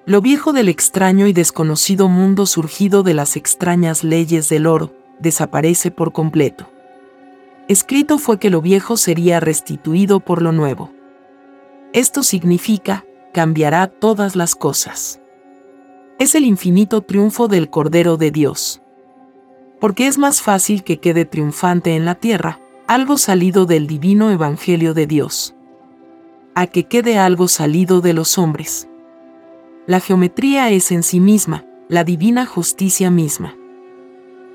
lo 0.09 0.23
viejo 0.23 0.55
del 0.55 0.71
extraño 0.71 1.27
y 1.27 1.35
desconocido 1.35 2.09
mundo 2.09 2.47
surgido 2.47 3.03
de 3.03 3.13
las 3.13 3.37
extrañas 3.37 4.05
leyes 4.05 4.49
del 4.49 4.67
oro, 4.67 4.95
desaparece 5.19 5.91
por 5.91 6.13
completo. 6.13 6.67
Escrito 7.69 8.17
fue 8.17 8.39
que 8.39 8.49
lo 8.49 8.63
viejo 8.63 8.97
sería 8.97 9.39
restituido 9.39 10.21
por 10.21 10.41
lo 10.41 10.51
nuevo. 10.51 10.91
Esto 11.93 12.23
significa, 12.23 13.05
cambiará 13.35 13.87
todas 13.87 14.35
las 14.35 14.55
cosas. 14.55 15.21
Es 16.19 16.35
el 16.35 16.47
infinito 16.47 17.03
triunfo 17.03 17.47
del 17.47 17.69
Cordero 17.69 18.17
de 18.17 18.31
Dios. 18.31 18.81
Porque 19.79 20.07
es 20.07 20.17
más 20.17 20.41
fácil 20.41 20.85
que 20.85 21.01
quede 21.01 21.27
triunfante 21.27 21.97
en 21.97 22.07
la 22.07 22.15
tierra 22.15 22.61
algo 22.87 23.19
salido 23.19 23.67
del 23.67 23.87
divino 23.87 24.31
Evangelio 24.31 24.95
de 24.95 25.07
Dios, 25.07 25.55
a 26.55 26.67
que 26.67 26.85
quede 26.85 27.19
algo 27.19 27.47
salido 27.47 28.01
de 28.01 28.15
los 28.15 28.39
hombres 28.39 28.89
la 29.89 30.01
geometría 30.01 30.69
es 30.69 30.93
en 30.93 31.03
sí 31.03 31.19
misma, 31.19 31.65
la 31.89 32.05
divina 32.05 32.45
justicia 32.45 33.11
misma. 33.11 33.57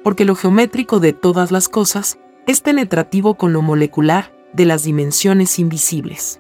Porque 0.04 0.26
lo 0.26 0.36
geométrico 0.36 1.00
de 1.00 1.12
todas 1.12 1.50
las 1.50 1.70
cosas 1.70 2.20
es 2.46 2.62
penetrativo 2.62 3.34
con 3.34 3.52
lo 3.52 3.64
molecular 3.64 4.32
de 4.54 4.66
las 4.66 4.84
dimensiones 4.84 5.58
invisibles. 5.58 6.40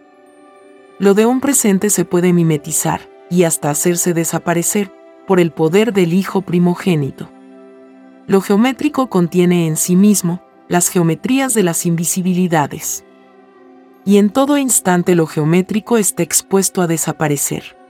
Lo 0.99 1.15
de 1.15 1.25
un 1.25 1.41
presente 1.41 1.89
se 1.89 2.05
puede 2.05 2.33
mimetizar 2.33 3.09
y 3.31 3.45
hasta 3.45 3.71
hacerse 3.71 4.13
desaparecer 4.13 4.93
por 5.25 5.39
el 5.39 5.51
poder 5.51 5.91
del 5.91 6.13
Hijo 6.13 6.43
primogénito. 6.43 7.31
Lo 8.27 8.41
geométrico 8.41 9.09
contiene 9.09 9.65
en 9.65 9.75
sí 9.75 9.95
mismo 9.95 10.43
las 10.67 10.89
geometrías 10.89 11.55
de 11.55 11.63
las 11.63 11.87
invisibilidades. 11.87 13.03
Y 14.05 14.17
en 14.17 14.29
todo 14.29 14.59
instante 14.59 15.15
lo 15.15 15.25
geométrico 15.25 15.97
está 15.97 16.21
expuesto 16.21 16.83
a 16.83 16.85
desaparecer 16.85 17.81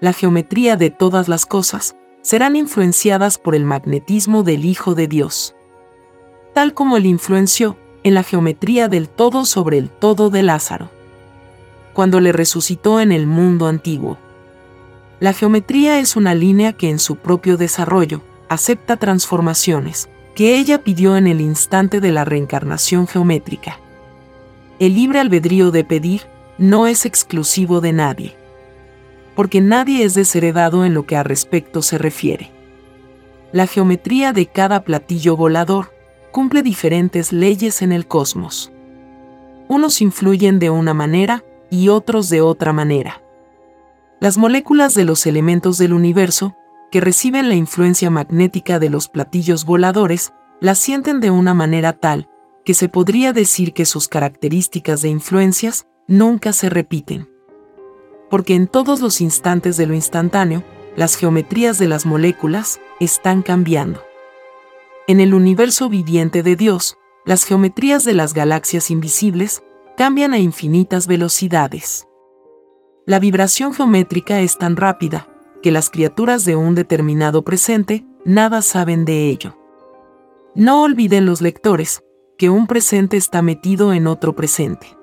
la 0.00 0.14
geometría 0.14 0.76
de 0.76 0.90
todas 0.90 1.28
las 1.28 1.44
cosas, 1.44 1.94
serán 2.22 2.56
influenciadas 2.56 3.38
por 3.38 3.54
el 3.54 3.64
magnetismo 3.64 4.42
del 4.42 4.64
Hijo 4.64 4.94
de 4.94 5.06
Dios. 5.06 5.54
Tal 6.54 6.74
como 6.74 6.96
él 6.96 7.06
influenció 7.06 7.76
en 8.02 8.14
la 8.14 8.22
geometría 8.22 8.88
del 8.88 9.08
todo 9.08 9.44
sobre 9.44 9.76
el 9.78 9.90
todo 9.90 10.30
de 10.30 10.42
Lázaro. 10.42 10.90
Cuando 11.92 12.20
le 12.20 12.32
resucitó 12.32 13.00
en 13.00 13.12
el 13.12 13.26
mundo 13.26 13.66
antiguo. 13.66 14.18
La 15.18 15.34
geometría 15.34 15.98
es 15.98 16.16
una 16.16 16.34
línea 16.34 16.72
que 16.72 16.88
en 16.88 16.98
su 16.98 17.16
propio 17.16 17.58
desarrollo 17.58 18.22
acepta 18.48 18.96
transformaciones, 18.96 20.08
que 20.34 20.56
ella 20.58 20.82
pidió 20.82 21.16
en 21.16 21.26
el 21.26 21.42
instante 21.42 22.00
de 22.00 22.10
la 22.10 22.24
reencarnación 22.24 23.06
geométrica. 23.06 23.78
El 24.78 24.94
libre 24.94 25.20
albedrío 25.20 25.70
de 25.70 25.84
pedir 25.84 26.22
no 26.56 26.86
es 26.86 27.04
exclusivo 27.04 27.82
de 27.82 27.92
nadie 27.92 28.39
porque 29.40 29.62
nadie 29.62 30.04
es 30.04 30.12
desheredado 30.12 30.84
en 30.84 30.92
lo 30.92 31.06
que 31.06 31.16
a 31.16 31.22
respecto 31.22 31.80
se 31.80 31.96
refiere. 31.96 32.50
La 33.52 33.66
geometría 33.66 34.34
de 34.34 34.44
cada 34.44 34.84
platillo 34.84 35.34
volador 35.34 35.94
cumple 36.30 36.62
diferentes 36.62 37.32
leyes 37.32 37.80
en 37.80 37.92
el 37.92 38.06
cosmos. 38.06 38.70
Unos 39.66 40.02
influyen 40.02 40.58
de 40.58 40.68
una 40.68 40.92
manera 40.92 41.42
y 41.70 41.88
otros 41.88 42.28
de 42.28 42.42
otra 42.42 42.74
manera. 42.74 43.22
Las 44.20 44.36
moléculas 44.36 44.92
de 44.94 45.04
los 45.04 45.24
elementos 45.24 45.78
del 45.78 45.94
universo, 45.94 46.54
que 46.90 47.00
reciben 47.00 47.48
la 47.48 47.54
influencia 47.54 48.10
magnética 48.10 48.78
de 48.78 48.90
los 48.90 49.08
platillos 49.08 49.64
voladores, 49.64 50.34
las 50.60 50.78
sienten 50.78 51.18
de 51.20 51.30
una 51.30 51.54
manera 51.54 51.94
tal 51.94 52.28
que 52.62 52.74
se 52.74 52.90
podría 52.90 53.32
decir 53.32 53.72
que 53.72 53.86
sus 53.86 54.06
características 54.06 55.00
de 55.00 55.08
influencias 55.08 55.86
nunca 56.06 56.52
se 56.52 56.68
repiten 56.68 57.39
porque 58.30 58.54
en 58.54 58.68
todos 58.68 59.00
los 59.00 59.20
instantes 59.20 59.76
de 59.76 59.86
lo 59.86 59.94
instantáneo, 59.94 60.62
las 60.96 61.16
geometrías 61.16 61.78
de 61.78 61.88
las 61.88 62.06
moléculas 62.06 62.80
están 63.00 63.42
cambiando. 63.42 64.02
En 65.06 65.20
el 65.20 65.34
universo 65.34 65.88
viviente 65.88 66.42
de 66.42 66.56
Dios, 66.56 66.96
las 67.26 67.44
geometrías 67.44 68.04
de 68.04 68.14
las 68.14 68.32
galaxias 68.32 68.90
invisibles 68.90 69.62
cambian 69.96 70.32
a 70.32 70.38
infinitas 70.38 71.06
velocidades. 71.06 72.06
La 73.06 73.18
vibración 73.18 73.74
geométrica 73.74 74.40
es 74.40 74.56
tan 74.56 74.76
rápida 74.76 75.28
que 75.62 75.72
las 75.72 75.90
criaturas 75.90 76.44
de 76.44 76.56
un 76.56 76.74
determinado 76.74 77.42
presente 77.42 78.06
nada 78.24 78.62
saben 78.62 79.04
de 79.04 79.28
ello. 79.28 79.56
No 80.54 80.82
olviden 80.82 81.26
los 81.26 81.40
lectores 81.40 82.02
que 82.38 82.50
un 82.50 82.66
presente 82.66 83.16
está 83.16 83.42
metido 83.42 83.92
en 83.92 84.06
otro 84.06 84.34
presente. 84.34 84.99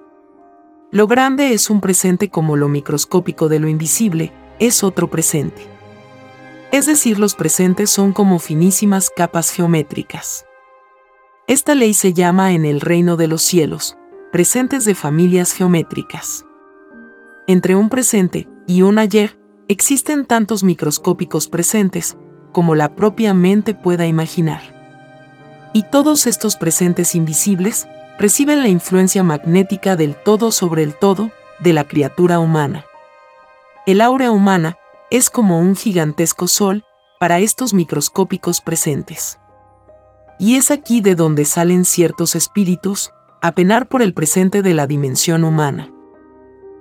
Lo 0.89 1.05
grande 1.05 1.51
es 1.51 1.69
un 1.69 1.81
presente 1.81 2.29
como 2.29 2.55
lo 2.55 2.69
microscópico 2.69 3.49
de 3.49 3.59
lo 3.59 3.67
invisible 3.67 4.31
es 4.57 4.85
otro 4.85 5.09
presente. 5.09 5.67
Es 6.71 6.85
decir, 6.85 7.19
los 7.19 7.35
presentes 7.35 7.89
son 7.89 8.13
como 8.13 8.39
finísimas 8.39 9.09
capas 9.09 9.51
geométricas. 9.51 10.45
Esta 11.45 11.75
ley 11.75 11.93
se 11.93 12.13
llama 12.13 12.53
en 12.53 12.63
el 12.63 12.79
reino 12.79 13.17
de 13.17 13.27
los 13.27 13.41
cielos, 13.41 13.97
presentes 14.31 14.85
de 14.85 14.95
familias 14.95 15.51
geométricas. 15.51 16.45
Entre 17.47 17.75
un 17.75 17.89
presente 17.89 18.47
y 18.65 18.81
un 18.81 18.97
ayer 18.97 19.37
existen 19.67 20.25
tantos 20.25 20.63
microscópicos 20.63 21.49
presentes 21.49 22.15
como 22.53 22.75
la 22.75 22.95
propia 22.95 23.33
mente 23.33 23.73
pueda 23.73 24.07
imaginar. 24.07 24.61
Y 25.73 25.83
todos 25.83 26.27
estos 26.27 26.55
presentes 26.55 27.13
invisibles 27.13 27.87
reciben 28.19 28.61
la 28.61 28.67
influencia 28.67 29.23
magnética 29.23 29.95
del 29.95 30.15
todo 30.15 30.51
sobre 30.51 30.83
el 30.83 30.95
todo 30.95 31.31
de 31.59 31.73
la 31.73 31.87
criatura 31.87 32.39
humana. 32.39 32.85
El 33.85 34.01
aura 34.01 34.31
humana 34.31 34.77
es 35.09 35.29
como 35.29 35.59
un 35.59 35.75
gigantesco 35.75 36.47
sol 36.47 36.83
para 37.19 37.39
estos 37.39 37.73
microscópicos 37.73 38.61
presentes. 38.61 39.39
Y 40.39 40.55
es 40.55 40.71
aquí 40.71 41.01
de 41.01 41.15
donde 41.15 41.45
salen 41.45 41.85
ciertos 41.85 42.35
espíritus 42.35 43.11
a 43.41 43.53
penar 43.53 43.87
por 43.87 44.01
el 44.01 44.13
presente 44.13 44.61
de 44.61 44.73
la 44.73 44.87
dimensión 44.87 45.43
humana. 45.43 45.91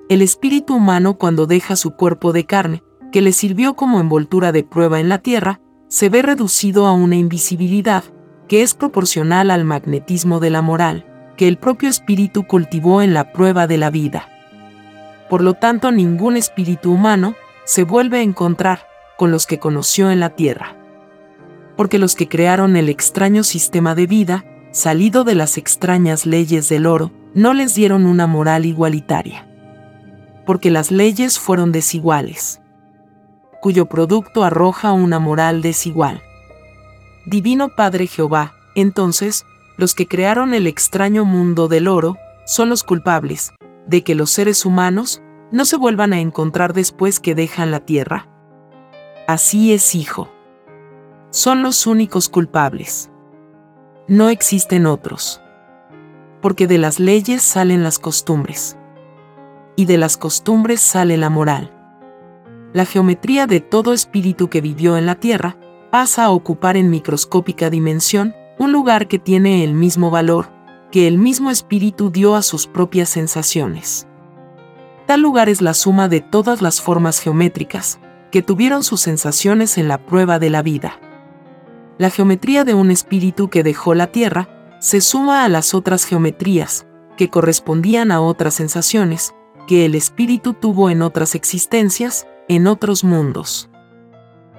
El 0.09 0.22
espíritu 0.22 0.74
humano 0.74 1.14
cuando 1.14 1.47
deja 1.47 1.76
su 1.76 1.93
cuerpo 1.93 2.32
de 2.32 2.45
carne, 2.45 2.82
que 3.12 3.22
le 3.22 3.32
sirvió 3.32 3.74
como 3.74 4.01
envoltura 4.01 4.53
de 4.53 4.64
prueba 4.64 5.01
en 5.01 5.09
la 5.09 5.18
tierra, 5.18 5.61
se 5.89 6.09
ve 6.09 6.22
reducido 6.22 6.87
a 6.87 6.93
una 6.93 7.16
invisibilidad 7.16 8.05
que 8.49 8.62
es 8.62 8.74
proporcional 8.74 9.51
al 9.51 9.64
magnetismo 9.64 10.41
de 10.41 10.51
la 10.51 10.62
moral, 10.62 11.16
que 11.37 11.49
el 11.49 11.59
propio 11.59 11.89
espíritu 11.89 12.47
cultivó 12.47 13.03
en 13.03 13.14
la 13.14 13.32
prueba 13.32 13.66
de 13.66 13.76
la 13.76 13.91
vida. 13.91 14.28
Por 15.28 15.43
lo 15.43 15.55
tanto, 15.55 15.93
ningún 15.93 16.37
espíritu 16.37 16.93
humano 16.93 17.34
se 17.64 17.84
vuelve 17.84 18.18
a 18.18 18.22
encontrar 18.22 18.87
con 19.16 19.30
los 19.30 19.47
que 19.47 19.59
conoció 19.59 20.11
en 20.11 20.20
la 20.20 20.30
tierra. 20.30 20.76
Porque 21.76 21.99
los 21.99 22.14
que 22.14 22.28
crearon 22.28 22.76
el 22.76 22.89
extraño 22.89 23.43
sistema 23.43 23.95
de 23.95 24.07
vida, 24.07 24.45
salido 24.70 25.24
de 25.24 25.34
las 25.34 25.59
extrañas 25.59 26.26
leyes 26.26 26.68
del 26.68 26.87
oro, 26.87 27.12
no 27.34 27.55
les 27.55 27.74
dieron 27.74 28.07
una 28.07 28.26
moral 28.26 28.64
igualitaria. 28.64 29.47
Porque 30.47 30.70
las 30.70 30.91
leyes 30.91 31.39
fueron 31.39 31.72
desiguales, 31.72 32.61
cuyo 33.61 33.87
producto 33.87 34.45
arroja 34.45 34.93
una 34.93 35.18
moral 35.18 35.61
desigual. 35.61 36.22
Divino 37.26 37.70
Padre 37.74 38.07
Jehová, 38.07 38.55
entonces, 38.76 39.45
los 39.77 39.95
que 39.95 40.07
crearon 40.07 40.55
el 40.55 40.66
extraño 40.66 41.24
mundo 41.24 41.68
del 41.68 41.89
oro 41.89 42.16
son 42.45 42.68
los 42.68 42.83
culpables 42.83 43.53
de 43.87 44.03
que 44.03 44.14
los 44.14 44.31
seres 44.31 44.64
humanos 44.64 45.22
no 45.53 45.64
se 45.64 45.77
vuelvan 45.77 46.12
a 46.12 46.20
encontrar 46.20 46.72
después 46.72 47.20
que 47.20 47.35
dejan 47.35 47.70
la 47.70 47.81
tierra. 47.81 48.29
Así 49.29 49.72
es, 49.72 49.95
hijo. 49.95 50.29
Son 51.31 51.62
los 51.62 51.87
únicos 51.87 52.29
culpables. 52.29 53.11
No 54.09 54.29
existen 54.29 54.87
otros. 54.87 55.41
Porque 56.41 56.66
de 56.66 56.79
las 56.79 57.01
leyes 57.01 57.43
salen 57.43 57.83
las 57.83 57.99
costumbres. 57.99 58.77
Y 59.77 59.85
de 59.85 59.99
las 59.99 60.16
costumbres 60.16 60.81
sale 60.81 61.16
la 61.16 61.29
moral. 61.29 61.72
La 62.72 62.85
geometría 62.85 63.47
de 63.47 63.61
todo 63.61 63.93
espíritu 63.93 64.49
que 64.49 64.61
vivió 64.61 64.97
en 64.97 65.07
la 65.07 65.16
tierra 65.16 65.57
pasa 65.91 66.24
a 66.24 66.31
ocupar 66.31 66.77
en 66.77 66.91
microscópica 66.91 67.70
dimensión 67.70 68.35
un 68.59 68.73
lugar 68.73 69.09
que 69.09 69.19
tiene 69.19 69.65
el 69.65 69.75
mismo 69.75 70.11
valor 70.11 70.57
que 70.91 71.09
el 71.09 71.19
mismo 71.19 71.51
espíritu 71.51 72.11
dio 72.11 72.37
a 72.37 72.43
sus 72.43 72.67
propias 72.67 73.09
sensaciones. 73.09 74.07
Tal 75.07 75.21
lugar 75.21 75.49
es 75.49 75.61
la 75.61 75.75
suma 75.75 76.09
de 76.09 76.21
todas 76.21 76.63
las 76.63 76.81
formas 76.81 77.21
geométricas 77.21 77.99
que 78.31 78.43
tuvieron 78.43 78.83
sus 78.83 79.01
sensaciones 79.01 79.79
en 79.79 79.89
la 79.89 79.99
prueba 79.99 80.39
de 80.39 80.51
la 80.51 80.63
vida. 80.63 80.99
La 81.99 82.11
geometría 82.11 82.65
de 82.65 82.75
un 82.75 82.91
espíritu 82.91 83.49
que 83.49 83.63
dejó 83.63 83.95
la 83.95 84.09
Tierra 84.09 84.49
se 84.81 85.01
suma 85.01 85.45
a 85.45 85.49
las 85.49 85.75
otras 85.75 86.05
geometrías, 86.05 86.87
que 87.17 87.31
correspondían 87.31 88.13
a 88.13 88.21
otras 88.21 88.55
sensaciones, 88.55 89.35
que 89.67 89.85
el 89.87 89.95
espíritu 89.95 90.55
tuvo 90.55 90.91
en 90.91 91.03
otras 91.03 91.35
existencias, 91.35 92.27
en 92.49 92.67
otros 92.67 93.05
mundos. 93.05 93.71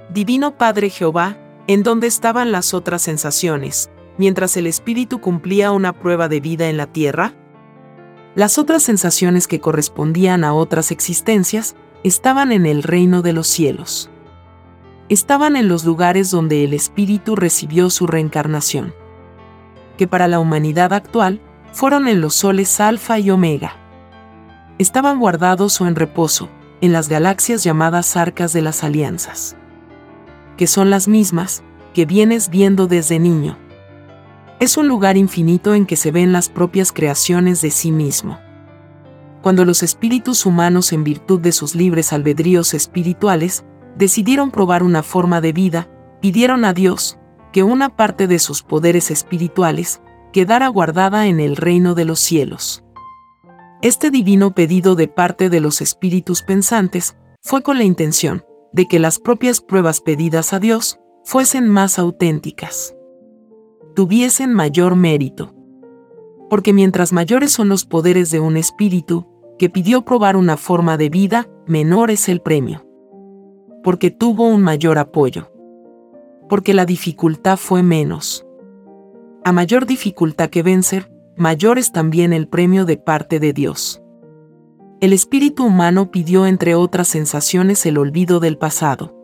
Divino 0.09 0.57
Padre 0.57 0.89
Jehová, 0.89 1.37
en 1.67 1.83
donde 1.83 2.07
estaban 2.07 2.53
las 2.53 2.73
otras 2.73 3.01
sensaciones, 3.01 3.91
mientras 4.17 4.55
el 4.55 4.67
espíritu 4.67 5.19
cumplía 5.19 5.71
una 5.71 5.91
prueba 5.91 6.29
de 6.29 6.39
vida 6.39 6.69
en 6.69 6.77
la 6.77 6.87
tierra? 6.87 7.33
Las 8.35 8.57
otras 8.57 8.83
sensaciones 8.83 9.47
que 9.47 9.59
correspondían 9.59 10.45
a 10.45 10.53
otras 10.53 10.91
existencias 10.91 11.75
estaban 12.03 12.53
en 12.53 12.65
el 12.65 12.83
reino 12.83 13.21
de 13.21 13.33
los 13.33 13.47
cielos. 13.47 14.09
Estaban 15.09 15.57
en 15.57 15.67
los 15.67 15.83
lugares 15.83 16.31
donde 16.31 16.63
el 16.63 16.73
espíritu 16.73 17.35
recibió 17.35 17.89
su 17.89 18.07
reencarnación, 18.07 18.93
que 19.97 20.07
para 20.07 20.27
la 20.27 20.39
humanidad 20.39 20.93
actual 20.93 21.41
fueron 21.73 22.07
en 22.07 22.21
los 22.21 22.33
soles 22.35 22.79
alfa 22.79 23.19
y 23.19 23.29
omega. 23.29 23.75
Estaban 24.77 25.19
guardados 25.19 25.81
o 25.81 25.87
en 25.87 25.95
reposo, 25.95 26.49
en 26.79 26.93
las 26.93 27.09
galaxias 27.09 27.63
llamadas 27.63 28.15
arcas 28.15 28.53
de 28.53 28.61
las 28.61 28.83
alianzas 28.83 29.57
que 30.57 30.67
son 30.67 30.89
las 30.89 31.07
mismas 31.07 31.63
que 31.93 32.05
vienes 32.05 32.49
viendo 32.49 32.87
desde 32.87 33.19
niño. 33.19 33.57
Es 34.59 34.75
un 34.75 34.87
lugar 34.87 35.17
infinito 35.17 35.75
en 35.75 35.85
que 35.85 35.95
se 35.95 36.11
ven 36.11 36.33
las 36.33 36.49
propias 36.49 36.91
creaciones 36.91 37.61
de 37.61 37.69
sí 37.71 37.91
mismo. 37.91 38.39
Cuando 39.43 39.65
los 39.65 39.83
espíritus 39.83 40.45
humanos, 40.45 40.91
en 40.93 41.03
virtud 41.03 41.39
de 41.39 41.51
sus 41.51 41.75
libres 41.75 42.11
albedríos 42.11 42.73
espirituales, 42.73 43.63
decidieron 43.97 44.51
probar 44.51 44.83
una 44.83 45.03
forma 45.03 45.41
de 45.41 45.53
vida, 45.53 45.89
pidieron 46.21 46.65
a 46.65 46.73
Dios 46.73 47.17
que 47.53 47.63
una 47.63 47.95
parte 47.95 48.27
de 48.27 48.39
sus 48.39 48.63
poderes 48.63 49.11
espirituales 49.11 50.01
quedara 50.33 50.67
guardada 50.67 51.27
en 51.27 51.39
el 51.39 51.55
reino 51.55 51.95
de 51.95 52.05
los 52.05 52.19
cielos. 52.19 52.83
Este 53.83 54.09
divino 54.09 54.55
pedido 54.55 54.95
de 54.95 55.07
parte 55.07 55.49
de 55.49 55.59
los 55.59 55.81
espíritus 55.81 56.41
pensantes 56.41 57.15
fue 57.41 57.61
con 57.61 57.77
la 57.77 57.83
intención 57.83 58.43
de 58.73 58.87
que 58.87 58.99
las 58.99 59.19
propias 59.19 59.61
pruebas 59.61 60.01
pedidas 60.01 60.53
a 60.53 60.59
Dios 60.59 60.99
fuesen 61.23 61.67
más 61.69 61.99
auténticas, 61.99 62.95
tuviesen 63.95 64.53
mayor 64.53 64.95
mérito. 64.95 65.53
Porque 66.49 66.73
mientras 66.73 67.11
mayores 67.13 67.51
son 67.51 67.69
los 67.69 67.85
poderes 67.85 68.31
de 68.31 68.39
un 68.39 68.57
espíritu, 68.57 69.27
que 69.57 69.69
pidió 69.69 70.05
probar 70.05 70.37
una 70.37 70.55
forma 70.55 70.97
de 70.97 71.09
vida, 71.09 71.49
menor 71.65 72.11
es 72.11 72.29
el 72.29 72.41
premio. 72.41 72.83
porque 73.83 74.11
tuvo 74.11 74.47
un 74.47 74.63
mayor 74.63 74.97
apoyo. 74.97 75.49
Porque 76.49 76.73
la 76.73 76.85
dificultad 76.85 77.55
fue 77.55 77.83
menos. 77.83 78.45
A 79.45 79.53
mayor 79.53 79.85
dificultad 79.85 80.49
que 80.49 80.61
vencer, 80.61 81.09
mayor 81.37 81.79
es 81.79 81.93
también 81.93 82.33
el 82.33 82.49
premio 82.49 82.83
de 82.83 82.97
parte 82.97 83.39
de 83.39 83.53
Dios. 83.53 84.01
El 84.99 85.13
espíritu 85.13 85.63
humano 85.63 86.09
pidió 86.09 86.47
entre 86.47 86.73
otras 86.73 87.07
sensaciones 87.07 87.85
el 87.85 87.99
olvido 87.99 88.39
del 88.39 88.57
pasado. 88.57 89.15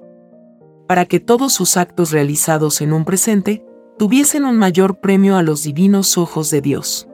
Para 0.87 1.05
que 1.05 1.19
todos 1.19 1.51
sus 1.51 1.77
actos 1.77 2.11
realizados 2.11 2.79
en 2.81 2.93
un 2.93 3.05
presente 3.05 3.65
tuviesen 3.97 4.45
un 4.45 4.55
mayor 4.57 4.99
premio 4.99 5.35
a 5.35 5.41
los 5.41 5.63
divinos 5.63 6.15
ojos 6.19 6.51
de 6.51 6.61
Dios. 6.61 7.07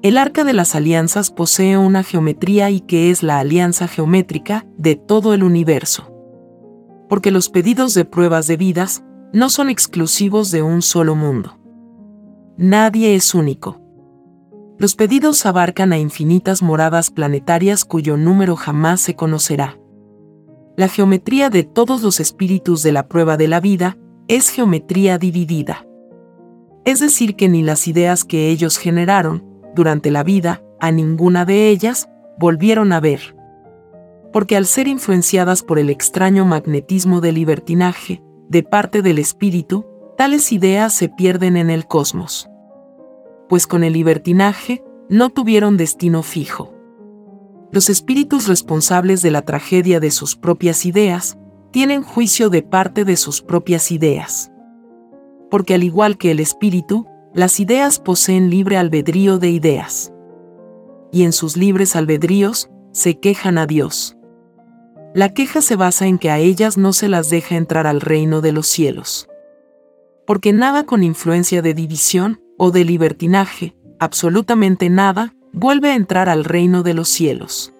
El 0.00 0.16
arca 0.16 0.44
de 0.44 0.54
las 0.54 0.74
alianzas 0.74 1.30
posee 1.30 1.76
una 1.76 2.04
geometría 2.04 2.70
y 2.70 2.80
que 2.80 3.10
es 3.10 3.22
la 3.22 3.38
alianza 3.38 3.86
geométrica 3.86 4.64
de 4.78 4.96
todo 4.96 5.34
el 5.34 5.42
universo. 5.42 6.10
Porque 7.06 7.30
los 7.30 7.50
pedidos 7.50 7.92
de 7.92 8.06
pruebas 8.06 8.46
de 8.46 8.56
vidas 8.56 9.04
no 9.34 9.50
son 9.50 9.68
exclusivos 9.68 10.50
de 10.50 10.62
un 10.62 10.80
solo 10.80 11.14
mundo. 11.14 11.58
Nadie 12.56 13.14
es 13.14 13.34
único. 13.34 13.87
Los 14.78 14.94
pedidos 14.94 15.44
abarcan 15.44 15.92
a 15.92 15.98
infinitas 15.98 16.62
moradas 16.62 17.10
planetarias 17.10 17.84
cuyo 17.84 18.16
número 18.16 18.54
jamás 18.54 19.00
se 19.00 19.16
conocerá. 19.16 19.76
La 20.76 20.86
geometría 20.86 21.50
de 21.50 21.64
todos 21.64 22.00
los 22.02 22.20
espíritus 22.20 22.84
de 22.84 22.92
la 22.92 23.08
prueba 23.08 23.36
de 23.36 23.48
la 23.48 23.58
vida 23.58 23.98
es 24.28 24.50
geometría 24.50 25.18
dividida. 25.18 25.84
Es 26.84 27.00
decir, 27.00 27.34
que 27.34 27.48
ni 27.48 27.62
las 27.62 27.88
ideas 27.88 28.24
que 28.24 28.50
ellos 28.50 28.78
generaron, 28.78 29.44
durante 29.74 30.12
la 30.12 30.22
vida, 30.22 30.62
a 30.78 30.92
ninguna 30.92 31.44
de 31.44 31.70
ellas, 31.70 32.08
volvieron 32.38 32.92
a 32.92 33.00
ver. 33.00 33.34
Porque 34.32 34.56
al 34.56 34.66
ser 34.66 34.86
influenciadas 34.86 35.64
por 35.64 35.80
el 35.80 35.90
extraño 35.90 36.44
magnetismo 36.44 37.20
del 37.20 37.34
libertinaje, 37.34 38.22
de 38.48 38.62
parte 38.62 39.02
del 39.02 39.18
espíritu, 39.18 39.86
tales 40.16 40.52
ideas 40.52 40.92
se 40.92 41.08
pierden 41.08 41.56
en 41.56 41.68
el 41.68 41.88
cosmos. 41.88 42.48
Pues 43.48 43.66
con 43.66 43.84
el 43.84 43.94
libertinaje, 43.94 44.84
no 45.08 45.30
tuvieron 45.30 45.76
destino 45.76 46.22
fijo. 46.22 46.74
Los 47.70 47.90
espíritus 47.90 48.46
responsables 48.46 49.22
de 49.22 49.30
la 49.30 49.42
tragedia 49.42 50.00
de 50.00 50.10
sus 50.10 50.36
propias 50.36 50.86
ideas, 50.86 51.38
tienen 51.70 52.02
juicio 52.02 52.50
de 52.50 52.62
parte 52.62 53.04
de 53.04 53.16
sus 53.16 53.42
propias 53.42 53.90
ideas. 53.90 54.50
Porque 55.50 55.74
al 55.74 55.82
igual 55.82 56.18
que 56.18 56.30
el 56.30 56.40
espíritu, 56.40 57.06
las 57.34 57.60
ideas 57.60 58.00
poseen 58.00 58.50
libre 58.50 58.76
albedrío 58.76 59.38
de 59.38 59.50
ideas. 59.50 60.12
Y 61.12 61.24
en 61.24 61.32
sus 61.32 61.56
libres 61.56 61.94
albedríos, 61.96 62.70
se 62.92 63.18
quejan 63.18 63.58
a 63.58 63.66
Dios. 63.66 64.16
La 65.14 65.32
queja 65.32 65.62
se 65.62 65.76
basa 65.76 66.06
en 66.06 66.18
que 66.18 66.30
a 66.30 66.38
ellas 66.38 66.76
no 66.76 66.92
se 66.92 67.08
las 67.08 67.30
deja 67.30 67.56
entrar 67.56 67.86
al 67.86 68.00
reino 68.00 68.40
de 68.40 68.52
los 68.52 68.66
cielos. 68.66 69.28
Porque 70.26 70.52
nada 70.52 70.84
con 70.84 71.02
influencia 71.02 71.62
de 71.62 71.74
división 71.74 72.42
o 72.58 72.70
de 72.70 72.84
libertinaje, 72.84 73.74
absolutamente 73.98 74.90
nada, 74.90 75.34
vuelve 75.52 75.90
a 75.90 75.94
entrar 75.94 76.28
al 76.28 76.44
reino 76.44 76.82
de 76.82 76.92
los 76.92 77.08
cielos. 77.08 77.72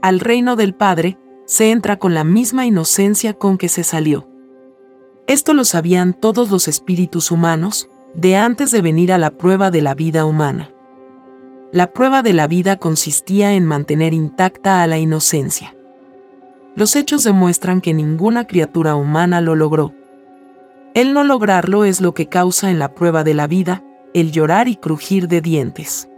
Al 0.00 0.20
reino 0.20 0.54
del 0.54 0.74
Padre, 0.74 1.18
se 1.46 1.70
entra 1.70 1.98
con 1.98 2.14
la 2.14 2.24
misma 2.24 2.66
inocencia 2.66 3.32
con 3.32 3.58
que 3.58 3.68
se 3.68 3.82
salió. 3.82 4.28
Esto 5.26 5.54
lo 5.54 5.64
sabían 5.64 6.14
todos 6.14 6.50
los 6.50 6.68
espíritus 6.68 7.30
humanos, 7.30 7.88
de 8.14 8.36
antes 8.36 8.70
de 8.70 8.82
venir 8.82 9.12
a 9.12 9.18
la 9.18 9.30
prueba 9.30 9.70
de 9.70 9.82
la 9.82 9.94
vida 9.94 10.24
humana. 10.24 10.70
La 11.72 11.92
prueba 11.92 12.22
de 12.22 12.32
la 12.32 12.46
vida 12.46 12.76
consistía 12.76 13.52
en 13.54 13.66
mantener 13.66 14.14
intacta 14.14 14.82
a 14.82 14.86
la 14.86 14.98
inocencia. 14.98 15.74
Los 16.74 16.96
hechos 16.96 17.24
demuestran 17.24 17.80
que 17.80 17.92
ninguna 17.92 18.46
criatura 18.46 18.94
humana 18.94 19.40
lo 19.40 19.54
logró. 19.54 19.92
El 20.94 21.12
no 21.12 21.24
lograrlo 21.24 21.84
es 21.84 22.00
lo 22.00 22.14
que 22.14 22.28
causa 22.28 22.70
en 22.70 22.78
la 22.78 22.94
prueba 22.94 23.24
de 23.24 23.34
la 23.34 23.46
vida 23.46 23.84
el 24.14 24.32
llorar 24.32 24.68
y 24.68 24.76
crujir 24.76 25.28
de 25.28 25.40
dientes. 25.40 26.08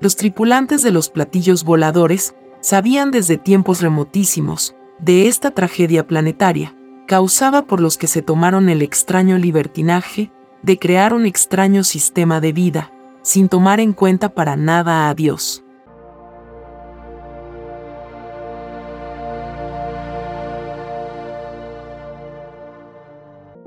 Los 0.00 0.16
tripulantes 0.16 0.82
de 0.82 0.90
los 0.90 1.08
platillos 1.08 1.64
voladores 1.64 2.34
sabían 2.60 3.10
desde 3.10 3.38
tiempos 3.38 3.80
remotísimos 3.80 4.74
de 4.98 5.28
esta 5.28 5.50
tragedia 5.50 6.06
planetaria, 6.06 6.74
causada 7.06 7.66
por 7.66 7.80
los 7.80 7.98
que 7.98 8.06
se 8.06 8.22
tomaron 8.22 8.68
el 8.68 8.82
extraño 8.82 9.38
libertinaje 9.38 10.30
de 10.62 10.78
crear 10.78 11.14
un 11.14 11.26
extraño 11.26 11.84
sistema 11.84 12.40
de 12.40 12.52
vida, 12.52 12.92
sin 13.22 13.48
tomar 13.48 13.80
en 13.80 13.92
cuenta 13.92 14.28
para 14.28 14.56
nada 14.56 15.08
a 15.08 15.14
Dios. 15.14 15.64